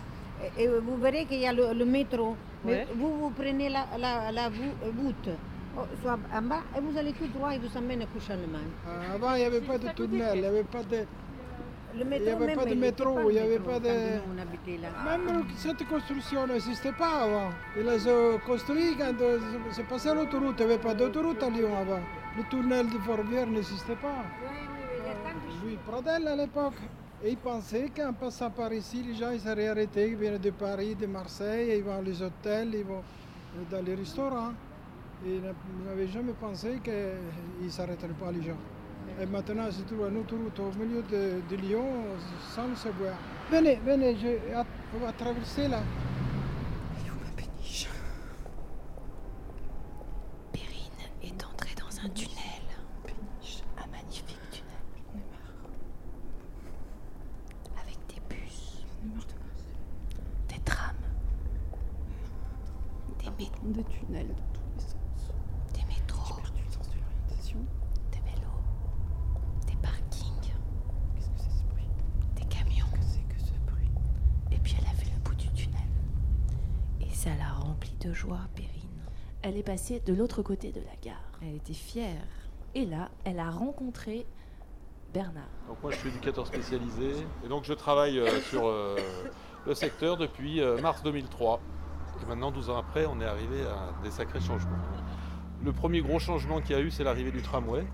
et, 0.59 0.67
vous 0.69 0.97
verrez 0.97 1.25
qu'il 1.27 1.41
y 1.41 1.47
a 1.47 1.53
le, 1.53 1.73
le 1.75 1.85
métro. 1.85 2.37
Mais 2.65 2.73
Ouais. 2.73 2.87
vous, 2.97 3.17
vous 3.19 3.31
prenez 3.31 3.69
la, 3.69 3.87
la, 3.99 4.31
la 4.33 4.49
vou- 4.49 4.93
voûte, 5.03 5.29
oh, 5.77 5.81
soit 6.03 6.19
en 6.35 6.43
bas, 6.43 6.61
et 6.77 6.81
vous 6.81 6.97
allez 6.99 7.13
tout 7.13 7.27
droit 7.29 7.55
et 7.55 7.59
vous 7.59 7.77
amène 7.77 8.03
à 8.03 8.07
Couchonnement. 8.07 8.59
Ah, 8.87 9.15
Avant, 9.15 9.35
il 9.35 9.41
n'y 9.41 9.45
avait 9.45 9.61
pas 9.61 9.79
de 9.79 9.89
tunnel, 9.91 10.31
il 10.37 10.41
n'y 10.41 10.47
avait 10.47 10.65
pas 10.65 10.83
de... 10.83 11.05
Le 11.95 12.01
Il 12.01 12.07
métro 12.07 12.25
n'y 12.25 12.31
avait 12.33 12.47
même, 12.47 12.57
pas 12.57 12.65
de 12.65 12.71
il 12.71 12.79
métro, 12.81 13.21
il 13.31 13.33
n'y 13.35 13.39
avait 13.39 13.59
pas 13.59 13.79
de... 13.79 13.89
Même 13.89 15.45
cette 15.57 15.87
construction 15.87 16.47
n'existait 16.47 16.93
pas 16.93 17.25
avant. 17.25 17.51
Ils 17.77 17.85
les 17.85 18.09
ont 18.09 18.39
construits 18.47 18.95
quand 18.99 19.13
euh, 19.21 19.39
c'est 19.73 19.87
passé 19.87 20.09
l'autoroute. 20.15 20.55
Il 20.61 20.67
n'y 20.67 20.73
avait 20.73 20.83
pas 20.83 20.95
d'autoroute 20.95 21.43
à 21.43 21.51
Lyon 21.51 21.69
avant. 21.79 22.01
Le 22.37 22.43
tunnel 22.49 22.87
de 22.89 22.99
Fourvière 22.99 23.47
n'existait 23.47 23.97
pas. 23.97 24.25
Oui, 25.65 25.79
Pradel 25.87 26.27
à 26.29 26.37
l'époque. 26.37 26.75
Et 27.25 27.31
ils 27.31 27.37
pensaient 27.37 27.91
qu'en 27.95 28.13
passant 28.13 28.51
par 28.51 28.73
ici, 28.73 29.03
les 29.03 29.15
gens 29.15 29.31
ils 29.31 29.41
seraient 29.41 29.69
arrêtés, 29.69 30.09
ils 30.09 30.17
viennent 30.17 30.39
de 30.39 30.51
Paris, 30.51 30.95
de 30.97 31.07
Marseille, 31.07 31.77
ils 31.79 31.85
vont 31.85 32.01
aux 32.01 32.23
hôtels, 32.23 32.75
ils 32.75 32.85
vont 32.85 33.03
dans 33.71 33.83
les 33.85 33.95
restaurants. 33.95 34.53
Et 35.25 35.37
ils 35.37 35.43
n'avaient 35.87 36.09
jamais 36.09 36.33
pensé 36.33 36.81
qu'ils 36.83 37.65
ne 37.65 37.71
s'arrêteraient 37.71 38.09
pas 38.19 38.33
les 38.33 38.43
gens. 38.43 38.57
Et 39.21 39.27
maintenant, 39.27 39.71
se 39.71 39.83
trouve 39.83 40.09
une 40.09 40.19
autoroute 40.19 40.59
au 40.59 40.73
milieu 40.79 41.03
de, 41.03 41.41
de 41.49 41.57
Lyon 41.61 41.85
sans 42.55 42.75
se 42.75 42.89
voir. 42.89 43.15
Venez, 43.51 43.79
venez, 43.87 44.17
je, 44.17 44.29
on 44.97 45.05
va 45.05 45.13
traverser 45.13 45.69
là. 45.69 45.81
Perrine 50.53 51.03
est 51.23 51.45
entrée 51.45 51.75
dans 51.79 52.01
un 52.05 52.09
tunnel. 52.11 52.63
Un 53.79 53.87
magnifique 53.91 54.39
tunnel. 54.51 54.73
Avec 57.81 57.99
des 58.09 58.21
bus. 58.29 58.85
Des 60.49 60.59
trams. 60.65 60.95
Des 63.19 63.31
métros. 63.39 63.67
Des 63.69 63.85
tunnels 63.85 64.29
dans 64.29 64.53
tous 64.53 64.63
les 64.75 64.81
sens. 64.83 65.33
Des 65.75 65.85
métros. 65.87 66.37
J'ai 66.37 66.43
perdu 66.43 66.63
le 66.67 66.73
sens 66.73 66.89
de 66.91 66.97
l'orientation. 66.99 67.59
Des 68.11 68.19
vélos. 68.19 68.63
Des 69.67 69.77
parkings. 69.77 70.53
Qu'est-ce 71.15 71.29
que 71.29 71.39
c'est 71.39 71.59
ce 71.59 71.65
bruit 71.65 71.89
Des 72.37 72.45
camions. 72.45 72.87
Que 72.93 73.03
c'est 73.03 73.23
que 73.35 73.41
ce 73.41 73.53
bruit 73.71 73.91
Et 74.51 74.59
puis 74.59 74.75
elle 74.79 74.87
a 74.87 74.95
vu 74.95 75.07
le 75.15 75.19
bout 75.21 75.35
du 75.37 75.49
tunnel. 75.53 75.81
Et 77.01 77.11
ça 77.11 77.31
l'a 77.37 77.53
remplie 77.53 77.97
de 78.01 78.13
joie, 78.13 78.41
Perrine. 78.55 78.69
Elle 79.43 79.52
est 79.63 79.65
passée 79.65 80.01
de 80.01 80.13
l'autre 80.13 80.43
côté 80.43 80.73
de 80.73 80.81
la 80.81 80.97
gare. 81.01 81.23
Elle 81.41 81.55
était 81.55 81.73
fière. 81.73 82.27
Et 82.75 82.85
là, 82.85 83.11
elle 83.25 83.39
a 83.39 83.51
rencontré 83.51 84.27
Bernard. 85.15 85.49
Donc 85.69 85.81
moi 85.83 85.93
je 85.93 85.99
suis 85.99 86.09
éducateur 86.09 86.47
spécialisé 86.47 87.13
et 87.45 87.49
donc 87.49 87.65
je 87.65 87.75
travaille 87.75 88.19
euh, 88.19 88.41
sur 88.41 88.67
euh, 88.67 88.97
le 89.67 89.75
secteur 89.75 90.17
depuis 90.17 90.61
euh, 90.61 90.81
mars 90.81 91.03
2003. 91.03 91.61
Et 92.23 92.27
maintenant 92.27 92.51
12 92.51 92.71
ans 92.71 92.79
après 92.79 93.07
on 93.07 93.21
est 93.21 93.27
arrivé 93.27 93.63
à 93.63 94.03
des 94.03 94.11
sacrés 94.11 94.41
changements. 94.41 94.79
Le 95.63 95.73
premier 95.73 96.01
gros 96.01 96.19
changement 96.19 96.61
qu'il 96.61 96.75
y 96.75 96.79
a 96.79 96.83
eu 96.83 96.91
c'est 96.91 97.05
l'arrivée 97.05 97.31
du 97.31 97.43
tramway. 97.43 97.85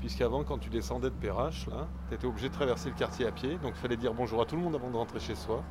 Puisqu'avant 0.00 0.44
quand 0.44 0.58
tu 0.58 0.70
descendais 0.70 1.10
de 1.10 1.14
Perrache, 1.14 1.66
là, 1.68 1.88
tu 2.08 2.14
étais 2.14 2.26
obligé 2.26 2.48
de 2.48 2.54
traverser 2.54 2.90
le 2.90 2.94
quartier 2.94 3.26
à 3.26 3.32
pied, 3.32 3.58
donc 3.58 3.72
il 3.76 3.80
fallait 3.80 3.96
dire 3.96 4.14
bonjour 4.14 4.40
à 4.40 4.44
tout 4.44 4.54
le 4.54 4.62
monde 4.62 4.74
avant 4.74 4.90
de 4.90 4.96
rentrer 4.96 5.20
chez 5.20 5.34
soi. 5.34 5.62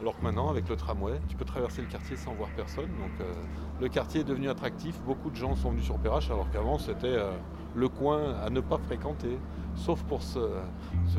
Alors 0.00 0.16
que 0.16 0.22
maintenant, 0.22 0.48
avec 0.48 0.68
le 0.68 0.76
tramway, 0.76 1.20
tu 1.28 1.36
peux 1.36 1.44
traverser 1.44 1.82
le 1.82 1.88
quartier 1.88 2.16
sans 2.16 2.32
voir 2.32 2.48
personne. 2.56 2.88
Donc 2.88 3.20
euh, 3.20 3.32
le 3.80 3.88
quartier 3.88 4.22
est 4.22 4.24
devenu 4.24 4.48
attractif. 4.48 4.98
Beaucoup 5.02 5.30
de 5.30 5.36
gens 5.36 5.54
sont 5.56 5.70
venus 5.70 5.84
sur 5.84 5.98
Perrache, 5.98 6.30
alors 6.30 6.50
qu'avant, 6.50 6.78
c'était 6.78 7.06
euh, 7.06 7.32
le 7.74 7.88
coin 7.88 8.34
à 8.42 8.48
ne 8.48 8.60
pas 8.60 8.78
fréquenter, 8.78 9.38
sauf 9.74 10.02
pour 10.04 10.22
se, 10.22 10.38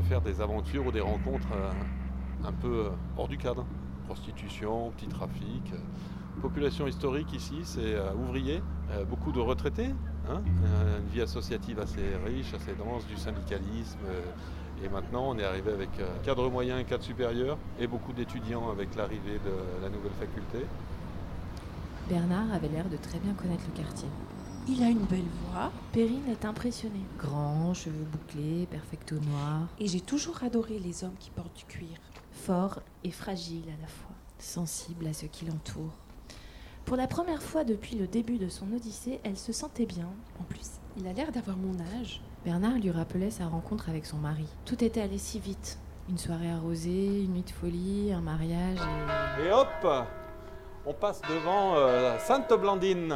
faire 0.09 0.21
des 0.21 0.41
aventures 0.41 0.87
ou 0.87 0.91
des 0.91 0.99
rencontres 0.99 1.47
euh, 1.53 1.71
un 2.43 2.53
peu 2.53 2.89
hors 3.17 3.27
du 3.27 3.37
cadre. 3.37 3.65
Prostitution, 4.07 4.91
petit 4.97 5.07
trafic. 5.07 5.73
Population 6.41 6.87
historique 6.87 7.31
ici, 7.33 7.59
c'est 7.63 7.95
ouvrier, 8.15 8.63
euh, 8.91 9.05
beaucoup 9.05 9.31
de 9.31 9.39
retraités, 9.39 9.93
hein, 10.29 10.41
une 10.47 11.07
vie 11.07 11.21
associative 11.21 11.79
assez 11.79 12.15
riche, 12.25 12.53
assez 12.53 12.73
dense, 12.73 13.05
du 13.05 13.15
syndicalisme. 13.15 13.99
Et 14.83 14.89
maintenant, 14.89 15.29
on 15.29 15.37
est 15.37 15.43
arrivé 15.43 15.71
avec 15.71 15.89
euh, 15.99 16.07
cadre 16.23 16.49
moyen, 16.49 16.83
cadre 16.83 17.03
supérieur, 17.03 17.57
et 17.79 17.87
beaucoup 17.87 18.13
d'étudiants 18.13 18.69
avec 18.71 18.95
l'arrivée 18.95 19.39
de 19.45 19.81
la 19.81 19.89
nouvelle 19.89 20.13
faculté. 20.19 20.65
Bernard 22.09 22.51
avait 22.53 22.67
l'air 22.67 22.89
de 22.89 22.97
très 22.97 23.19
bien 23.19 23.33
connaître 23.33 23.63
le 23.71 23.83
quartier. 23.83 24.09
Il 24.67 24.83
a 24.83 24.89
une 24.89 25.05
belle 25.05 25.29
voix. 25.45 25.71
Perrine 25.91 26.27
est 26.29 26.45
impressionnée. 26.45 27.05
Grand, 27.17 27.73
cheveux 27.73 28.05
bouclés, 28.11 28.67
perfecto 28.69 29.15
noir. 29.15 29.67
Et 29.79 29.87
j'ai 29.87 30.01
toujours 30.01 30.43
adoré 30.43 30.77
les 30.79 31.03
hommes 31.03 31.15
qui 31.19 31.31
portent 31.31 31.55
du 31.55 31.65
cuir. 31.65 31.97
Fort 32.31 32.79
et 33.03 33.11
fragile 33.11 33.65
à 33.67 33.81
la 33.81 33.87
fois. 33.87 34.15
Sensible 34.37 35.07
à 35.07 35.13
ce 35.13 35.25
qui 35.25 35.45
l'entoure. 35.45 35.93
Pour 36.85 36.97
la 36.97 37.07
première 37.07 37.41
fois 37.41 37.63
depuis 37.63 37.95
le 37.95 38.07
début 38.07 38.37
de 38.37 38.49
son 38.49 38.71
odyssée, 38.73 39.19
elle 39.23 39.37
se 39.37 39.53
sentait 39.53 39.85
bien. 39.85 40.09
En 40.39 40.43
plus, 40.43 40.79
Il 40.97 41.07
a 41.07 41.13
l'air 41.13 41.31
d'avoir 41.31 41.57
mon 41.57 41.79
âge. 41.99 42.21
Bernard 42.43 42.79
lui 42.79 42.89
rappelait 42.89 43.29
sa 43.29 43.47
rencontre 43.47 43.89
avec 43.89 44.05
son 44.05 44.17
mari. 44.17 44.47
tout 44.65 44.83
était 44.83 45.01
allé 45.01 45.17
si 45.17 45.39
vite. 45.39 45.77
Une 46.09 46.17
soirée 46.17 46.49
arrosée, 46.49 47.23
une 47.23 47.33
nuit 47.33 47.43
de 47.43 47.51
folie, 47.51 48.11
un 48.11 48.21
mariage 48.21 48.79
et... 49.39 49.51
Hop 49.51 49.67
On 50.85 50.93
passe 50.93 51.21
devant 51.21 51.75
euh, 51.75 52.17
Sainte-Blandine. 52.17 53.15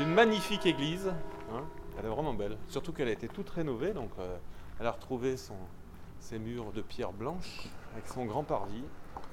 Une 0.00 0.14
magnifique 0.14 0.64
église. 0.66 1.08
hein. 1.52 1.64
Elle 1.98 2.06
est 2.06 2.08
vraiment 2.08 2.32
belle. 2.32 2.56
Surtout 2.68 2.92
qu'elle 2.92 3.08
a 3.08 3.12
été 3.12 3.26
toute 3.26 3.50
rénovée, 3.50 3.92
donc 3.92 4.10
euh, 4.20 4.36
elle 4.78 4.86
a 4.86 4.92
retrouvé 4.92 5.34
ses 6.20 6.38
murs 6.38 6.70
de 6.72 6.80
pierre 6.80 7.12
blanche 7.12 7.68
avec 7.92 8.06
son 8.06 8.24
grand 8.24 8.44
parvis. 8.44 8.84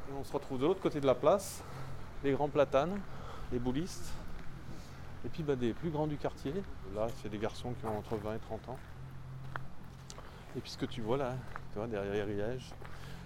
Et 0.10 0.14
on 0.20 0.24
se 0.24 0.34
retrouve 0.34 0.58
de 0.60 0.66
l'autre 0.66 0.82
côté 0.82 1.00
de 1.00 1.06
la 1.06 1.16
place, 1.16 1.64
les 2.24 2.32
grands 2.32 2.50
platanes, 2.50 3.00
les 3.52 3.60
boulistes. 3.60 4.12
Et 5.26 5.30
puis 5.30 5.44
bah, 5.44 5.56
des 5.56 5.74
plus 5.74 5.90
grands 5.90 6.08
du 6.08 6.18
quartier. 6.18 6.54
Là, 6.96 7.08
c'est 7.22 7.30
des 7.30 7.40
garçons 7.40 7.74
qui 7.80 7.86
ont 7.86 7.98
entre 7.98 8.16
20 8.16 8.36
et 8.36 8.40
30 8.40 8.70
ans. 8.70 8.78
Et 10.56 10.62
puis 10.62 10.70
ce 10.70 10.78
que 10.78 10.86
tu 10.86 11.02
vois 11.02 11.18
là, 11.18 11.36
tu 11.74 11.80
vois, 11.80 11.88
derrière 11.88 12.26
les 12.26 12.42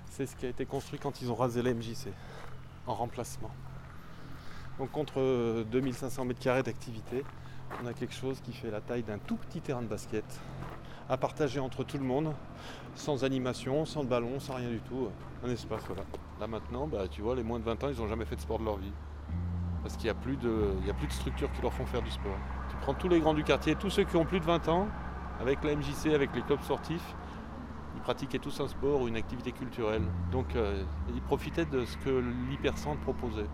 c'est 0.10 0.26
ce 0.26 0.36
qui 0.36 0.48
a 0.48 0.50
été 0.50 0.66
construit 0.66 0.98
quand 0.98 1.22
ils 1.22 1.32
ont 1.32 1.36
rasé 1.36 1.62
la 1.62 1.74
MJC, 1.74 2.08
en 2.88 2.96
remplacement. 2.96 3.52
Donc 4.80 4.92
contre 4.92 5.20
euh, 5.20 5.64
2500 5.66 6.26
mètres 6.26 6.40
carrés 6.40 6.64
d'activité, 6.64 7.24
on 7.84 7.86
a 7.86 7.94
quelque 7.94 8.16
chose 8.16 8.42
qui 8.42 8.52
fait 8.52 8.72
la 8.72 8.82
taille 8.82 9.04
d'un 9.04 9.20
tout 9.20 9.36
petit 9.36 9.62
terrain 9.62 9.84
de 9.84 9.88
basket, 9.88 10.26
à 11.08 11.18
partager 11.18 11.60
entre 11.60 11.84
tout 11.84 12.00
le 12.00 12.04
monde, 12.04 12.34
sans 12.96 13.24
animation, 13.24 13.86
sans 13.86 14.04
ballon, 14.04 14.40
sans 14.40 14.56
rien 14.56 14.70
du 14.70 14.80
tout. 14.80 15.10
Un 15.44 15.50
espace. 15.52 15.84
Là 16.40 16.48
maintenant, 16.48 16.88
bah, 16.88 17.08
tu 17.10 17.22
vois, 17.22 17.36
les 17.36 17.44
moins 17.44 17.60
de 17.60 17.66
20 17.66 17.84
ans, 17.84 17.90
ils 17.90 18.00
n'ont 18.00 18.08
jamais 18.08 18.26
fait 18.26 18.36
de 18.36 18.42
sport 18.42 18.58
de 18.58 18.66
leur 18.66 18.78
vie. 18.78 18.92
Parce 19.82 19.96
qu'il 19.96 20.06
n'y 20.06 20.10
a, 20.12 20.14
plus 20.16 20.36
de- 20.38 20.74
a 20.90 20.94
plus 20.94 21.08
de 21.08 21.12
structures 21.14 21.52
qui 21.54 21.62
leur 21.62 21.74
font 21.74 21.86
faire 21.86 22.02
du 22.02 22.12
sport. 22.12 22.38
Tu 22.70 22.76
prends 22.82 22.94
tous 22.94 23.08
les 23.10 23.20
grands 23.20 23.34
du 23.34 23.44
quartier, 23.44 23.76
tous 23.76 23.90
ceux 23.90 24.04
qui 24.04 24.16
ont 24.18 24.26
plus 24.26 24.40
de 24.40 24.46
20 24.46 24.68
ans, 24.68 24.88
avec 25.40 25.64
la 25.64 25.72
MJC, 25.76 26.14
avec 26.14 26.36
les 26.36 26.42
clubs 26.42 26.62
sportifs, 26.62 27.16
ils 27.96 28.02
pratiquaient 28.02 28.40
tous 28.40 28.60
un 28.60 28.68
sport 28.68 29.02
ou 29.02 29.08
une 29.08 29.16
activité 29.16 29.52
culturelle. 29.52 30.04
Donc 30.32 30.56
euh, 30.56 30.84
ils 31.16 31.22
profitaient 31.22 31.66
de 31.66 31.86
ce 31.86 31.98
que 31.98 32.10
l'hypercentre 32.50 33.00
proposait. 33.02 33.48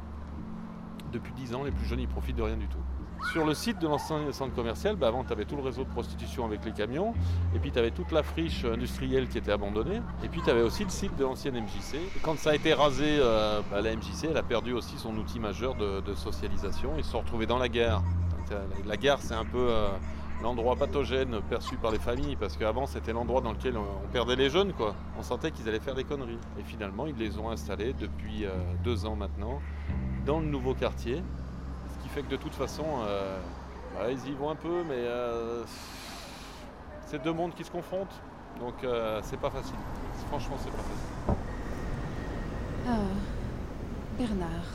Depuis 1.11 1.34
10 1.34 1.53
ans, 1.55 1.63
les 1.63 1.71
plus 1.71 1.86
jeunes, 1.86 1.99
ils 1.99 2.07
profitent 2.07 2.36
de 2.36 2.41
rien 2.43 2.57
du 2.57 2.67
tout. 2.67 2.80
Sur 3.32 3.45
le 3.45 3.53
site 3.53 3.80
de 3.82 3.88
l'ancien 3.88 4.32
centre 4.32 4.53
commercial, 4.53 4.95
bah, 4.95 5.07
avant, 5.07 5.23
tu 5.23 5.34
avais 5.34 5.45
tout 5.45 5.55
le 5.55 5.63
réseau 5.63 5.84
de 5.84 5.89
prostitution 5.89 6.45
avec 6.45 6.63
les 6.63 6.71
camions, 6.71 7.13
et 7.55 7.59
puis 7.59 7.71
tu 7.71 7.80
avais 7.80 7.91
toute 7.91 8.11
la 8.11 8.23
friche 8.23 8.65
industrielle 8.65 9.28
qui 9.28 9.38
était 9.38 9.51
abandonnée, 9.51 10.01
et 10.23 10.30
puis 10.30 10.41
tu 10.43 10.49
avais 10.49 10.61
aussi 10.61 10.84
le 10.84 10.89
site 10.89 11.15
de 11.17 11.23
l'ancienne 11.23 11.55
MJC. 11.55 11.97
Quand 12.21 12.38
ça 12.38 12.51
a 12.51 12.55
été 12.55 12.73
rasé, 12.73 13.17
euh, 13.19 13.61
bah, 13.71 13.82
la 13.82 13.95
MJC, 13.95 14.36
a 14.36 14.43
perdu 14.43 14.73
aussi 14.73 14.97
son 14.97 15.15
outil 15.17 15.39
majeur 15.39 15.76
de, 15.76 16.13
socialisation, 16.15 16.93
ils 16.97 17.03
se 17.03 17.11
sont 17.11 17.19
retrouvés 17.19 17.45
dans 17.45 17.57
la 17.57 17.67
gare. 17.67 18.03
Euh, 18.51 18.65
la 18.86 18.95
gare, 18.95 19.19
c'est 19.21 19.34
un 19.34 19.43
peu 19.43 19.67
euh, 19.69 19.89
l'endroit 20.41 20.76
pathogène 20.76 21.41
perçu 21.49 21.78
par 21.78 21.91
les 21.91 21.99
familles, 21.99 22.36
parce 22.36 22.55
qu'avant, 22.57 22.86
c'était 22.86 23.11
l'endroit 23.11 23.41
dans 23.41 23.53
lequel 23.53 23.76
on, 23.78 24.07
perdait 24.11 24.36
les 24.36 24.49
jeunes. 24.49 24.71
On 25.17 25.23
sentait 25.23 25.51
qu'ils 25.51 25.67
allaient 25.67 25.80
faire 25.80 25.95
des 25.95 26.03
conneries. 26.03 26.39
Et 26.59 26.63
finalement, 26.63 27.07
ils 27.07 27.15
les 27.15 27.38
ont 27.38 27.49
installés 27.49 27.93
depuis 27.93 28.45
deux 28.84 29.05
ans 29.05 29.15
maintenant, 29.15 29.59
dans 30.26 30.39
le 30.39 30.45
nouveau 30.45 30.73
quartier. 30.73 31.21
Fait 32.16 32.22
que 32.22 32.30
de 32.30 32.38
toute 32.38 32.53
façon, 32.53 32.86
euh, 33.01 33.38
bah, 33.93 34.09
ils 34.09 34.32
y 34.32 34.34
vont 34.36 34.49
un 34.49 34.55
peu, 34.55 34.86
mais 34.88 34.95
euh, 34.95 35.66
c'est 37.05 37.22
deux 37.22 37.34
mondes 37.34 37.53
qui 37.53 37.66
se 37.66 37.70
confrontent. 37.70 38.22
Donc 38.57 38.76
euh, 38.86 39.20
c'est 39.22 39.38
pas 39.38 39.49
facile. 39.49 39.76
Franchement, 40.30 40.55
c'est 40.57 40.72
pas 40.72 40.78
facile. 40.78 41.36
Ah, 42.88 42.99
Bernard. 44.18 44.66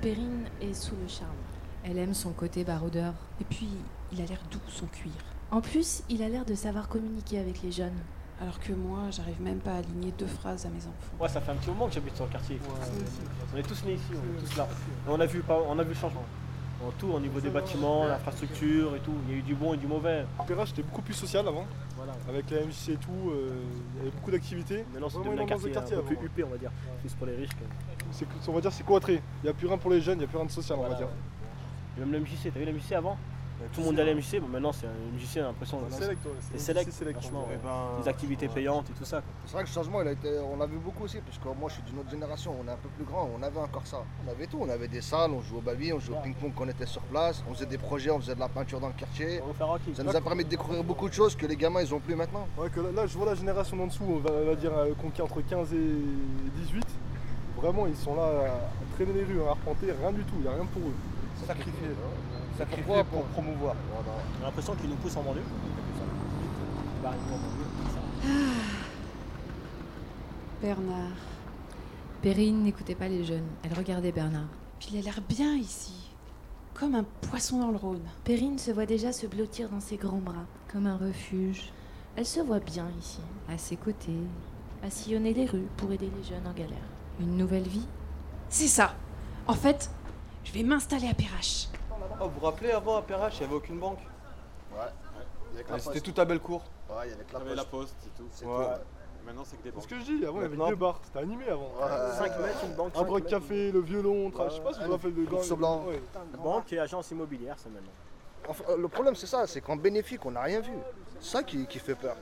Perrine 0.00 0.46
est 0.62 0.72
sous 0.72 0.96
le 0.96 1.06
charme. 1.06 1.28
Elle 1.84 1.98
aime 1.98 2.14
son 2.14 2.32
côté 2.32 2.64
baroudeur. 2.64 3.12
Et 3.38 3.44
puis, 3.44 3.68
il 4.10 4.22
a 4.22 4.24
l'air 4.24 4.40
doux, 4.50 4.58
son 4.68 4.86
cuir. 4.86 5.12
En 5.50 5.60
plus, 5.60 6.02
il 6.08 6.22
a 6.22 6.30
l'air 6.30 6.46
de 6.46 6.54
savoir 6.54 6.88
communiquer 6.88 7.40
avec 7.40 7.60
les 7.60 7.72
jeunes. 7.72 8.00
Alors 8.42 8.58
que 8.58 8.72
moi, 8.72 9.02
j'arrive 9.12 9.40
même 9.40 9.60
pas 9.60 9.70
à 9.74 9.76
aligner 9.76 10.12
deux 10.18 10.26
phrases 10.26 10.66
à 10.66 10.68
mes 10.68 10.80
enfants. 10.80 11.14
Moi, 11.16 11.28
ça 11.28 11.40
fait 11.40 11.52
un 11.52 11.54
petit 11.54 11.68
moment 11.70 11.86
que 11.86 11.94
j'habite 11.94 12.16
sur 12.16 12.24
le 12.24 12.32
quartier. 12.32 12.58
On 13.54 13.56
est 13.56 13.62
tous 13.62 13.84
nés 13.84 13.92
ici, 13.94 14.02
on 14.12 14.36
est 14.36 14.40
tous 14.44 14.56
là. 14.56 14.66
Et 15.06 15.08
on 15.10 15.20
a 15.20 15.26
vu, 15.26 15.40
pas- 15.42 15.60
on 15.68 15.78
a 15.78 15.82
vu 15.84 15.90
le 15.90 15.94
changement. 15.94 16.24
En 16.84 16.90
tout, 16.98 17.06
au 17.06 17.20
niveau 17.20 17.38
des 17.38 17.50
bâtiments, 17.50 18.04
l'infrastructure 18.08 18.96
et 18.96 18.98
tout. 18.98 19.14
Il 19.28 19.32
y 19.32 19.36
a 19.36 19.38
eu 19.38 19.42
du 19.42 19.54
bon 19.54 19.74
et 19.74 19.76
du 19.76 19.86
mauvais. 19.86 20.26
Perrache 20.48 20.70
était 20.72 20.82
beaucoup 20.82 21.02
plus 21.02 21.14
social 21.14 21.46
avant. 21.46 21.64
Voilà. 21.96 22.12
Avec 22.28 22.50
la 22.50 22.62
MJC 22.62 22.88
et 22.88 22.96
tout, 22.96 23.30
euh, 23.30 23.52
il 23.94 23.98
y 23.98 24.00
avait 24.00 24.10
beaucoup 24.10 24.32
d'activités. 24.32 24.84
Maintenant, 24.92 25.08
c'est 25.08 25.18
devenu 25.18 25.38
un 25.40 25.44
de 25.44 25.48
quartier, 25.48 25.76
un 25.76 25.80
peu 25.82 25.94
avant. 25.98 26.06
plus 26.08 26.16
huppé, 26.26 26.42
on 26.42 26.48
va 26.48 26.56
dire. 26.56 26.72
Plus 27.00 27.14
pour 27.14 27.28
les 27.28 27.36
riches. 27.36 27.50
On 28.48 28.52
va 28.52 28.60
dire 28.60 28.72
c'est 28.72 28.84
cloîtré. 28.84 29.22
Il 29.42 29.44
n'y 29.44 29.50
a 29.50 29.54
plus 29.54 29.68
rien 29.68 29.78
pour 29.78 29.92
les 29.92 30.00
jeunes, 30.00 30.16
il 30.16 30.22
n'y 30.22 30.24
a 30.24 30.28
plus 30.28 30.38
rien 30.38 30.46
de 30.46 30.50
social, 30.50 30.76
on 30.80 30.88
va 30.88 30.94
dire. 30.96 31.06
Et 31.96 32.00
même 32.00 32.10
le 32.10 32.18
MJC, 32.18 32.50
t'as 32.52 32.58
vu 32.58 32.64
le 32.64 32.72
MJC 32.72 32.92
avant? 32.94 33.16
Tout 33.72 33.80
le 33.80 33.86
monde 33.86 34.00
allait 34.00 34.12
à 34.12 34.14
MJC, 34.14 34.40
bon, 34.40 34.48
maintenant 34.48 34.72
c'est 34.72 34.86
un 34.86 34.90
MJC, 35.14 35.34
j'ai 35.34 35.40
l'impression. 35.40 35.80
C'est 35.90 36.02
select, 36.02 36.24
ouais, 36.24 36.32
c'est 36.40 36.58
select, 36.58 36.92
select, 36.92 37.20
franchement. 37.20 37.46
ouais. 37.48 37.54
ouais. 37.54 37.60
Ben, 37.62 38.02
Des 38.02 38.08
activités 38.08 38.48
payantes 38.48 38.90
et 38.90 38.92
tout 38.92 39.04
ça. 39.04 39.22
C'est 39.46 39.52
vrai 39.52 39.62
que 39.64 39.68
le 39.68 39.74
changement, 39.74 40.02
il 40.02 40.08
a 40.08 40.12
été, 40.12 40.28
on 40.38 40.56
l'a 40.56 40.66
vu 40.66 40.78
beaucoup 40.78 41.04
aussi, 41.04 41.18
parce 41.18 41.38
que 41.38 41.48
moi 41.58 41.68
je 41.68 41.74
suis 41.74 41.82
d'une 41.82 41.98
autre 41.98 42.10
génération, 42.10 42.54
on 42.60 42.68
est 42.68 42.72
un 42.72 42.76
peu 42.76 42.88
plus 42.90 43.04
grand, 43.04 43.28
on 43.38 43.42
avait 43.42 43.60
encore 43.60 43.86
ça. 43.86 44.02
On 44.26 44.30
avait 44.30 44.46
tout, 44.46 44.58
on 44.60 44.68
avait 44.68 44.88
des 44.88 45.00
salles, 45.00 45.30
on 45.30 45.42
jouait 45.42 45.58
au 45.58 45.62
baby, 45.62 45.92
on 45.92 46.00
jouait 46.00 46.16
au 46.16 46.20
ping-pong 46.20 46.52
quand 46.56 46.64
on 46.64 46.68
était 46.68 46.86
sur 46.86 47.02
place, 47.02 47.42
on 47.48 47.54
faisait 47.54 47.66
des 47.66 47.78
projets, 47.78 48.10
on 48.10 48.20
faisait 48.20 48.34
de 48.34 48.40
la 48.40 48.48
peinture 48.48 48.80
dans 48.80 48.88
le 48.88 48.94
quartier. 48.94 49.40
Ça 49.94 50.02
nous 50.02 50.16
a 50.16 50.20
permis 50.20 50.44
de 50.44 50.50
découvrir 50.50 50.82
beaucoup 50.84 51.08
de 51.08 51.14
choses 51.14 51.36
que 51.36 51.46
les 51.46 51.56
gamins 51.56 51.80
ils 51.82 51.94
ont 51.94 52.00
plus 52.00 52.14
maintenant. 52.14 52.46
Ouais, 52.58 52.68
que 52.70 52.80
là, 52.80 53.06
je 53.06 53.16
vois 53.16 53.26
la 53.26 53.34
génération 53.34 53.76
d'en 53.76 53.86
dessous, 53.86 54.04
on 54.08 54.18
va, 54.18 54.30
on 54.32 54.46
va 54.46 54.54
dire 54.54 54.72
euh, 54.76 54.92
qu'on 54.94 55.22
entre 55.22 55.40
15 55.40 55.72
et 55.72 55.76
18. 56.66 56.84
Vraiment, 57.56 57.86
ils 57.86 57.96
sont 57.96 58.14
là 58.16 58.22
à 58.22 58.94
traîner 58.94 59.12
les 59.12 59.24
rues, 59.24 59.42
à 59.46 59.50
arpenter, 59.50 59.86
rien 59.92 60.10
du 60.10 60.22
tout, 60.24 60.34
il 60.38 60.42
n'y 60.42 60.48
a 60.48 60.52
rien 60.52 60.66
pour 60.66 60.82
eux. 60.82 60.94
Sacrifiés. 62.56 62.58
Sacrifiés 62.58 62.84
Pourquoi 62.86 63.04
pour 63.04 63.22
promouvoir. 63.24 63.74
J'ai 64.38 64.44
l'impression 64.44 64.74
qu'ils 64.74 64.90
nous 64.90 64.96
poussent 64.96 65.16
en 65.16 65.22
banlieue. 65.22 65.42
En 67.04 67.10
ça. 67.10 68.28
Bernard. 70.60 71.16
Perrine 72.22 72.62
n'écoutait 72.62 72.94
pas 72.94 73.08
les 73.08 73.24
jeunes. 73.24 73.46
Elle 73.64 73.74
regardait 73.74 74.12
Bernard. 74.12 74.46
Puis 74.78 74.90
il 74.92 74.98
a 74.98 75.02
l'air 75.02 75.20
bien 75.28 75.54
ici. 75.56 76.10
Comme 76.74 76.94
un 76.94 77.04
poisson 77.28 77.58
dans 77.60 77.70
le 77.70 77.76
Rhône. 77.76 78.02
Perrine 78.24 78.58
se 78.58 78.70
voit 78.70 78.86
déjà 78.86 79.12
se 79.12 79.26
blottir 79.26 79.68
dans 79.68 79.80
ses 79.80 79.96
grands 79.96 80.18
bras. 80.20 80.46
Comme 80.72 80.86
un 80.86 80.96
refuge. 80.96 81.72
Elle 82.16 82.26
se 82.26 82.40
voit 82.40 82.60
bien 82.60 82.86
ici, 82.98 83.20
À 83.48 83.56
ses 83.58 83.76
côtés. 83.76 84.12
à 84.84 84.90
sillonner 84.90 85.32
les 85.32 85.46
rues 85.46 85.68
pour 85.76 85.92
aider 85.92 86.10
les 86.16 86.24
jeunes 86.24 86.46
en 86.46 86.52
galère. 86.52 86.76
Une 87.20 87.36
nouvelle 87.36 87.66
vie? 87.68 87.86
C'est 88.48 88.66
ça. 88.68 88.94
En 89.46 89.54
fait, 89.54 89.90
je 90.44 90.52
vais 90.52 90.62
m'installer 90.64 91.08
à 91.08 91.14
Perrache. 91.14 91.68
Oh, 92.20 92.24
vous 92.24 92.40
vous 92.40 92.46
rappelez 92.46 92.70
avant 92.72 92.96
à 92.98 93.02
Perrache, 93.02 93.34
il 93.36 93.40
n'y 93.40 93.46
avait 93.46 93.54
aucune 93.56 93.78
banque 93.78 93.98
Ouais. 94.72 94.78
Que 95.64 95.70
la 95.72 95.78
C'était 95.78 96.00
poste. 96.00 96.14
tout 96.14 96.20
à 96.20 96.24
Bellecour. 96.24 96.62
Ouais, 96.88 96.96
il 97.06 97.10
y 97.10 97.12
avait 97.12 97.24
que 97.24 97.32
la 97.34 97.38
Il 97.40 97.42
y 97.42 97.46
avait 97.46 97.54
la 97.56 97.64
poste. 97.64 97.92
poste, 97.92 97.94
c'est 98.00 98.16
tout. 98.16 98.28
C'est 98.32 98.46
Ouais. 98.46 98.52
tout, 98.52 98.70
ouais. 98.70 98.76
Maintenant, 99.26 99.42
c'est 99.44 99.56
que 99.58 99.62
des 99.62 99.68
C'est 99.68 99.74
banques. 99.74 99.84
ce 99.84 99.88
que 99.88 99.98
je 100.00 100.04
dis, 100.04 100.26
avant 100.26 100.38
il 100.38 100.42
y 100.42 100.44
avait 100.46 100.56
deux 100.70 100.74
bars, 100.76 101.00
c'était 101.04 101.18
animé 101.20 101.44
avant. 101.48 101.70
Ouais. 101.78 102.12
5 102.18 102.38
mètres, 102.40 102.64
une 102.64 102.74
banque. 102.74 102.92
Un 102.96 103.04
mètres, 103.04 103.26
café, 103.28 103.70
le 103.70 103.80
violon, 103.80 104.32
je 104.34 104.54
sais 104.54 104.60
pas 104.60 104.72
si 104.72 104.80
vous 104.80 104.86
avez 104.92 104.98
fait 104.98 105.10
le 105.10 105.26
Course 105.26 105.52
blanc. 105.52 105.84
Ouais. 105.86 106.00
Banque 106.42 106.72
et 106.72 106.78
agence 106.80 107.10
immobilière, 107.10 107.54
c'est 107.58 107.68
maintenant. 107.70 107.90
Enfin, 108.48 108.64
euh, 108.70 108.76
le 108.76 108.88
problème 108.88 109.14
c'est 109.14 109.26
ça, 109.28 109.46
c'est 109.46 109.60
qu'en 109.60 109.76
bénéfique 109.76 110.26
on 110.26 110.32
n'a 110.32 110.40
rien 110.42 110.58
vu. 110.60 110.72
C'est 111.20 111.30
ça 111.30 111.42
qui, 111.44 111.64
qui 111.68 111.78
fait 111.78 111.94
peur. 111.94 112.16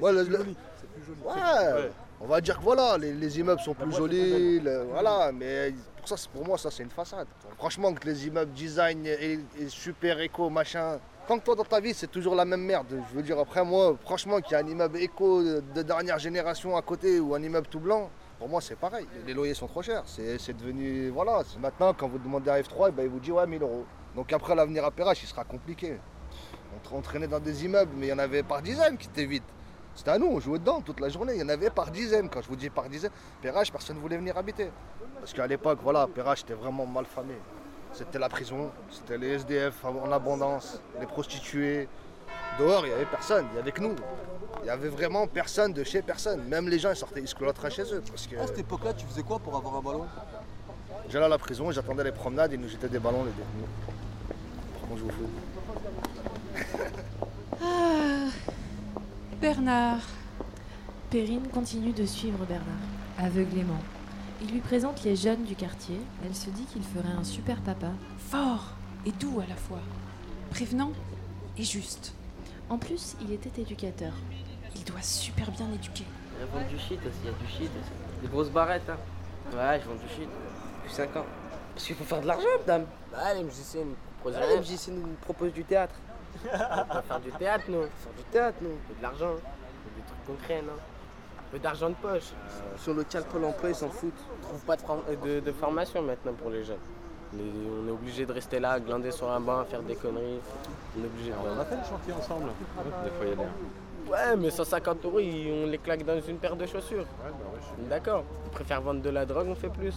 Ouais, 0.00 0.12
le- 0.12 0.22
le- 0.22 0.38
C'est 0.80 0.88
plus 0.88 1.04
joli. 1.04 1.20
Ouais, 1.26 1.90
on 2.22 2.26
va 2.26 2.40
dire 2.40 2.56
que 2.58 2.62
voilà, 2.64 2.96
les, 2.96 3.12
les 3.12 3.38
immeubles 3.38 3.60
sont 3.60 3.74
plus 3.74 3.92
jolis, 3.92 4.60
le- 4.60 4.84
voilà, 4.84 5.30
mais 5.32 5.74
pour, 6.04 6.18
ça, 6.18 6.28
pour 6.32 6.44
moi 6.46 6.58
ça 6.58 6.70
c'est 6.70 6.82
une 6.82 6.90
façade. 6.90 7.26
Franchement 7.56 7.92
que 7.94 8.06
les 8.06 8.26
immeubles 8.26 8.52
design 8.52 9.06
et, 9.06 9.38
super 9.68 10.20
éco, 10.20 10.50
machin, 10.50 10.98
que 11.26 11.38
toi 11.38 11.54
dans 11.54 11.64
ta 11.64 11.80
vie 11.80 11.94
c'est 11.94 12.10
toujours 12.10 12.34
la 12.34 12.44
même 12.44 12.60
merde. 12.62 12.86
Je 13.10 13.16
veux 13.16 13.22
dire 13.22 13.38
après 13.38 13.64
moi, 13.64 13.96
franchement 14.02 14.40
qu'il 14.40 14.52
y 14.52 14.54
a 14.54 14.58
un 14.58 14.66
immeuble 14.66 14.98
éco 14.98 15.42
de, 15.42 15.62
de 15.74 15.82
dernière 15.82 16.18
génération 16.18 16.76
à 16.76 16.82
côté 16.82 17.20
ou 17.20 17.34
un 17.34 17.42
immeuble 17.42 17.66
tout 17.68 17.80
blanc, 17.80 18.10
pour 18.38 18.48
moi 18.48 18.60
c'est 18.60 18.76
pareil. 18.76 19.06
Les 19.26 19.32
loyers 19.32 19.54
sont 19.54 19.66
trop 19.66 19.82
chers, 19.82 20.02
c'est 20.06 20.56
devenu, 20.56 21.08
voilà, 21.08 21.42
maintenant 21.60 21.94
quand 21.94 22.08
vous 22.08 22.18
demandez 22.18 22.50
un 22.50 22.60
F3, 22.60 22.86
eh 22.88 22.92
ben, 22.92 23.04
il 23.04 23.08
vous 23.08 23.20
dit 23.20 23.32
ouais 23.32 23.46
1000 23.46 23.62
euros. 23.62 23.86
Donc 24.14 24.32
après 24.32 24.54
l'avenir 24.54 24.84
à 24.84 24.90
Perrache 24.90 25.22
il 25.22 25.26
sera 25.26 25.44
compliqué. 25.44 25.98
On, 26.76 26.88
tra- 26.88 26.98
on 26.98 27.00
traînait 27.00 27.28
dans 27.28 27.40
des 27.40 27.64
immeubles, 27.64 27.92
mais 27.96 28.06
il 28.06 28.10
y 28.10 28.12
en 28.12 28.18
avait 28.18 28.42
par 28.42 28.60
dizaines 28.60 28.98
qui 28.98 29.06
étaient 29.08 29.26
vides. 29.26 29.42
C'était 29.94 30.10
à 30.10 30.18
nous, 30.18 30.26
on 30.26 30.40
jouait 30.40 30.58
dedans 30.58 30.80
toute 30.80 31.00
la 31.00 31.08
journée. 31.08 31.34
Il 31.34 31.40
y 31.40 31.44
en 31.44 31.48
avait 31.48 31.70
par 31.70 31.90
dizaines. 31.90 32.28
Quand 32.28 32.42
je 32.42 32.48
vous 32.48 32.56
dis 32.56 32.70
par 32.70 32.88
dizaines, 32.88 33.12
Perrache, 33.40 33.70
personne 33.70 33.96
ne 33.96 34.00
voulait 34.00 34.16
venir 34.16 34.36
habiter. 34.36 34.70
Parce 35.20 35.32
qu'à 35.32 35.46
l'époque, 35.46 35.78
voilà, 35.82 36.06
Perrache 36.06 36.42
était 36.42 36.54
vraiment 36.54 36.86
mal 36.86 37.04
famé. 37.04 37.34
C'était 37.92 38.18
la 38.18 38.28
prison, 38.28 38.72
c'était 38.90 39.16
les 39.16 39.34
SDF 39.34 39.84
en 39.84 40.10
abondance, 40.10 40.80
les 40.98 41.06
prostituées. 41.06 41.88
Dehors, 42.58 42.84
il 42.84 42.88
n'y 42.88 42.94
avait 42.94 43.06
personne, 43.06 43.46
il 43.52 43.56
y 43.56 43.58
avait 43.60 43.70
que 43.70 43.80
nous. 43.80 43.94
Il 44.60 44.64
n'y 44.64 44.70
avait 44.70 44.88
vraiment 44.88 45.28
personne 45.28 45.72
de 45.72 45.84
chez 45.84 46.02
personne. 46.02 46.42
Même 46.48 46.68
les 46.68 46.78
gens, 46.80 46.90
ils 46.90 46.96
sortaient, 46.96 47.20
ils 47.20 47.28
se 47.28 47.34
cloîtraient 47.34 47.70
chez 47.70 47.82
eux. 47.82 48.02
Parce 48.08 48.26
que 48.26 48.36
À 48.36 48.46
cette 48.48 48.58
époque-là, 48.58 48.94
tu 48.94 49.06
faisais 49.06 49.22
quoi 49.22 49.38
pour 49.38 49.54
avoir 49.56 49.76
un 49.76 49.80
ballon? 49.80 50.06
J'allais 51.08 51.26
à 51.26 51.28
la 51.28 51.38
prison, 51.38 51.70
j'attendais 51.70 52.02
les 52.02 52.12
promenades, 52.12 52.52
ils 52.52 52.60
nous 52.60 52.68
jetaient 52.68 52.88
des 52.88 52.98
ballons, 52.98 53.24
les 53.24 53.30
détenus. 53.30 53.68
Qu'on 54.88 54.96
joue 54.96 55.06
au 55.06 55.10
foot. 55.10 55.28
Bernard. 59.40 60.00
Perrine 61.10 61.46
continue 61.48 61.92
de 61.92 62.06
suivre 62.06 62.44
Bernard. 62.46 62.66
Aveuglément. 63.18 63.78
Il 64.42 64.50
lui 64.50 64.60
présente 64.60 65.02
les 65.04 65.16
jeunes 65.16 65.44
du 65.44 65.54
quartier. 65.54 65.98
Elle 66.24 66.34
se 66.34 66.50
dit 66.50 66.64
qu'il 66.64 66.82
ferait 66.82 67.14
un 67.18 67.24
super 67.24 67.60
papa. 67.60 67.90
Fort 68.18 68.72
et 69.06 69.12
doux 69.12 69.40
à 69.40 69.46
la 69.46 69.56
fois. 69.56 69.80
Prévenant 70.50 70.92
et 71.58 71.64
juste. 71.64 72.14
En 72.68 72.78
plus, 72.78 73.16
il 73.20 73.32
était 73.32 73.60
éducateur. 73.60 74.12
Il 74.76 74.84
doit 74.84 75.02
super 75.02 75.50
bien 75.50 75.70
éduquer. 75.72 76.04
Ils 76.40 76.46
vendent 76.46 76.68
du 76.68 76.78
shit 76.78 76.98
aussi, 77.00 77.18
il 77.22 77.26
y 77.26 77.34
a 77.34 77.38
du 77.38 77.46
shit 77.46 77.70
aussi. 77.80 78.22
Des 78.22 78.28
grosses 78.28 78.50
barrettes, 78.50 78.88
hein. 78.88 78.98
Ouais, 79.52 79.80
je 79.80 79.88
vends 79.88 79.94
du 79.94 80.08
shit. 80.08 80.28
Depuis 80.82 80.94
5 80.94 81.16
ans. 81.16 81.26
Parce 81.74 81.86
qu'il 81.86 81.96
faut 81.96 82.04
faire 82.04 82.20
de 82.20 82.26
l'argent, 82.26 82.46
madame. 82.60 82.86
Bah, 83.12 83.34
musiciens 83.42 83.82
nous 83.84 84.56
musiciens 84.58 84.94
nous 84.94 85.14
proposent 85.20 85.52
du 85.52 85.64
théâtre. 85.64 85.94
On 86.52 86.94
va 86.94 87.02
faire 87.02 87.20
du 87.20 87.30
théâtre, 87.32 87.64
nous. 87.68 87.78
On 87.78 87.80
va 87.82 87.86
faire 87.88 88.12
du 88.16 88.22
théâtre, 88.30 88.56
nous. 88.62 88.68
On 88.70 88.88
veut 88.88 88.96
de 88.98 89.02
l'argent. 89.02 89.26
On 89.30 89.34
veut 89.34 89.96
des 89.96 90.02
trucs 90.06 90.26
concrets, 90.26 90.62
non? 90.62 90.72
Un 90.72 91.50
peu 91.52 91.58
d'argent 91.58 91.90
de 91.90 91.94
poche. 91.94 92.32
Euh, 92.32 92.76
sur 92.78 92.94
le 92.94 93.04
Pôle 93.30 93.44
emploi, 93.44 93.68
ils 93.70 93.74
s'en 93.74 93.88
foutent. 93.90 94.12
Ils 94.38 94.42
trouvent 94.42 94.64
pas 94.64 94.76
de, 94.76 95.40
de 95.40 95.52
formation 95.52 96.02
maintenant 96.02 96.32
pour 96.32 96.50
les 96.50 96.64
jeunes. 96.64 96.76
Les- 97.32 97.42
on 97.42 97.88
est 97.88 97.92
obligé 97.92 98.26
de 98.26 98.32
rester 98.32 98.60
là, 98.60 98.78
glander 98.80 99.10
sur 99.10 99.30
un 99.30 99.40
banc, 99.40 99.64
faire 99.64 99.82
des 99.82 99.96
conneries. 99.96 100.40
On 100.98 101.02
est 101.02 101.06
obligé 101.06 101.30
de... 101.30 101.36
On 101.56 101.60
a 101.60 101.64
fait 101.64 101.76
le 101.76 101.82
chantier 101.84 102.12
ensemble. 102.12 102.50
Des 103.04 103.10
fois, 103.10 103.24
il 103.24 103.28
y 103.30 103.32
a 103.32 103.36
des- 103.36 103.42
Ouais, 104.10 104.36
mais 104.36 104.50
150 104.50 105.02
euros, 105.06 105.18
on 105.18 105.66
les 105.66 105.78
claque 105.78 106.04
dans 106.04 106.20
une 106.20 106.36
paire 106.36 106.54
de 106.56 106.66
chaussures. 106.66 107.06
D'accord. 107.88 108.22
On 108.46 108.50
préfère 108.50 108.82
vendre 108.82 109.00
de 109.00 109.08
la 109.10 109.24
drogue, 109.24 109.46
on 109.48 109.54
fait 109.54 109.70
plus. 109.70 109.94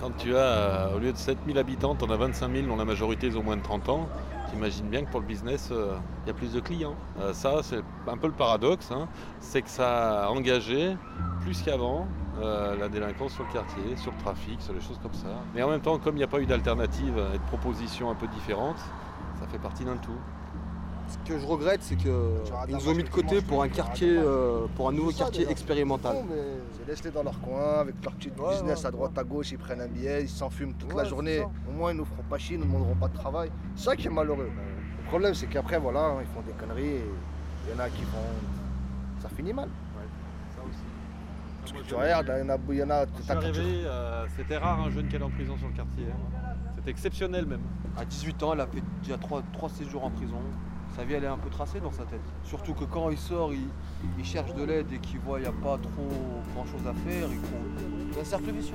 Quand 0.00 0.16
tu 0.16 0.36
as, 0.36 0.38
euh, 0.38 0.96
au 0.96 1.00
lieu 1.00 1.12
de 1.12 1.16
7000 1.16 1.58
habitants, 1.58 1.96
tu 1.96 2.04
en 2.04 2.10
as 2.10 2.16
25 2.16 2.52
000 2.52 2.66
dont 2.68 2.76
la 2.76 2.84
majorité 2.84 3.26
ils 3.26 3.36
ont 3.36 3.42
moins 3.42 3.56
de 3.56 3.62
30 3.62 3.88
ans, 3.88 4.08
t'imagines 4.48 4.88
bien 4.88 5.04
que 5.04 5.10
pour 5.10 5.18
le 5.18 5.26
business, 5.26 5.70
euh, 5.72 5.96
il 6.24 6.28
y 6.28 6.30
a 6.30 6.34
plus 6.34 6.52
de 6.52 6.60
clients. 6.60 6.94
Euh, 7.18 7.32
ça, 7.32 7.56
c'est 7.62 7.80
un 8.06 8.16
peu 8.16 8.28
le 8.28 8.32
paradoxe, 8.32 8.92
hein, 8.92 9.08
c'est 9.40 9.60
que 9.60 9.68
ça 9.68 10.26
a 10.26 10.28
engagé 10.30 10.96
plus 11.40 11.62
qu'avant 11.62 12.06
la 12.40 12.88
délinquance 12.88 13.32
sur 13.32 13.42
le 13.42 13.52
quartier, 13.52 13.96
sur 13.96 14.12
le 14.12 14.18
trafic, 14.18 14.62
sur 14.62 14.72
les 14.72 14.80
choses 14.80 15.00
comme 15.02 15.12
ça. 15.12 15.26
Mais 15.56 15.62
en 15.64 15.70
même 15.70 15.80
temps, 15.80 15.98
comme 15.98 16.14
il 16.14 16.18
n'y 16.18 16.24
a 16.24 16.28
pas 16.28 16.38
eu 16.38 16.46
d'alternative 16.46 17.20
et 17.34 17.38
de 17.38 17.42
propositions 17.48 18.12
un 18.12 18.14
peu 18.14 18.28
différentes, 18.28 18.78
ça 19.40 19.48
fait 19.48 19.58
partie 19.58 19.84
d'un 19.84 19.96
tout. 19.96 20.20
Ce 21.08 21.16
que 21.32 21.38
je 21.38 21.46
regrette, 21.46 21.82
c'est 21.82 21.96
qu'ils 21.96 22.10
nous 22.10 22.88
ont 22.88 22.94
mis 22.94 23.02
de 23.02 23.08
côté 23.08 23.40
pour 23.40 23.62
un 23.62 23.68
quartier, 23.68 24.14
euh, 24.18 24.66
pour 24.76 24.88
un 24.88 24.92
nouveau 24.92 25.10
ça, 25.10 25.24
quartier 25.24 25.48
expérimental. 25.50 26.16
Mais 26.28 26.36
Ils 26.82 26.86
laissent-les 26.88 27.10
dans 27.10 27.22
leur 27.22 27.40
coin, 27.40 27.80
avec 27.80 27.94
leur 28.04 28.12
petit 28.14 28.30
business 28.30 28.84
à 28.84 28.90
droite 28.90 29.16
à 29.16 29.24
gauche, 29.24 29.50
ils 29.52 29.58
prennent 29.58 29.80
un 29.80 29.88
billet, 29.88 30.22
ils 30.22 30.28
s'enfument 30.28 30.74
toute 30.74 30.92
Ouais, 30.92 31.02
la 31.02 31.08
journée. 31.08 31.38
ça. 31.38 31.44
Au 31.68 31.72
moins, 31.72 31.92
ils 31.92 31.96
nous 31.96 32.04
feront 32.04 32.22
pas 32.28 32.36
chier, 32.38 32.56
ils 32.56 32.60
nous 32.60 32.66
demanderont 32.66 32.94
pas 32.94 33.08
de 33.08 33.14
travail. 33.14 33.50
C'est 33.74 33.84
ça 33.84 33.96
qui 33.96 34.06
est 34.06 34.10
malheureux. 34.10 34.50
Le 34.50 35.06
problème, 35.08 35.32
c'est 35.34 35.46
qu'après, 35.46 35.78
voilà, 35.78 36.00
hein, 36.00 36.16
ils 36.20 36.26
font 36.26 36.42
des 36.42 36.52
conneries 36.52 36.86
et 36.96 37.04
il 37.66 37.74
y 37.74 37.80
en 37.80 37.82
a 37.82 37.88
qui 37.88 38.02
vont. 38.02 39.20
Ça 39.22 39.28
finit 39.30 39.52
mal. 39.54 39.68
Parce 41.62 41.72
que 41.72 41.86
tu 41.88 41.94
regardes, 41.94 42.32
il 42.36 42.40
y 42.46 42.50
en 42.50 42.54
a. 42.54 42.58
Il 42.70 42.76
y 42.76 42.82
en 42.82 42.90
a 42.90 43.06
Quand 43.06 43.12
je 43.18 43.22
suis 43.22 43.32
arrivé, 43.32 43.82
euh, 43.86 44.26
c'était 44.36 44.56
rare 44.56 44.80
un 44.80 44.90
jeune 44.90 45.08
qui 45.08 45.16
allait 45.16 45.24
en 45.24 45.30
prison 45.30 45.56
sur 45.58 45.68
le 45.68 45.74
quartier. 45.74 46.04
hein. 46.10 46.48
C'était 46.76 46.90
exceptionnel 46.90 47.46
même. 47.46 47.60
À 47.96 48.04
18 48.04 48.42
ans, 48.42 48.52
elle 48.54 48.60
a 48.60 48.66
fait 48.66 48.82
déjà 49.02 49.18
3, 49.18 49.42
séjours 49.70 50.04
en 50.04 50.10
prison. 50.10 50.36
Sa 50.98 51.04
vie, 51.04 51.14
elle 51.14 51.22
est 51.24 51.28
un 51.28 51.38
peu 51.38 51.48
tracée 51.48 51.78
dans 51.78 51.92
sa 51.92 52.02
tête. 52.04 52.20
Surtout 52.44 52.74
que 52.74 52.82
quand 52.82 53.08
il 53.10 53.16
sort, 53.18 53.52
il, 53.54 53.68
il 54.18 54.24
cherche 54.24 54.52
de 54.52 54.64
l'aide 54.64 54.92
et 54.92 54.98
qu'il 54.98 55.20
voit 55.20 55.38
qu'il 55.40 55.48
n'y 55.48 55.56
a 55.56 55.62
pas 55.62 55.78
trop 55.78 56.08
grand 56.54 56.66
chose 56.66 56.84
à 56.88 56.92
faire, 56.92 57.28
il 57.30 57.38
prend- 57.38 58.12
C'est 58.14 58.20
un 58.20 58.24
cercle 58.24 58.50
vicieux. 58.50 58.74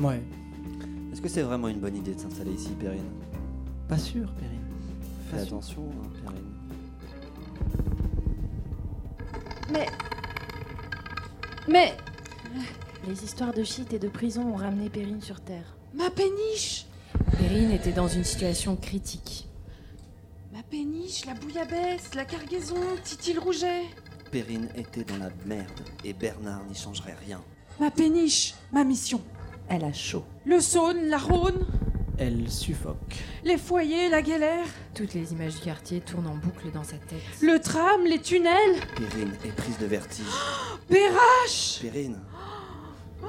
Ouais. 0.00 0.20
Est-ce 1.12 1.20
que 1.22 1.28
c'est 1.28 1.42
vraiment 1.42 1.68
une 1.68 1.78
bonne 1.78 1.96
idée 1.96 2.14
de 2.16 2.20
s'installer 2.20 2.52
ici, 2.54 2.70
Perrine? 2.70 3.04
Pas 3.88 3.98
sûr, 3.98 4.32
Perrine. 4.32 4.64
Fais 5.30 5.36
Pas 5.36 5.42
attention, 5.42 5.88
hein, 6.02 6.08
Perrine. 6.24 6.44
Mais. 9.72 9.86
Mais. 11.68 11.96
Les 13.06 13.22
histoires 13.24 13.54
de 13.54 13.62
shit 13.62 13.92
et 13.92 14.00
de 14.00 14.08
prison 14.08 14.52
ont 14.52 14.56
ramené 14.56 14.90
Perrine 14.90 15.20
sur 15.20 15.40
Terre. 15.40 15.76
Ma 15.94 16.10
péniche 16.10 16.86
Perrine 17.38 17.70
était 17.72 17.92
dans 17.92 18.08
une 18.08 18.24
situation 18.24 18.76
critique. 18.76 19.46
Ma 20.52 20.62
péniche, 20.62 21.24
la 21.26 21.34
bouillabaisse, 21.34 22.14
la 22.14 22.24
cargaison, 22.24 22.76
Titi 23.04 23.32
le 23.32 23.40
rouget. 23.40 23.82
Perrine 24.30 24.68
était 24.76 25.04
dans 25.04 25.16
la 25.18 25.30
merde 25.46 25.80
et 26.04 26.12
Bernard 26.12 26.64
n'y 26.68 26.74
changerait 26.74 27.16
rien. 27.26 27.40
Ma 27.80 27.90
péniche, 27.90 28.54
ma 28.72 28.84
mission. 28.84 29.20
Elle 29.68 29.84
a 29.84 29.92
chaud. 29.92 30.24
Le 30.44 30.60
Saône, 30.60 31.08
la 31.08 31.18
Rhône, 31.18 31.66
Elle 32.18 32.50
suffoque. 32.50 33.16
les 33.44 33.56
foyers, 33.58 34.08
la 34.08 34.22
galère, 34.22 34.66
Toutes 34.94 35.14
les 35.14 35.32
images 35.32 35.54
du 35.56 35.60
quartier 35.60 36.00
tournent 36.00 36.26
en 36.26 36.36
boucle 36.36 36.70
dans 36.72 36.82
sa 36.84 36.96
tête. 36.96 37.20
le 37.42 37.58
tram, 37.60 38.04
les 38.04 38.18
tunnels, 38.20 38.80
Perrine 38.96 39.32
est 39.44 39.52
prise 39.52 39.78
de 39.78 39.86
vertige. 39.86 40.24
Perrache 40.88 41.78
Perrine, 41.82 42.18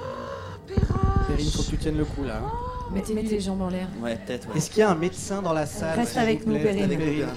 Perrine, 1.28 1.50
faut 1.52 1.64
que 1.64 1.70
tu 1.70 1.78
tiennes 1.78 1.98
le 1.98 2.06
coup 2.06 2.24
là. 2.24 2.42
Hein. 2.90 2.94
Mettez-lui 2.96 3.24
les 3.24 3.40
jambes 3.40 3.62
en 3.62 3.70
l'air. 3.70 3.88
ouais, 4.02 4.18
peut-être. 4.26 4.50
Ouais. 4.50 4.58
Est-ce 4.58 4.70
qu'il 4.70 4.80
y 4.80 4.84
a 4.84 4.90
un 4.92 4.96
médecin 4.96 5.42
dans 5.42 5.54
la 5.54 5.66
salle 5.66 5.98
Reste 6.00 6.12
s'il 6.14 6.20
avec 6.22 6.46
vous 6.46 6.54
nous, 6.54 6.60
plaît. 6.60 6.70
Avec 6.84 7.00
nous, 7.00 7.06
Perrine. 7.06 7.20
là. 7.22 7.28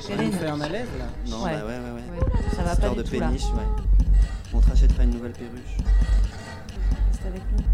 Ça 0.00 0.10
nous 0.10 0.16
Perrine. 0.16 0.32
fait 0.32 0.46
un 0.46 0.56
malaise 0.56 0.88
là 0.98 1.04
Non, 1.30 1.44
Ouais. 1.44 1.50
bah 1.52 1.58
ouais, 1.66 1.72
ouais, 1.72 2.00
ouais. 2.00 2.50
Ça 2.56 2.62
va 2.62 2.72
Histoire 2.72 2.94
pas 2.94 3.02
de 3.02 3.08
tout 3.08 3.20
là. 3.20 3.26
péniche, 3.28 3.44
ouais. 3.44 3.82
On 4.54 4.60
te 4.60 4.68
rachètera 4.68 5.04
une 5.04 5.10
nouvelle 5.10 5.32
perruche. 5.32 5.76
Reste 7.10 7.26
avec 7.26 7.42
nous. 7.56 7.64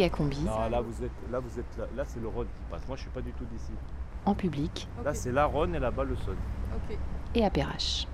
Méga 0.00 0.16
combi, 0.16 0.40
Non, 0.40 0.70
là 0.70 0.80
vous 0.80 1.04
êtes 1.04 1.10
là, 1.30 1.40
vous 1.40 1.58
êtes 1.58 1.76
là, 1.78 1.84
là 1.94 2.04
c'est 2.06 2.20
le 2.20 2.28
Rhône 2.28 2.46
qui 2.46 2.70
passe. 2.70 2.86
Moi 2.88 2.96
je 2.96 3.02
suis 3.02 3.10
pas 3.10 3.20
du 3.20 3.32
tout 3.32 3.44
d'ici. 3.44 3.72
en 4.24 4.34
public 4.34 4.88
Là 5.04 5.12
c'est 5.12 5.32
la 5.32 5.44
Rhône 5.44 5.74
et 5.74 5.78
là-bas 5.78 6.04
le 6.04 6.16
Saône. 6.16 6.36
Et 7.34 7.44
à 7.44 7.50
Perrache. 7.50 8.06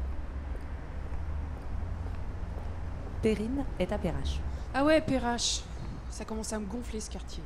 Perrine 3.22 3.64
est 3.78 3.92
à 3.92 3.98
Perrache. 3.98 4.40
Ah 4.74 4.84
ouais, 4.84 5.00
Perrache. 5.00 5.62
Ça 6.10 6.24
commence 6.24 6.52
à 6.52 6.58
me 6.58 6.66
gonfler 6.66 7.00
ce 7.00 7.10
quartier. 7.10 7.42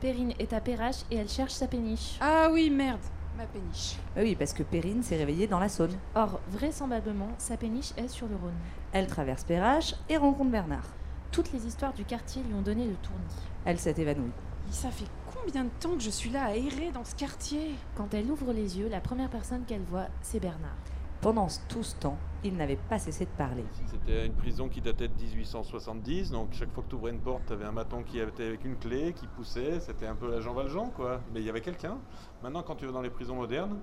Perrine 0.00 0.32
est 0.38 0.52
à 0.52 0.60
Perrache 0.60 1.02
et 1.10 1.16
elle 1.16 1.28
cherche 1.28 1.52
sa 1.52 1.68
péniche. 1.68 2.18
Ah 2.20 2.48
oui, 2.50 2.70
merde, 2.70 3.00
ma 3.36 3.44
péniche. 3.44 3.96
Bah 4.16 4.22
oui, 4.24 4.34
parce 4.34 4.52
que 4.52 4.62
Perrine 4.62 5.02
s'est 5.02 5.16
réveillée 5.16 5.46
dans 5.46 5.60
la 5.60 5.68
Saône. 5.68 5.96
Or, 6.14 6.40
vraisemblablement, 6.48 7.28
sa 7.38 7.56
péniche 7.56 7.92
est 7.96 8.08
sur 8.08 8.26
le 8.26 8.36
Rhône. 8.36 8.56
Elle 8.92 9.06
traverse 9.06 9.44
Perrache 9.44 9.94
et 10.08 10.16
rencontre 10.16 10.50
Bernard. 10.50 10.86
Toutes 11.32 11.50
les 11.52 11.66
histoires 11.66 11.94
du 11.94 12.04
quartier 12.04 12.42
lui 12.42 12.52
ont 12.52 12.60
donné 12.60 12.86
le 12.86 12.94
tournis. 12.96 13.18
Elle 13.64 13.78
s'est 13.78 13.94
évanouie. 13.96 14.30
Mais 14.66 14.72
ça 14.72 14.90
fait 14.90 15.06
combien 15.34 15.64
de 15.64 15.70
temps 15.80 15.94
que 15.94 16.02
je 16.02 16.10
suis 16.10 16.28
là 16.28 16.44
à 16.44 16.54
errer 16.54 16.92
dans 16.92 17.06
ce 17.06 17.14
quartier? 17.14 17.70
Quand 17.96 18.12
elle 18.12 18.30
ouvre 18.30 18.52
les 18.52 18.78
yeux, 18.78 18.90
la 18.90 19.00
première 19.00 19.30
personne 19.30 19.64
qu'elle 19.64 19.80
voit, 19.80 20.08
c'est 20.20 20.40
Bernard. 20.40 20.76
Pendant 21.22 21.46
tout 21.70 21.82
ce 21.82 21.96
temps, 21.96 22.18
il 22.44 22.54
n'avait 22.54 22.76
pas 22.76 22.98
cessé 22.98 23.24
de 23.24 23.30
parler. 23.30 23.64
C'était 23.86 24.26
une 24.26 24.34
prison 24.34 24.68
qui 24.68 24.82
datait 24.82 25.08
de 25.08 25.14
1870, 25.14 26.32
donc 26.32 26.52
chaque 26.52 26.70
fois 26.70 26.82
que 26.82 26.90
tu 26.90 26.96
ouvrais 26.96 27.12
une 27.12 27.20
porte, 27.20 27.46
tu 27.46 27.54
avais 27.54 27.64
un 27.64 27.72
maton 27.72 28.02
qui 28.02 28.18
était 28.18 28.44
avec 28.44 28.66
une 28.66 28.76
clé, 28.76 29.14
qui 29.14 29.26
poussait, 29.26 29.80
c'était 29.80 30.06
un 30.06 30.16
peu 30.16 30.30
la 30.30 30.40
Jean 30.40 30.52
Valjean, 30.52 30.90
quoi. 30.90 31.22
Mais 31.32 31.40
il 31.40 31.46
y 31.46 31.48
avait 31.48 31.62
quelqu'un. 31.62 31.96
Maintenant, 32.42 32.62
quand 32.62 32.74
tu 32.74 32.84
vas 32.84 32.92
dans 32.92 33.00
les 33.00 33.08
prisons 33.08 33.36
modernes, 33.36 33.78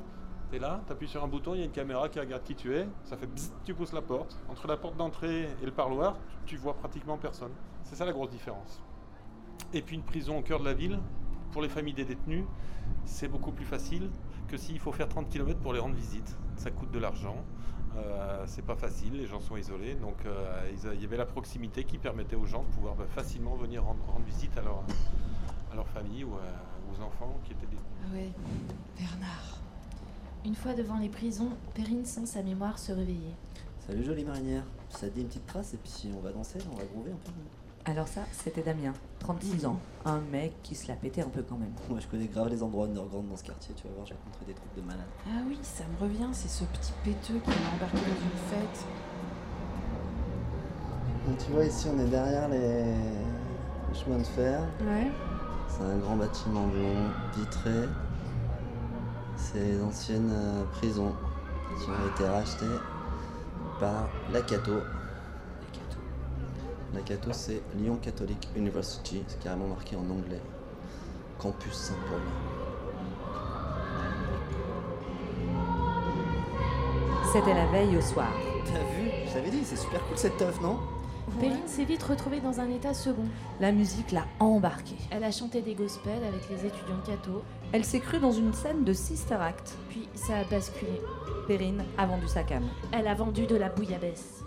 tu 0.50 0.56
es 0.56 0.60
là, 0.60 0.82
tu 0.86 0.92
appuies 0.94 1.08
sur 1.08 1.24
un 1.24 1.28
bouton, 1.28 1.54
il 1.54 1.60
y 1.60 1.62
a 1.62 1.66
une 1.66 1.72
caméra 1.72 2.10
qui 2.10 2.20
regarde 2.20 2.44
qui 2.44 2.56
tu 2.56 2.76
es, 2.76 2.88
ça 3.04 3.18
fait 3.18 3.28
bzzz, 3.28 3.52
tu 3.66 3.74
pousses 3.74 3.94
la 3.94 4.02
porte. 4.02 4.38
Entre 4.50 4.68
la 4.68 4.78
porte 4.78 4.98
d'entrée 4.98 5.50
et 5.62 5.66
le 5.66 5.72
parloir, 5.72 6.18
tu 6.46 6.58
vois 6.58 6.74
pratiquement 6.74 7.18
personne. 7.18 7.52
C'est 7.84 7.96
ça 7.96 8.06
la 8.06 8.12
grosse 8.14 8.30
différence. 8.32 8.82
Et 9.74 9.82
puis 9.82 9.96
une 9.96 10.04
prison 10.04 10.38
au 10.40 10.42
cœur 10.42 10.60
de 10.60 10.66
la 10.66 10.74
ville, 10.74 11.00
pour 11.52 11.62
les 11.62 11.70
familles 11.70 11.94
des 11.94 12.06
détenus, 12.06 12.46
c'est 13.06 13.28
beaucoup 13.28 13.52
plus 13.52 13.66
facile 13.66 14.10
que 14.48 14.58
s'il 14.58 14.80
faut 14.80 14.92
faire 14.92 15.08
30 15.10 15.30
km 15.30 15.60
pour 15.60 15.74
les 15.74 15.80
rendre 15.80 15.96
visite. 15.96 16.38
Ça 16.56 16.72
coûte 16.72 16.92
de 16.92 17.00
l'argent, 17.00 17.36
euh, 17.98 18.44
c'est 18.48 18.66
pas 18.66 18.76
facile, 18.76 19.14
les 19.14 19.28
gens 19.28 19.40
sont 19.40 19.58
isolés, 19.58 19.96
donc 19.96 20.16
euh, 20.26 20.72
il 20.96 21.02
y 21.02 21.06
avait 21.06 21.18
la 21.18 21.26
proximité 21.26 21.84
qui 21.84 21.98
permettait 21.98 22.36
aux 22.36 22.46
gens 22.46 22.64
de 22.64 22.68
pouvoir 22.70 22.96
bah, 22.96 23.06
facilement 23.10 23.56
venir 23.56 23.84
rendre, 23.84 24.00
visite 24.26 24.58
à 24.58 24.62
leur, 24.62 24.84
à 25.72 25.76
leur 25.76 25.88
famille 25.88 26.24
ou 26.24 26.34
à- 26.34 26.92
aux 26.92 27.02
enfants 27.04 27.38
qui 27.44 27.52
étaient 27.54 27.68
détenus. 27.68 27.84
Ah 28.04 28.14
ouais, 28.16 28.32
Bernard. 28.98 29.59
Une 30.46 30.56
fois 30.56 30.74
devant 30.74 30.98
les 30.98 31.10
prisons, 31.10 31.50
Perrine 31.76 32.06
sent 32.06 32.26
sa 32.26 32.42
mémoire 32.42 32.80
se 32.80 32.92
réveiller. 32.94 33.36
Salut 33.86 34.04
jolie 34.04 34.24
marinière. 34.24 34.64
Ça 34.90 35.08
te 35.10 35.16
dit 35.16 35.22
une 35.22 35.28
petite 35.28 35.46
trace 35.46 35.74
et 35.74 35.78
puis 35.78 36.10
on 36.18 36.22
va 36.22 36.32
danser, 36.32 36.60
on 36.72 36.76
va 36.76 36.84
groover 36.86 37.12
un 37.12 37.18
peu. 37.26 37.32
Alors 37.86 38.08
ça, 38.08 38.22
c'était 38.32 38.62
Damien, 38.62 38.94
36 39.20 39.66
ans. 39.66 39.80
Un 40.06 40.22
mec 40.32 40.54
qui 40.64 40.76
se 40.76 40.88
la 40.88 40.96
pétait 40.96 41.22
un 41.22 41.30
peu 41.30 41.42
quand 41.42 41.58
même. 41.58 41.74
Moi 41.90 42.00
je 42.00 42.08
connais 42.08 42.28
grave 42.28 42.50
les 42.50 42.64
endroits 42.64 42.86
underground 42.86 43.28
dans 43.30 43.36
ce 43.36 43.44
quartier, 43.44 43.74
tu 43.76 43.88
vas 43.88 43.94
voir, 43.96 44.06
j'ai 44.06 44.14
rencontré 44.14 44.46
des 44.46 44.54
trucs 44.54 44.76
de 44.76 44.82
malades. 44.82 45.06
Ah 45.28 45.42
oui, 45.48 45.58
ça 45.62 45.84
me 45.86 46.02
revient, 46.02 46.30
c'est 46.32 46.50
ce 46.50 46.64
petit 46.66 46.94
péteux 47.04 47.40
qui 47.40 47.50
m'a 47.50 47.76
embarqué 47.76 47.98
dans 47.98 48.08
une 48.08 48.40
fête. 48.50 48.86
Donc 51.28 51.38
tu 51.38 51.52
vois 51.52 51.66
ici 51.66 51.88
on 51.94 52.00
est 52.00 52.10
derrière 52.10 52.48
les, 52.48 52.86
les 52.86 53.94
chemins 53.94 54.18
de 54.20 54.24
fer. 54.24 54.62
Ouais. 54.82 55.12
C'est 55.68 55.84
un 55.84 55.98
grand 55.98 56.16
bâtiment 56.16 56.68
blond, 56.68 57.10
vitré. 57.36 57.88
C'est 59.40 59.60
les 59.60 59.82
anciennes 59.82 60.32
euh, 60.32 60.64
prisons 60.74 61.14
qui 61.80 61.90
ont 61.90 62.16
été 62.16 62.28
rachetées 62.28 62.66
par 63.80 64.08
l'Acato. 64.32 64.74
L'Acato 66.94 67.30
c'est 67.32 67.62
Lyon 67.76 67.98
Catholic 68.02 68.48
University, 68.56 69.24
c'est 69.28 69.40
carrément 69.40 69.68
marqué 69.68 69.96
en 69.96 70.08
anglais. 70.10 70.42
Campus 71.40 71.74
Saint-Paul. 71.74 72.22
C'était 77.32 77.54
la 77.54 77.66
veille 77.68 77.96
au 77.96 78.02
soir. 78.02 78.32
T'as 78.66 78.80
vu? 78.80 79.10
Je 79.28 79.34
t'avais 79.34 79.52
dit, 79.52 79.64
c'est 79.64 79.78
super 79.78 80.04
cool 80.08 80.18
cette 80.18 80.38
teuf, 80.38 80.60
non? 80.62 80.80
Perrine 81.40 81.68
s'est 81.68 81.86
vite 81.86 82.04
retrouvée 82.04 82.42
dans 82.42 82.60
un 82.60 82.70
état 82.70 82.94
second. 82.94 83.28
La 83.60 83.72
musique 83.72 84.12
l'a 84.12 84.26
embarquée. 84.40 84.98
Elle 85.12 85.24
a 85.24 85.32
chanté 85.32 85.62
des 85.62 85.76
gospels 85.76 86.24
avec 86.28 86.50
les 86.50 86.66
étudiants 86.66 87.00
catho. 87.06 87.44
Elle 87.72 87.86
s'est 87.86 88.00
crue 88.00 88.20
dans 88.20 88.32
une 88.32 88.54
scène 88.54 88.84
de 88.84 88.94
Sister 88.94 89.36
Act. 89.36 89.74
Puis 89.90 90.08
ça 90.16 90.38
a 90.38 90.44
basculé. 90.44 91.02
Perrine 91.48 91.84
a 91.98 92.06
vendu 92.06 92.28
sa 92.28 92.44
cam. 92.44 92.64
Elle 92.92 93.08
a 93.08 93.14
vendu 93.14 93.46
de 93.46 93.56
la 93.56 93.70
bouillabaisse. 93.70 94.44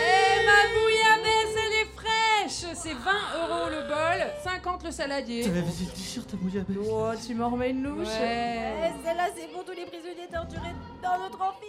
Eh 0.00 0.46
ma 0.46 0.62
bouillabaisse, 0.72 1.56
elle 1.56 1.72
est 1.82 1.90
fraîche 1.94 2.74
C'est 2.74 2.94
20 2.94 2.96
euros 3.42 3.68
le 3.70 3.86
bol, 3.88 4.26
50 4.44 4.84
le 4.84 4.90
saladier. 4.90 5.42
T'avais 5.44 5.60
vas-y, 5.60 5.84
le 5.86 5.90
t-shirt, 5.92 6.26
ta 6.30 6.36
bouillabaisse. 6.38 6.76
Oh, 6.90 7.10
tu 7.26 7.34
m'en 7.34 7.50
remets 7.50 7.70
une 7.70 7.82
louche 7.82 8.06
Ouais. 8.08 8.72
Eh, 8.84 9.06
Celle-là, 9.06 9.26
c'est 9.36 9.48
pour 9.52 9.64
tous 9.64 9.72
les 9.72 9.84
prisonniers 9.86 10.28
torturés 10.32 10.74
dans 11.02 11.18
notre 11.18 11.40
amphi. 11.40 11.66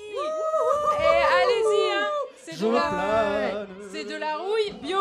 Eh, 0.97 1.03
allez-y, 1.43 1.91
hein 1.91 2.09
C'est 2.41 2.59
de, 2.59 2.67
la... 2.71 3.65
de 4.15 4.19
la 4.19 4.37
rouille 4.37 4.71
bio 4.81 4.99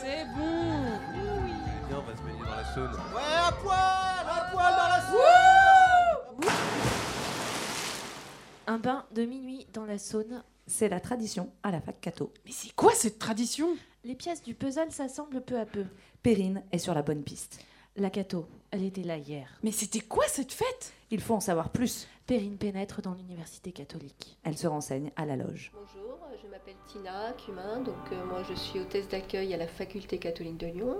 C'est 0.00 0.24
bon 0.36 0.81
Saône. 2.74 2.90
Ouais, 3.14 3.20
à 3.36 3.52
poil 3.52 3.76
À 3.76 4.50
poil 4.50 4.72
dans 4.72 4.88
la 4.88 5.00
Saône 6.40 6.50
Un 8.66 8.78
bain 8.78 9.04
de 9.12 9.24
minuit 9.24 9.66
dans 9.74 9.84
la 9.84 9.98
Saône. 9.98 10.42
C'est 10.66 10.88
la 10.88 11.00
tradition 11.00 11.52
à 11.62 11.70
la 11.70 11.82
fac 11.82 12.00
Cato. 12.00 12.32
Mais 12.46 12.52
c'est 12.52 12.74
quoi 12.74 12.92
cette 12.94 13.18
tradition? 13.18 13.68
Les 14.04 14.14
pièces 14.14 14.42
du 14.42 14.54
puzzle 14.54 14.90
s'assemblent 14.90 15.42
peu 15.42 15.58
à 15.58 15.66
peu. 15.66 15.84
Perrine 16.22 16.62
est 16.72 16.78
sur 16.78 16.94
la 16.94 17.02
bonne 17.02 17.22
piste. 17.22 17.62
La 17.96 18.08
Cato, 18.08 18.46
elle 18.70 18.84
était 18.84 19.02
là 19.02 19.18
hier. 19.18 19.58
Mais 19.62 19.72
c'était 19.72 20.00
quoi 20.00 20.24
cette 20.28 20.52
fête? 20.52 20.94
Il 21.10 21.20
faut 21.20 21.34
en 21.34 21.40
savoir 21.40 21.68
plus. 21.70 22.08
Perrine 22.26 22.56
pénètre 22.56 23.02
dans 23.02 23.12
l'université 23.12 23.72
catholique. 23.72 24.38
Elle 24.44 24.56
se 24.56 24.66
renseigne 24.66 25.12
à 25.16 25.26
la 25.26 25.36
loge. 25.36 25.72
Bonjour, 25.74 26.18
je 26.42 26.48
m'appelle 26.48 26.76
Tina 26.86 27.34
Cumin, 27.44 27.80
donc 27.80 28.12
euh, 28.12 28.24
moi 28.24 28.42
je 28.48 28.54
suis 28.54 28.80
hôtesse 28.80 29.08
d'accueil 29.08 29.52
à 29.52 29.58
la 29.58 29.66
faculté 29.66 30.18
catholique 30.18 30.56
de 30.56 30.68
Lyon. 30.68 30.96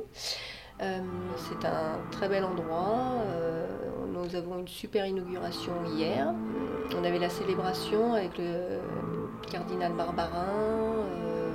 Euh, 0.82 1.00
c'est 1.36 1.66
un 1.66 1.98
très 2.10 2.28
bel 2.28 2.44
endroit. 2.44 3.12
euh, 3.26 3.66
nous 4.12 4.36
avons 4.36 4.58
une 4.58 4.68
super 4.68 5.06
inauguration 5.06 5.72
hier. 5.96 6.34
On 6.96 7.04
avait 7.04 7.18
la 7.18 7.28
célébration 7.28 8.14
avec 8.14 8.36
le 8.38 8.78
cardinal 9.50 9.92
Barbarin. 9.92 10.46
euh, 10.46 11.50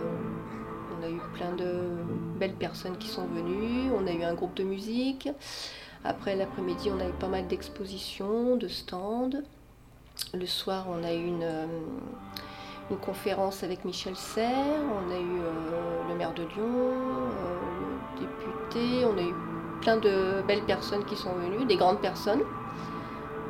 on 0.97 1.03
a 1.03 1.09
eu 1.09 1.19
plein 1.34 1.53
de 1.55 1.89
belles 2.39 2.55
personnes 2.55 2.97
qui 2.97 3.07
sont 3.07 3.25
venues. 3.25 3.91
On 3.97 4.07
a 4.07 4.11
eu 4.11 4.23
un 4.23 4.34
groupe 4.34 4.55
de 4.55 4.63
musique. 4.63 5.30
Après 6.03 6.36
l'après-midi, 6.36 6.89
on 6.95 6.99
a 6.99 7.07
eu 7.07 7.13
pas 7.13 7.28
mal 7.28 7.47
d'expositions, 7.47 8.55
de 8.55 8.67
stands. 8.67 9.41
Le 10.34 10.45
soir, 10.45 10.88
on 10.89 11.03
a 11.03 11.13
eu 11.13 11.25
une, 11.25 11.45
une 12.90 12.98
conférence 12.98 13.64
avec 13.64 13.84
Michel 13.86 14.16
Serres, 14.16 14.82
on 14.82 15.12
a 15.12 15.20
eu 15.20 15.40
euh, 15.42 16.10
le 16.10 16.16
maire 16.16 16.34
de 16.34 16.44
Lyon, 16.44 16.66
euh, 16.66 17.58
le 18.16 18.22
député, 18.22 19.06
on 19.06 19.18
a 19.18 19.22
eu 19.22 19.34
plein 19.82 19.98
de 19.98 20.42
belles 20.48 20.64
personnes 20.64 21.04
qui 21.06 21.16
sont 21.16 21.34
venues, 21.34 21.66
des 21.66 21.76
grandes 21.76 22.00
personnes. 22.02 22.44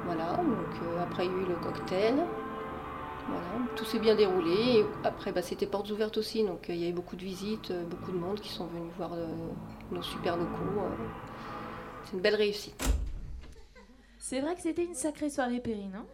Voilà, 0.05 0.37
donc 0.37 0.81
euh, 0.83 1.03
après 1.03 1.25
il 1.25 1.31
y 1.31 1.35
a 1.35 1.37
eu 1.37 1.45
le 1.45 1.55
cocktail. 1.55 2.15
Voilà, 3.27 3.45
tout 3.75 3.83
s'est 3.85 3.99
bien 3.99 4.15
déroulé. 4.15 4.79
Et 4.79 4.85
après, 5.03 5.33
bah, 5.33 5.41
c'était 5.41 5.65
portes 5.65 5.91
ouvertes 5.91 6.17
aussi, 6.17 6.45
donc 6.45 6.67
il 6.69 6.77
y 6.77 6.83
avait 6.83 6.93
beaucoup 6.93 7.17
de 7.17 7.23
visites, 7.23 7.73
beaucoup 7.89 8.13
de 8.13 8.17
monde 8.17 8.39
qui 8.39 8.49
sont 8.49 8.67
venus 8.67 8.91
voir 8.97 9.11
nos 9.91 10.01
super 10.01 10.37
locaux. 10.37 10.87
C'est 12.05 12.13
une 12.13 12.21
belle 12.21 12.35
réussite. 12.35 12.81
C'est 14.17 14.39
vrai 14.39 14.55
que 14.55 14.61
c'était 14.61 14.85
une 14.85 14.93
sacrée 14.93 15.29
soirée, 15.29 15.59
Perrine. 15.59 15.95
hein? 15.97 16.05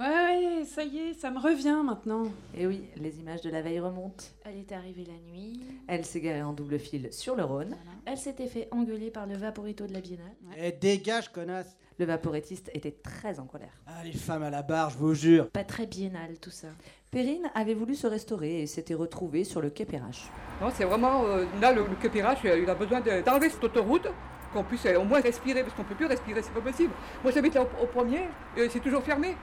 Ouais, 0.00 0.06
ouais, 0.06 0.64
ça 0.64 0.82
y 0.82 0.96
est, 0.98 1.12
ça 1.12 1.30
me 1.30 1.38
revient 1.38 1.76
maintenant. 1.84 2.22
Et 2.56 2.66
oui, 2.66 2.84
les 2.96 3.20
images 3.20 3.42
de 3.42 3.50
la 3.50 3.60
veille 3.60 3.80
remontent. 3.80 4.24
Elle 4.46 4.56
était 4.58 4.74
arrivée 4.74 5.04
la 5.04 5.30
nuit. 5.30 5.60
Elle 5.88 6.06
s'est 6.06 6.22
garée 6.22 6.40
en 6.42 6.54
double 6.54 6.78
fil 6.78 7.08
sur 7.12 7.36
le 7.36 7.44
Rhône. 7.44 7.76
Elle 8.06 8.16
s'était 8.16 8.46
fait 8.46 8.66
engueuler 8.70 9.10
par 9.10 9.26
le 9.26 9.36
vaporito 9.36 9.86
de 9.86 9.92
la 9.92 10.00
Biennale. 10.00 10.32
Eh, 10.56 10.72
dégage, 10.72 11.30
connasse 11.30 11.76
Le 11.98 12.06
vaporettiste 12.06 12.70
était 12.72 12.92
très 13.02 13.38
en 13.40 13.44
colère. 13.44 13.74
Ah, 13.86 14.02
les 14.02 14.12
femmes 14.12 14.42
à 14.42 14.48
la 14.48 14.62
barre, 14.62 14.88
je 14.88 14.96
vous 14.96 15.12
jure 15.12 15.50
Pas 15.50 15.64
très 15.64 15.86
biennale, 15.86 16.38
tout 16.40 16.48
ça. 16.50 16.68
Perrine 17.10 17.50
avait 17.54 17.74
voulu 17.74 17.94
se 17.94 18.06
restaurer 18.06 18.62
et 18.62 18.66
s'était 18.66 18.94
retrouvée 18.94 19.44
sur 19.44 19.60
le 19.60 19.68
quai 19.68 19.84
Perrache. 19.84 20.30
Non, 20.62 20.68
c'est 20.74 20.84
vraiment, 20.84 21.26
euh, 21.26 21.44
là, 21.60 21.72
le, 21.72 21.82
le 21.86 21.96
Quai 22.00 22.08
Perrache, 22.08 22.38
il 22.44 22.70
a 22.70 22.74
besoin 22.74 23.00
de- 23.02 23.20
d'enlever 23.22 23.50
cette 23.50 23.64
autoroute, 23.64 24.06
qu'on 24.54 24.64
puisse 24.64 24.86
euh, 24.86 24.96
au 24.98 25.04
moins 25.04 25.20
respirer, 25.20 25.62
parce 25.62 25.74
qu'on 25.74 25.82
ne 25.82 25.88
peut 25.88 25.94
plus 25.94 26.06
respirer, 26.06 26.40
c'est 26.40 26.54
pas 26.54 26.60
possible. 26.62 26.92
Moi, 27.22 27.32
j'habite 27.32 27.52
là 27.54 27.62
au, 27.64 27.82
au 27.84 27.86
premier, 27.86 28.20
et 28.56 28.68
c'est 28.70 28.80
toujours 28.80 29.02
fermé, 29.02 29.34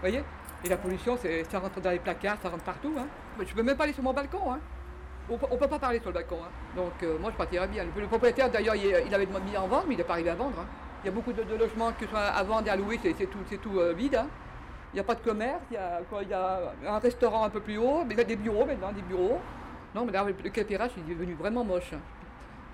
vous 0.00 0.08
voyez? 0.08 0.24
Et 0.64 0.68
la 0.68 0.78
pollution, 0.78 1.18
ça 1.50 1.58
rentre 1.58 1.80
dans 1.80 1.90
les 1.90 1.98
placards, 1.98 2.38
ça 2.42 2.48
rentre 2.48 2.64
partout. 2.64 2.92
Hein. 2.98 3.06
Je 3.38 3.54
peux 3.54 3.62
même 3.62 3.76
pas 3.76 3.84
aller 3.84 3.92
sur 3.92 4.02
mon 4.02 4.14
balcon. 4.14 4.50
Hein. 4.50 4.58
On 5.28 5.34
ne 5.34 5.58
peut 5.58 5.68
pas 5.68 5.78
parler 5.78 5.98
sur 5.98 6.08
le 6.08 6.14
balcon. 6.14 6.38
hein. 6.42 6.48
Donc, 6.74 6.92
euh, 7.02 7.18
moi, 7.18 7.30
je 7.30 7.36
partirais 7.36 7.68
bien. 7.68 7.84
Le, 7.84 8.06
propriétaire, 8.06 8.50
d'ailleurs, 8.50 8.74
il, 8.76 8.94
il 9.06 9.14
avait 9.14 9.26
mis 9.26 9.56
en 9.58 9.68
vente, 9.68 9.84
mais 9.86 9.94
il 9.94 9.98
n'est 9.98 10.04
pas 10.04 10.14
arrivé 10.14 10.30
à 10.30 10.34
vendre. 10.34 10.64
Il 11.02 11.06
y 11.06 11.08
a 11.10 11.12
beaucoup 11.12 11.32
de, 11.34 11.42
logements 11.42 11.92
qui 11.92 12.04
sont 12.04 12.16
à 12.16 12.42
vendre 12.42 12.66
et 12.66 12.70
à 12.70 12.76
louer, 12.76 12.98
c'est 13.02 13.26
tout, 13.26 13.78
euh, 13.78 13.92
vide. 13.92 14.22
Il 14.92 14.96
n'y 14.96 15.00
a 15.00 15.04
pas 15.04 15.14
de 15.14 15.20
commerce, 15.20 15.60
il 15.70 15.74
y, 15.74 16.34
a, 16.34 16.72
un 16.86 16.98
restaurant 16.98 17.44
un 17.44 17.50
peu 17.50 17.60
plus 17.60 17.76
haut, 17.76 18.04
mais 18.06 18.14
il 18.14 18.18
y 18.18 18.20
a 18.20 18.24
des 18.24 18.36
bureaux 18.36 18.64
maintenant, 18.64 18.92
des 18.92 19.02
bureaux. 19.02 19.38
Non, 19.94 20.04
mais 20.04 20.12
là, 20.12 20.24
le, 20.24 20.34
il 20.42 20.58
est 20.58 21.14
devenu 21.14 21.34
vraiment 21.34 21.64
moche. 21.64 21.92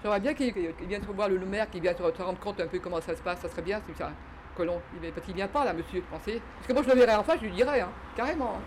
J'aimerais 0.02 0.20
bien 0.20 0.34
qu'il 0.34 0.52
qu'il 0.52 0.86
vienne 0.86 1.02
voir 1.14 1.28
le, 1.28 1.38
maire, 1.40 1.68
qu'il 1.68 1.82
vienne 1.82 1.96
se 1.96 2.22
rendre 2.22 2.38
compte 2.38 2.60
un 2.60 2.66
peu 2.66 2.78
comment 2.78 3.00
ça 3.00 3.16
se 3.16 3.22
passe, 3.22 3.40
ça 3.40 3.48
serait 3.48 3.62
bien, 3.62 3.80
c'est 3.86 3.96
ça, 3.96 4.10
Colomb. 4.56 4.80
Parce 5.14 5.26
qu'il 5.26 5.34
vient 5.34 5.48
pas 5.48 5.64
là, 5.64 5.72
monsieur, 5.72 6.02
pensez? 6.10 6.40
Parce 6.56 6.66
que 6.66 6.72
moi, 6.72 6.82
je 6.82 6.88
le 6.88 6.94
verrais 6.94 7.16
en 7.16 7.24
face, 7.24 7.38
je 7.40 7.46
lui 7.46 7.52
dirais, 7.52 7.80
hein, 7.80 7.90
carrément. 8.16 8.58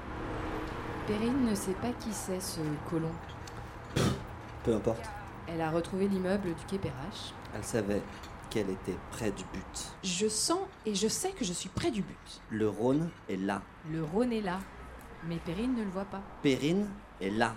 Perrine 1.08 1.46
ne 1.50 1.56
sait 1.56 1.74
pas 1.74 1.92
qui 2.00 2.12
c'est 2.12 2.40
ce 2.40 2.60
colon. 2.90 3.12
Peu 4.64 4.76
importe. 4.76 5.10
Elle 5.48 5.62
a 5.62 5.72
retrouvé 5.72 6.08
l'immeuble 6.08 6.54
du 6.54 6.66
quai 6.68 6.78
Perrache. 6.78 7.34
Elle 7.56 7.64
savait 7.64 8.02
qu'elle 8.50 8.70
était 8.70 8.98
près 9.12 9.32
du 9.32 9.44
but. 9.52 9.92
Je 10.04 10.28
sens 10.28 10.60
et 10.86 10.94
je 10.94 11.08
sais 11.08 11.32
que 11.32 11.44
je 11.44 11.54
suis 11.54 11.70
près 11.70 11.90
du 11.90 12.02
but. 12.02 12.42
Le 12.52 12.70
Rhône 12.70 13.10
est 13.28 13.38
là. 13.38 13.62
Le 13.92 14.04
Rhône 14.04 14.32
est 14.32 14.42
là. 14.42 14.60
Mais 15.28 15.38
Perrine 15.38 15.76
ne 15.76 15.84
le 15.84 15.90
voit 15.90 16.06
pas. 16.06 16.22
Perrine 16.44 16.88
est 17.20 17.32
là. 17.32 17.56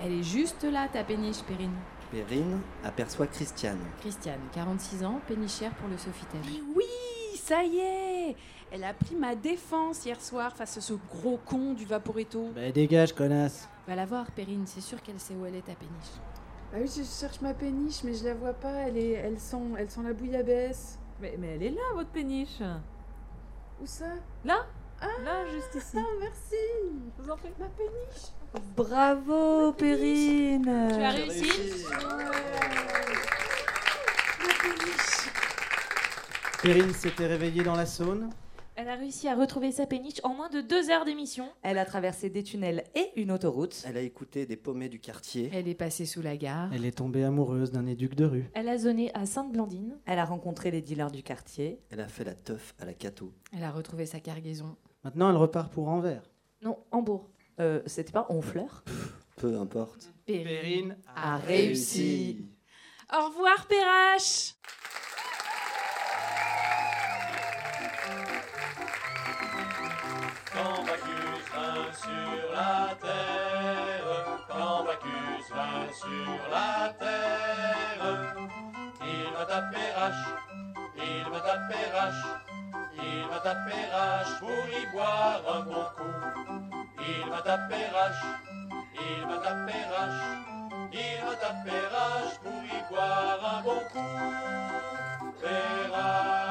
Elle 0.00 0.12
est 0.12 0.22
juste 0.22 0.64
là, 0.64 0.88
ta 0.88 1.04
péniche, 1.04 1.42
Perrine. 1.42 1.74
Perrine 2.10 2.60
aperçoit 2.84 3.26
Christiane. 3.26 3.78
Christiane, 4.00 4.40
46 4.52 5.04
ans, 5.04 5.20
pénichère 5.26 5.72
pour 5.74 5.88
le 5.88 5.98
Sofitel. 5.98 6.40
Mais 6.46 6.60
oui, 6.74 6.84
ça 7.44 7.62
y 7.62 7.78
est 7.78 8.36
Elle 8.72 8.84
a 8.84 8.94
pris 8.94 9.14
ma 9.14 9.34
défense 9.34 10.06
hier 10.06 10.18
soir 10.20 10.56
face 10.56 10.78
à 10.78 10.80
ce 10.80 10.94
gros 10.94 11.38
con 11.44 11.74
du 11.74 11.84
Vaporetto. 11.84 12.50
Bah, 12.54 12.70
dégage, 12.72 13.12
connasse 13.12 13.68
Va 13.86 13.94
la 13.94 14.06
voir, 14.06 14.30
Perrine, 14.30 14.64
c'est 14.66 14.80
sûr 14.80 15.02
qu'elle 15.02 15.20
sait 15.20 15.34
où 15.34 15.44
elle 15.44 15.56
est, 15.56 15.66
ta 15.66 15.74
péniche. 15.74 16.14
Ah 16.72 16.76
oui, 16.80 16.86
je 16.88 17.02
cherche 17.04 17.42
ma 17.42 17.52
péniche, 17.52 18.02
mais 18.02 18.14
je 18.14 18.24
la 18.24 18.34
vois 18.34 18.54
pas. 18.54 18.72
Elle, 18.88 18.96
est, 18.96 19.10
elle, 19.10 19.38
sent, 19.38 19.58
elle 19.78 19.90
sent 19.90 20.00
la 20.02 20.14
bouillabaisse. 20.14 20.98
Mais, 21.20 21.36
mais 21.38 21.56
elle 21.56 21.62
est 21.64 21.70
là, 21.70 21.82
votre 21.94 22.08
péniche. 22.08 22.62
Où 23.80 23.86
ça? 23.86 24.06
Là? 24.44 24.64
Ah 25.02 25.06
Là, 25.22 25.44
juste 25.52 25.74
ici. 25.74 25.98
Ah, 25.98 26.14
merci 26.18 26.56
Vous 27.18 27.30
en 27.30 27.36
faites 27.36 27.58
Ma 27.58 27.66
péniche 27.66 28.32
Bravo, 28.74 29.72
Perrine 29.72 30.88
Tu 30.94 31.02
as 31.02 31.10
réussi? 31.10 31.84
Perrine 36.64 36.94
s'était 36.94 37.26
réveillée 37.26 37.62
dans 37.62 37.74
la 37.76 37.84
Saône. 37.84 38.30
Elle 38.74 38.88
a 38.88 38.94
réussi 38.94 39.28
à 39.28 39.34
retrouver 39.34 39.70
sa 39.70 39.84
péniche 39.84 40.22
en 40.24 40.32
moins 40.32 40.48
de 40.48 40.62
deux 40.62 40.88
heures 40.88 41.04
d'émission. 41.04 41.46
Elle 41.60 41.76
a 41.76 41.84
traversé 41.84 42.30
des 42.30 42.42
tunnels 42.42 42.84
et 42.94 43.10
une 43.20 43.32
autoroute. 43.32 43.84
Elle 43.86 43.98
a 43.98 44.00
écouté 44.00 44.46
des 44.46 44.56
paumés 44.56 44.88
du 44.88 44.98
quartier. 44.98 45.50
Elle 45.52 45.68
est 45.68 45.74
passée 45.74 46.06
sous 46.06 46.22
la 46.22 46.38
gare. 46.38 46.70
Elle 46.72 46.86
est 46.86 46.96
tombée 46.96 47.22
amoureuse 47.22 47.70
d'un 47.70 47.84
éduc 47.84 48.14
de 48.14 48.24
rue. 48.24 48.50
Elle 48.54 48.70
a 48.70 48.78
zoné 48.78 49.10
à 49.12 49.26
Sainte-Blandine. 49.26 49.98
Elle 50.06 50.18
a 50.18 50.24
rencontré 50.24 50.70
les 50.70 50.80
dealers 50.80 51.10
du 51.10 51.22
quartier. 51.22 51.80
Elle 51.90 52.00
a 52.00 52.08
fait 52.08 52.24
la 52.24 52.34
teuf 52.34 52.74
à 52.80 52.86
la 52.86 52.94
Cato. 52.94 53.30
Elle 53.54 53.62
a 53.64 53.70
retrouvé 53.70 54.06
sa 54.06 54.20
cargaison. 54.20 54.74
Maintenant, 55.04 55.28
elle 55.28 55.36
repart 55.36 55.70
pour 55.70 55.88
Anvers. 55.88 56.22
Non, 56.62 56.78
Hambourg. 56.92 57.28
Euh, 57.60 57.82
C'était 57.84 58.12
pas 58.12 58.24
Honfleur? 58.30 58.84
Peu 59.36 59.58
importe. 59.58 60.14
Perrine 60.24 60.96
a 61.14 61.36
réussi. 61.36 62.46
Au 63.12 63.26
revoir, 63.28 63.66
Perrache 63.68 64.54
il 80.96 81.24
va 81.30 81.40
taper 81.40 81.86
Rache, 81.94 82.24
il 82.96 83.24
va 83.30 83.38
taper 83.40 83.84
Rache 83.92 84.38
pour 84.38 84.50
y 84.50 84.86
boire 84.92 85.40
un 85.48 85.60
bon 85.60 85.86
coup. 85.96 86.16
Il 86.98 87.30
va 87.30 87.40
taper 87.40 87.86
Rache, 87.94 88.24
il 88.94 89.26
va 89.26 89.36
taper 89.38 89.84
Rache, 89.92 90.24
il 90.92 91.24
va 91.24 91.34
taper 91.36 91.84
Rache 91.94 92.38
pour 92.42 92.62
y 92.64 92.78
boire 92.90 93.40
un 93.56 93.62
bon 93.62 93.80
coup. 93.92 94.44
Perrache, 95.40 96.43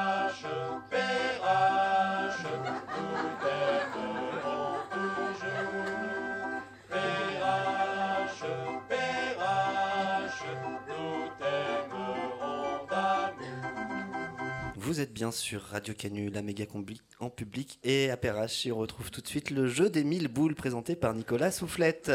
Vous 14.94 15.00
êtes 15.00 15.12
bien 15.12 15.32
sur 15.32 15.60
Radio 15.60 15.92
Canu, 15.92 16.30
la 16.30 16.40
méga 16.40 16.66
combi 16.66 17.02
en 17.18 17.28
public 17.28 17.80
et 17.82 18.12
à 18.12 18.16
Perrache. 18.16 18.64
Et 18.64 18.70
on 18.70 18.78
retrouve 18.78 19.10
tout 19.10 19.20
de 19.20 19.26
suite 19.26 19.50
le 19.50 19.66
jeu 19.66 19.90
des 19.90 20.04
1000 20.04 20.28
boules 20.28 20.54
présenté 20.54 20.94
par 20.94 21.14
Nicolas 21.14 21.50
Soufflette. 21.50 22.12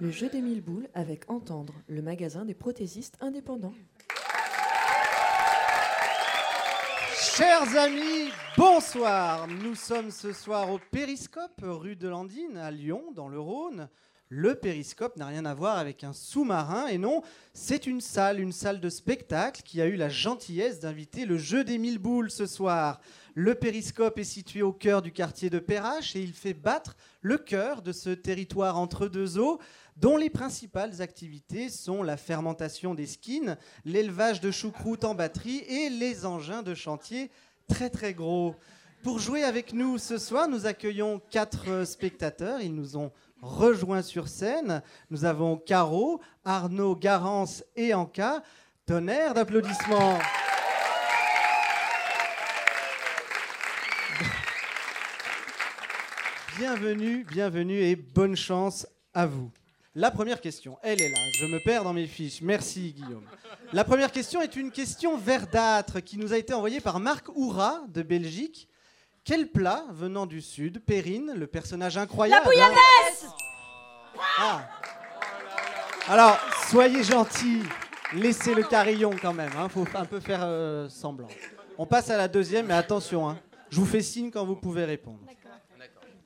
Le 0.00 0.10
jeu 0.10 0.30
des 0.30 0.40
mille 0.40 0.62
boules 0.62 0.88
avec 0.94 1.30
Entendre, 1.30 1.74
le 1.86 2.00
magasin 2.00 2.46
des 2.46 2.54
prothésistes 2.54 3.18
indépendants. 3.20 3.74
Chers 7.14 7.76
amis, 7.76 8.30
bonsoir. 8.56 9.46
Nous 9.46 9.74
sommes 9.74 10.10
ce 10.10 10.32
soir 10.32 10.70
au 10.70 10.80
Périscope, 10.92 11.60
rue 11.60 11.96
de 11.96 12.08
Landine, 12.08 12.56
à 12.56 12.70
Lyon, 12.70 13.12
dans 13.14 13.28
le 13.28 13.38
Rhône. 13.38 13.90
Le 14.36 14.56
Périscope 14.56 15.16
n'a 15.16 15.28
rien 15.28 15.44
à 15.44 15.54
voir 15.54 15.78
avec 15.78 16.02
un 16.02 16.12
sous-marin, 16.12 16.88
et 16.88 16.98
non, 16.98 17.22
c'est 17.52 17.86
une 17.86 18.00
salle, 18.00 18.40
une 18.40 18.50
salle 18.50 18.80
de 18.80 18.88
spectacle 18.90 19.62
qui 19.62 19.80
a 19.80 19.86
eu 19.86 19.94
la 19.94 20.08
gentillesse 20.08 20.80
d'inviter 20.80 21.24
le 21.24 21.38
jeu 21.38 21.62
des 21.62 21.78
mille 21.78 22.00
boules 22.00 22.32
ce 22.32 22.46
soir. 22.46 23.00
Le 23.36 23.54
Périscope 23.54 24.18
est 24.18 24.24
situé 24.24 24.60
au 24.60 24.72
cœur 24.72 25.02
du 25.02 25.12
quartier 25.12 25.50
de 25.50 25.60
Perrache 25.60 26.16
et 26.16 26.20
il 26.20 26.32
fait 26.32 26.52
battre 26.52 26.96
le 27.20 27.38
cœur 27.38 27.80
de 27.80 27.92
ce 27.92 28.10
territoire 28.10 28.76
entre 28.76 29.06
deux 29.06 29.38
eaux 29.38 29.60
dont 29.98 30.16
les 30.16 30.30
principales 30.30 31.00
activités 31.00 31.68
sont 31.68 32.02
la 32.02 32.16
fermentation 32.16 32.96
des 32.96 33.06
skins, 33.06 33.56
l'élevage 33.84 34.40
de 34.40 34.50
choucroute 34.50 35.04
en 35.04 35.14
batterie 35.14 35.58
et 35.68 35.90
les 35.90 36.26
engins 36.26 36.64
de 36.64 36.74
chantier 36.74 37.30
très 37.68 37.88
très 37.88 38.14
gros. 38.14 38.56
Pour 39.04 39.18
jouer 39.18 39.44
avec 39.44 39.74
nous 39.74 39.98
ce 39.98 40.16
soir, 40.16 40.48
nous 40.48 40.64
accueillons 40.64 41.20
quatre 41.30 41.86
spectateurs. 41.86 42.62
Ils 42.62 42.74
nous 42.74 42.96
ont 42.96 43.12
rejoints 43.44 44.02
sur 44.02 44.28
scène. 44.28 44.82
Nous 45.10 45.24
avons 45.24 45.56
Caro, 45.56 46.20
Arnaud, 46.44 46.96
Garance 46.96 47.62
et 47.76 47.94
Anka. 47.94 48.42
Tonnerre 48.86 49.34
d'applaudissements. 49.34 50.18
Bienvenue, 56.58 57.24
bienvenue 57.24 57.80
et 57.80 57.96
bonne 57.96 58.36
chance 58.36 58.86
à 59.12 59.26
vous. 59.26 59.50
La 59.94 60.10
première 60.10 60.40
question, 60.40 60.78
elle 60.82 61.00
est 61.00 61.08
là. 61.08 61.18
Je 61.38 61.46
me 61.46 61.62
perds 61.64 61.84
dans 61.84 61.92
mes 61.92 62.06
fiches. 62.06 62.42
Merci 62.42 62.92
Guillaume. 62.92 63.24
La 63.72 63.84
première 63.84 64.12
question 64.12 64.40
est 64.40 64.56
une 64.56 64.70
question 64.70 65.16
verdâtre 65.16 66.00
qui 66.00 66.18
nous 66.18 66.32
a 66.32 66.38
été 66.38 66.52
envoyée 66.52 66.80
par 66.80 67.00
Marc 67.00 67.28
Oura 67.36 67.84
de 67.88 68.02
Belgique. 68.02 68.68
Quel 69.24 69.48
plat 69.48 69.84
venant 69.90 70.26
du 70.26 70.40
sud, 70.42 70.80
Perrine, 70.84 71.32
le 71.34 71.46
personnage 71.46 71.96
incroyable 71.96 72.42
La 72.44 72.50
bouillabaisse 72.50 73.26
Ah. 74.38 74.68
Alors, 76.08 76.38
soyez 76.68 77.02
gentils. 77.02 77.62
Laissez 78.12 78.54
le 78.54 78.62
carillon 78.62 79.10
quand 79.20 79.32
même. 79.32 79.50
Il 79.62 79.68
faut 79.70 79.86
un 79.94 80.04
peu 80.04 80.20
faire 80.20 80.40
euh, 80.42 80.88
semblant. 80.90 81.28
On 81.78 81.86
passe 81.86 82.10
à 82.10 82.16
la 82.16 82.28
deuxième, 82.28 82.66
mais 82.66 82.74
attention. 82.74 83.28
hein. 83.28 83.38
Je 83.70 83.80
vous 83.80 83.86
fais 83.86 84.02
signe 84.02 84.30
quand 84.30 84.44
vous 84.44 84.56
pouvez 84.56 84.84
répondre. 84.84 85.18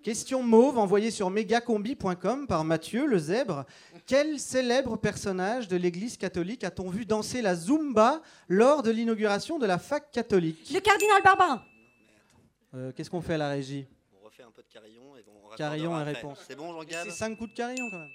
Question 0.02 0.42
mauve 0.42 0.78
envoyée 0.78 1.10
sur 1.10 1.30
megacombi.com 1.30 2.46
par 2.46 2.64
Mathieu 2.64 3.06
le 3.06 3.18
zèbre. 3.18 3.64
Quel 4.06 4.38
célèbre 4.38 4.96
personnage 4.96 5.68
de 5.68 5.76
l'Église 5.76 6.16
catholique 6.16 6.64
a-t-on 6.64 6.90
vu 6.90 7.04
danser 7.04 7.42
la 7.42 7.54
zumba 7.54 8.20
lors 8.48 8.82
de 8.82 8.90
l'inauguration 8.90 9.58
de 9.58 9.66
la 9.66 9.78
fac 9.78 10.10
catholique? 10.10 10.70
Le 10.72 10.80
cardinal 10.80 11.22
Barbarin. 11.22 11.62
Euh, 12.74 12.92
Qu'est-ce 12.92 13.10
qu'on 13.10 13.22
fait 13.22 13.34
à 13.34 13.38
la 13.38 13.48
régie 13.50 13.86
On 14.20 14.24
refait 14.24 14.42
un 14.42 14.50
peu 14.50 14.62
de 14.62 14.68
carillon 14.68 15.16
et 15.16 15.24
on 15.26 15.56
Carillon 15.56 15.96
et 15.96 16.00
après. 16.00 16.12
réponse. 16.14 16.44
C'est 16.46 16.56
bon, 16.56 16.72
Jean-Gab 16.72 17.04
C'est 17.06 17.10
5 17.12 17.36
coups 17.36 17.50
de 17.50 17.56
carillon 17.56 17.88
quand 17.90 17.98
même. 17.98 18.10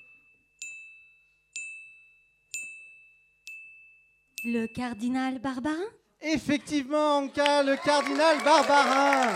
Le 4.45 4.67
cardinal 4.67 5.39
Barbarin 5.39 5.79
Effectivement, 6.21 7.17
Anka, 7.17 7.63
le 7.63 7.75
cardinal 7.77 8.37
Barbarin. 8.43 9.33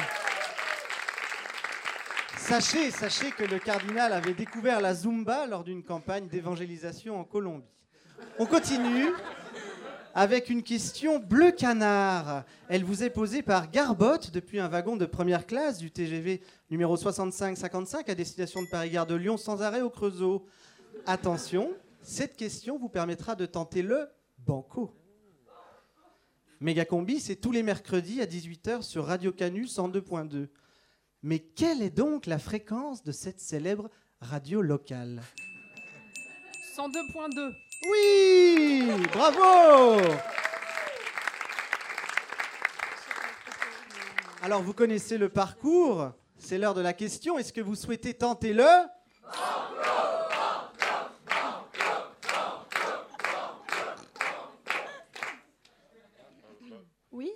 Sachez, 2.38 2.91
sachez 2.91 3.32
que 3.32 3.43
le 3.43 3.59
cardinal 3.59 4.13
avait 4.13 4.34
découvert 4.34 4.80
la 4.80 4.93
Zumba 4.93 5.47
lors 5.47 5.63
d'une 5.65 5.84
campagne 5.84 6.28
d'évangélisation 6.30 7.20
en 7.20 7.24
Colombie. 7.26 7.65
On 8.39 8.45
continue 8.45 9.07
avec 10.18 10.49
une 10.49 10.63
question 10.63 11.20
bleu 11.20 11.51
canard. 11.51 12.43
Elle 12.70 12.84
vous 12.84 13.03
est 13.03 13.11
posée 13.11 13.43
par 13.43 13.70
Garbotte 13.70 14.32
depuis 14.32 14.59
un 14.59 14.68
wagon 14.68 14.97
de 14.97 15.05
première 15.05 15.45
classe 15.45 15.78
du 15.78 15.91
TGV 15.91 16.41
numéro 16.72 16.97
6555 16.97 18.09
à 18.09 18.15
destination 18.15 18.63
de 18.63 18.68
Paris-Gare 18.68 19.05
de 19.05 19.13
Lyon 19.13 19.38
sans 19.38 19.61
arrêt 19.61 19.82
au 19.82 19.91
Creusot. 19.91 20.43
Attention, 21.05 21.72
cette 22.01 22.36
question 22.36 22.80
vous 22.80 22.89
permettra 22.89 23.36
de 23.36 23.45
tenter 23.45 23.84
le 23.84 24.09
banco. 24.39 24.91
Mégacombi, 26.61 27.20
c'est 27.20 27.36
tous 27.36 27.51
les 27.51 27.61
mercredis 27.61 28.20
à 28.20 28.26
18h 28.26 28.82
sur 28.82 29.05
Radio 29.05 29.32
Canu 29.32 29.65
102.2. 29.65 30.47
Mais 31.22 31.38
quelle 31.38 31.84
est 31.84 31.95
donc 31.95 32.26
la 32.26 32.39
fréquence 32.39 33.03
de 33.03 33.11
cette 33.11 33.39
célèbre 33.39 33.88
radio 34.20 34.63
locale? 34.63 35.22
102.2. 36.76 37.66
Oui 37.86 38.90
Bravo 39.14 40.02
Alors, 44.42 44.62
vous 44.62 44.74
connaissez 44.74 45.18
le 45.18 45.30
parcours. 45.30 46.12
C'est 46.38 46.58
l'heure 46.58 46.74
de 46.74 46.82
la 46.82 46.94
question. 46.94 47.38
Est-ce 47.38 47.52
que 47.54 47.62
vous 47.62 47.76
souhaitez 47.76 48.14
tenter 48.14 48.54
le 48.54 48.64
Oui 57.12 57.32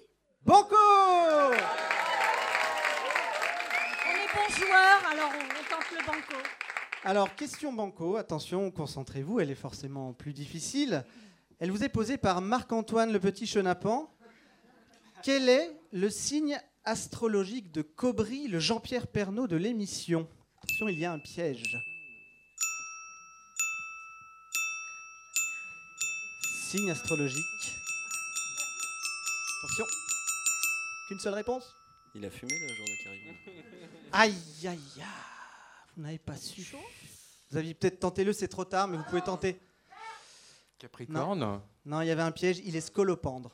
Banco 0.46 0.76
On 0.76 1.54
est 1.54 1.58
bons 4.34 4.56
joueurs, 4.56 5.02
alors 5.12 5.32
on, 5.34 5.44
on 5.44 5.64
tente 5.70 5.92
le 5.92 6.06
banco. 6.06 6.38
Alors, 7.04 7.36
question 7.36 7.74
banco, 7.74 8.16
attention, 8.16 8.70
concentrez-vous, 8.70 9.40
elle 9.40 9.50
est 9.50 9.56
forcément 9.56 10.14
plus 10.14 10.34
difficile. 10.34 11.04
Elle 11.60 11.72
vous 11.72 11.84
est 11.84 11.90
posée 11.90 12.18
par 12.18 12.42
Marc-Antoine 12.42 13.12
le 13.12 13.20
petit 13.20 13.48
chenapan. 13.48 14.08
Quel 15.24 15.50
est 15.50 15.72
le 15.92 16.12
signe 16.12 16.62
astrologique 16.84 17.72
de 17.72 17.82
Cobry, 17.82 18.48
le 18.48 18.60
Jean-Pierre 18.60 19.08
Pernaud 19.08 19.48
de 19.48 19.56
l'émission? 19.56 20.30
Attention, 20.60 20.90
il 20.90 21.00
y 21.00 21.06
a 21.06 21.12
un 21.12 21.18
piège. 21.18 21.76
Signe 26.70 26.92
astrologique. 26.92 27.76
Attention. 29.64 29.86
Qu'une 31.08 31.20
seule 31.20 31.34
réponse? 31.34 31.74
Il 32.14 32.24
a 32.26 32.30
fumé 32.30 32.54
le 32.60 32.68
jour 32.68 32.86
de 32.86 33.04
carillon. 33.04 33.34
Aïe, 34.12 34.68
aïe, 34.68 34.80
aïe. 34.98 35.41
Vous 35.96 36.04
n'avez 36.04 36.18
pas 36.20 36.36
su. 36.36 36.66
Vous 37.50 37.58
aviez 37.58 37.74
peut-être 37.74 38.00
tenté 38.00 38.24
le, 38.24 38.34
c'est 38.34 38.48
trop 38.48 38.66
tard, 38.66 38.88
mais 38.88 38.98
vous 38.98 39.04
pouvez 39.04 39.22
tenter. 39.22 39.60
Capricorne 40.80 41.40
Non, 41.40 41.62
Non, 41.86 42.02
il 42.02 42.08
y 42.08 42.12
avait 42.12 42.22
un 42.22 42.32
piège, 42.32 42.62
il 42.66 42.76
est 42.76 42.82
scolopendre. 42.82 43.52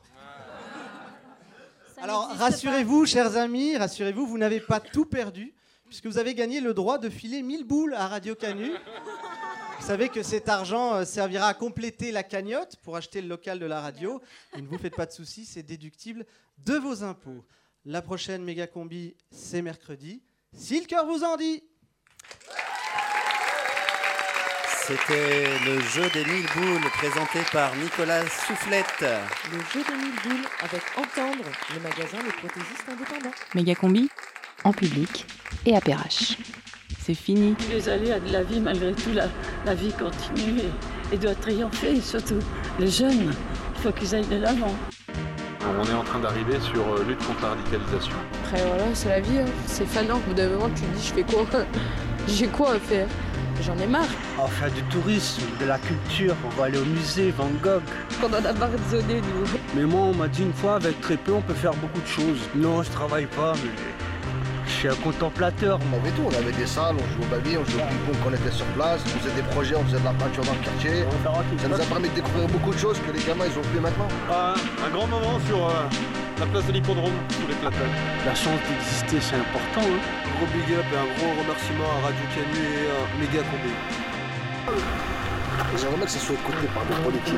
Ça 1.94 2.02
Alors 2.02 2.28
rassurez-vous, 2.36 3.06
chers 3.06 3.36
amis, 3.36 3.76
rassurez-vous, 3.76 4.26
vous 4.26 4.38
n'avez 4.38 4.60
pas 4.60 4.78
tout 4.80 5.04
perdu, 5.04 5.52
puisque 5.86 6.06
vous 6.06 6.18
avez 6.18 6.34
gagné 6.34 6.60
le 6.60 6.74
droit 6.74 6.98
de 6.98 7.08
filer 7.10 7.42
1000 7.42 7.64
boules 7.64 7.94
à 7.94 8.06
Radio 8.06 8.34
Canu. 8.34 8.70
Vous 9.80 9.86
savez 9.86 10.08
que 10.08 10.22
cet 10.22 10.48
argent 10.48 10.94
euh, 10.94 11.04
servira 11.04 11.46
à 11.48 11.54
compléter 11.54 12.10
la 12.12 12.22
cagnotte 12.22 12.76
pour 12.82 12.96
acheter 12.96 13.20
le 13.20 13.28
local 13.28 13.58
de 13.58 13.66
la 13.66 13.80
radio. 13.80 14.20
Et 14.56 14.60
ne 14.60 14.66
vous 14.66 14.76
faites 14.78 14.94
pas 14.96 15.06
de 15.06 15.12
soucis, 15.12 15.44
c'est 15.44 15.62
déductible 15.62 16.26
de 16.58 16.74
vos 16.74 17.04
impôts. 17.04 17.44
La 17.84 18.02
prochaine 18.02 18.42
méga 18.42 18.66
combi, 18.66 19.14
c'est 19.30 19.62
mercredi. 19.62 20.22
Si 20.52 20.80
le 20.80 20.86
cœur 20.86 21.06
vous 21.06 21.22
en 21.24 21.36
dit. 21.36 21.62
C'était 24.86 25.44
le 25.66 25.80
jeu 25.80 26.08
des 26.14 26.24
1000 26.24 26.46
boules 26.56 26.90
présenté 26.96 27.40
par 27.52 27.74
Nicolas 27.76 28.22
Soufflette. 28.22 29.04
Le 29.52 29.58
jeu 29.72 29.84
des 29.86 29.94
mille 29.96 30.14
boules 30.24 30.48
avec 30.62 30.80
Entendre, 30.96 31.44
le 31.74 31.80
magasin 31.80 32.18
des 32.24 32.32
prothésistes 32.32 32.84
indépendants. 32.90 33.34
Mégacombi, 33.54 34.08
en 34.64 34.72
public 34.72 35.26
et 35.66 35.76
à 35.76 35.80
Perrache. 35.82 36.38
C'est 37.04 37.14
fini. 37.14 37.54
Les 37.70 37.86
aléas 37.88 38.18
de 38.20 38.32
la 38.32 38.42
vie, 38.42 38.60
malgré 38.60 38.92
tout, 38.92 39.12
la, 39.12 39.26
la 39.66 39.74
vie 39.74 39.92
continue 39.92 40.60
et, 40.60 41.14
et 41.14 41.18
doit 41.18 41.34
triompher. 41.34 41.96
Et 41.96 42.00
surtout, 42.00 42.38
les 42.78 42.90
jeunes, 42.90 43.34
il 43.76 43.82
faut 43.82 43.92
qu'ils 43.92 44.14
aillent 44.14 44.26
de 44.26 44.36
l'avant. 44.36 44.74
On 45.80 45.84
est 45.84 45.92
en 45.94 46.02
train 46.02 46.18
d'arriver 46.18 46.58
sur 46.60 46.80
euh, 46.94 47.04
lutte 47.06 47.22
contre 47.26 47.42
la 47.42 47.48
radicalisation. 47.50 48.14
Après, 48.44 48.62
voilà, 48.66 48.84
c'est 48.94 49.08
la 49.10 49.20
vie. 49.20 49.38
hein. 49.38 49.44
C'est 49.66 49.86
fanant. 49.86 50.16
Au 50.16 50.20
bout 50.20 50.32
d'un 50.34 50.48
moment, 50.48 50.68
tu 50.70 50.80
te 50.82 50.86
dis, 50.96 51.06
je 51.08 51.12
fais 51.14 51.22
quoi? 51.24 51.44
J'ai 52.28 52.46
quoi 52.46 52.72
à 52.72 52.78
faire 52.78 53.08
J'en 53.62 53.76
ai 53.78 53.86
marre. 53.86 54.06
On 54.38 54.42
va 54.42 54.48
faire 54.48 54.70
du 54.70 54.82
tourisme, 54.84 55.42
de 55.58 55.64
la 55.64 55.78
culture, 55.78 56.36
on 56.44 56.60
va 56.60 56.66
aller 56.66 56.78
au 56.78 56.84
musée 56.84 57.32
Van 57.32 57.48
Gogh. 57.62 57.82
On 58.22 58.26
en 58.26 58.44
a 58.44 58.52
marre 58.52 58.70
de 58.70 58.96
zoner, 58.96 59.20
nous. 59.20 59.46
Mais 59.74 59.84
moi, 59.84 60.02
on 60.02 60.14
m'a 60.14 60.28
dit 60.28 60.42
une 60.42 60.52
fois, 60.52 60.76
avec 60.76 61.00
très 61.00 61.16
peu, 61.16 61.32
on 61.32 61.40
peut 61.40 61.54
faire 61.54 61.74
beaucoup 61.74 62.00
de 62.00 62.06
choses. 62.06 62.38
Non, 62.54 62.82
je 62.82 62.90
travaille 62.90 63.26
pas, 63.26 63.54
mais 63.54 63.70
je 64.66 64.70
suis 64.70 64.88
un 64.88 64.94
contemplateur. 64.96 65.80
On 65.90 65.96
avait 65.96 66.10
tout, 66.10 66.22
on 66.24 66.38
avait 66.38 66.52
des 66.52 66.66
salles, 66.66 66.96
on 66.96 67.16
jouait 67.16 67.26
au 67.26 67.40
baby, 67.40 67.56
on 67.56 67.64
jouait 67.64 67.82
au 67.82 67.86
ping-pong 67.86 68.16
quand 68.22 68.30
on 68.30 68.34
était 68.34 68.54
sur 68.54 68.66
place, 68.66 69.00
on 69.06 69.18
faisait 69.18 69.34
des 69.34 69.42
projets, 69.42 69.74
on 69.74 69.84
faisait 69.84 69.98
de 69.98 70.04
la 70.04 70.12
peinture 70.12 70.44
dans 70.44 70.52
le 70.52 70.64
quartier. 70.64 71.04
Ça 71.62 71.68
nous 71.68 71.74
a 71.74 71.86
permis 71.86 72.08
de 72.10 72.14
découvrir 72.14 72.46
beaucoup 72.48 72.72
de 72.72 72.78
choses 72.78 72.98
que 72.98 73.10
les 73.10 73.24
gamins 73.24 73.46
ils 73.50 73.58
ont 73.58 73.62
plus 73.72 73.80
maintenant. 73.80 74.08
un 74.30 74.90
grand 74.90 75.06
moment 75.06 75.40
sur, 75.48 75.66
euh, 75.66 75.88
la 76.40 76.46
place 76.46 76.66
de 76.66 76.72
l'hippodrome, 76.72 77.12
tous 77.40 77.46
les 77.48 77.54
platans. 77.54 77.92
La 78.24 78.34
chance 78.34 78.60
d'exister, 78.68 79.20
c'est 79.20 79.36
important. 79.36 79.82
Hein. 79.82 80.00
Gros 80.36 80.46
big 80.54 80.76
up 80.76 80.84
et 80.92 80.96
un 80.96 81.08
gros 81.18 81.32
remerciement 81.42 81.88
à 81.98 82.06
Radio 82.06 82.24
Canu 82.34 82.62
et 82.62 82.90
à 82.90 83.00
Méga 83.18 83.42
Combé. 83.50 83.72
J'aimerais 85.76 85.96
bien 85.96 86.04
que 86.06 86.10
ça 86.12 86.18
soit 86.20 86.34
écouté 86.34 86.66
par 86.74 86.84
des 86.86 86.94
politiques. 87.02 87.34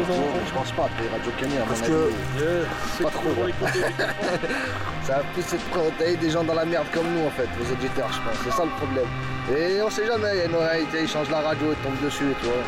Je 0.46 0.52
pense 0.52 0.72
pas, 0.72 0.84
après 0.84 1.08
Radio 1.08 1.32
Canu, 1.38 1.56
à 1.56 1.60
mon 1.60 1.66
Parce 1.66 1.82
avis. 1.82 1.90
que- 1.90 3.02
pas 3.02 3.10
trop. 3.10 3.30
ça 5.02 5.12
va 5.18 5.22
plus 5.32 5.42
être 5.42 5.64
protéger 5.70 6.16
des 6.16 6.30
gens 6.30 6.44
dans 6.44 6.54
la 6.54 6.64
merde 6.64 6.86
comme 6.92 7.06
nous, 7.14 7.26
en 7.26 7.30
fait, 7.30 7.48
les 7.58 7.72
éditeurs, 7.72 8.10
je 8.12 8.18
pense. 8.20 8.38
C'est 8.44 8.52
ça 8.52 8.64
le 8.64 8.70
problème. 8.76 9.08
Et 9.56 9.80
on 9.82 9.90
sait 9.90 10.06
jamais, 10.06 10.28
il 10.34 10.38
y 10.38 10.42
a 10.42 10.44
une 10.46 10.56
réalité, 10.56 11.02
ils 11.02 11.08
changent 11.08 11.30
la 11.30 11.40
radio, 11.40 11.72
ils 11.72 11.82
tombent 11.84 12.04
dessus, 12.04 12.24
tu 12.40 12.46
vois. 12.46 12.62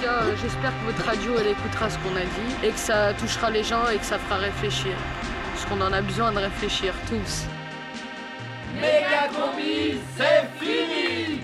J'espère 0.00 0.70
que 0.70 0.92
votre 0.92 1.04
radio, 1.04 1.32
elle 1.40 1.48
écoutera 1.48 1.90
ce 1.90 1.98
qu'on 1.98 2.14
a 2.14 2.20
dit 2.20 2.66
et 2.66 2.70
que 2.70 2.78
ça 2.78 3.12
touchera 3.14 3.50
les 3.50 3.64
gens 3.64 3.88
et 3.92 3.98
que 3.98 4.04
ça 4.04 4.18
fera 4.18 4.36
réfléchir. 4.36 4.92
Parce 5.52 5.66
qu'on 5.66 5.80
en 5.80 5.92
a 5.92 6.00
besoin 6.00 6.30
de 6.30 6.38
réfléchir 6.38 6.94
tous. 7.08 7.44
Méga 8.74 9.26
combi, 9.34 9.98
c'est 10.16 10.48
fini 10.60 11.42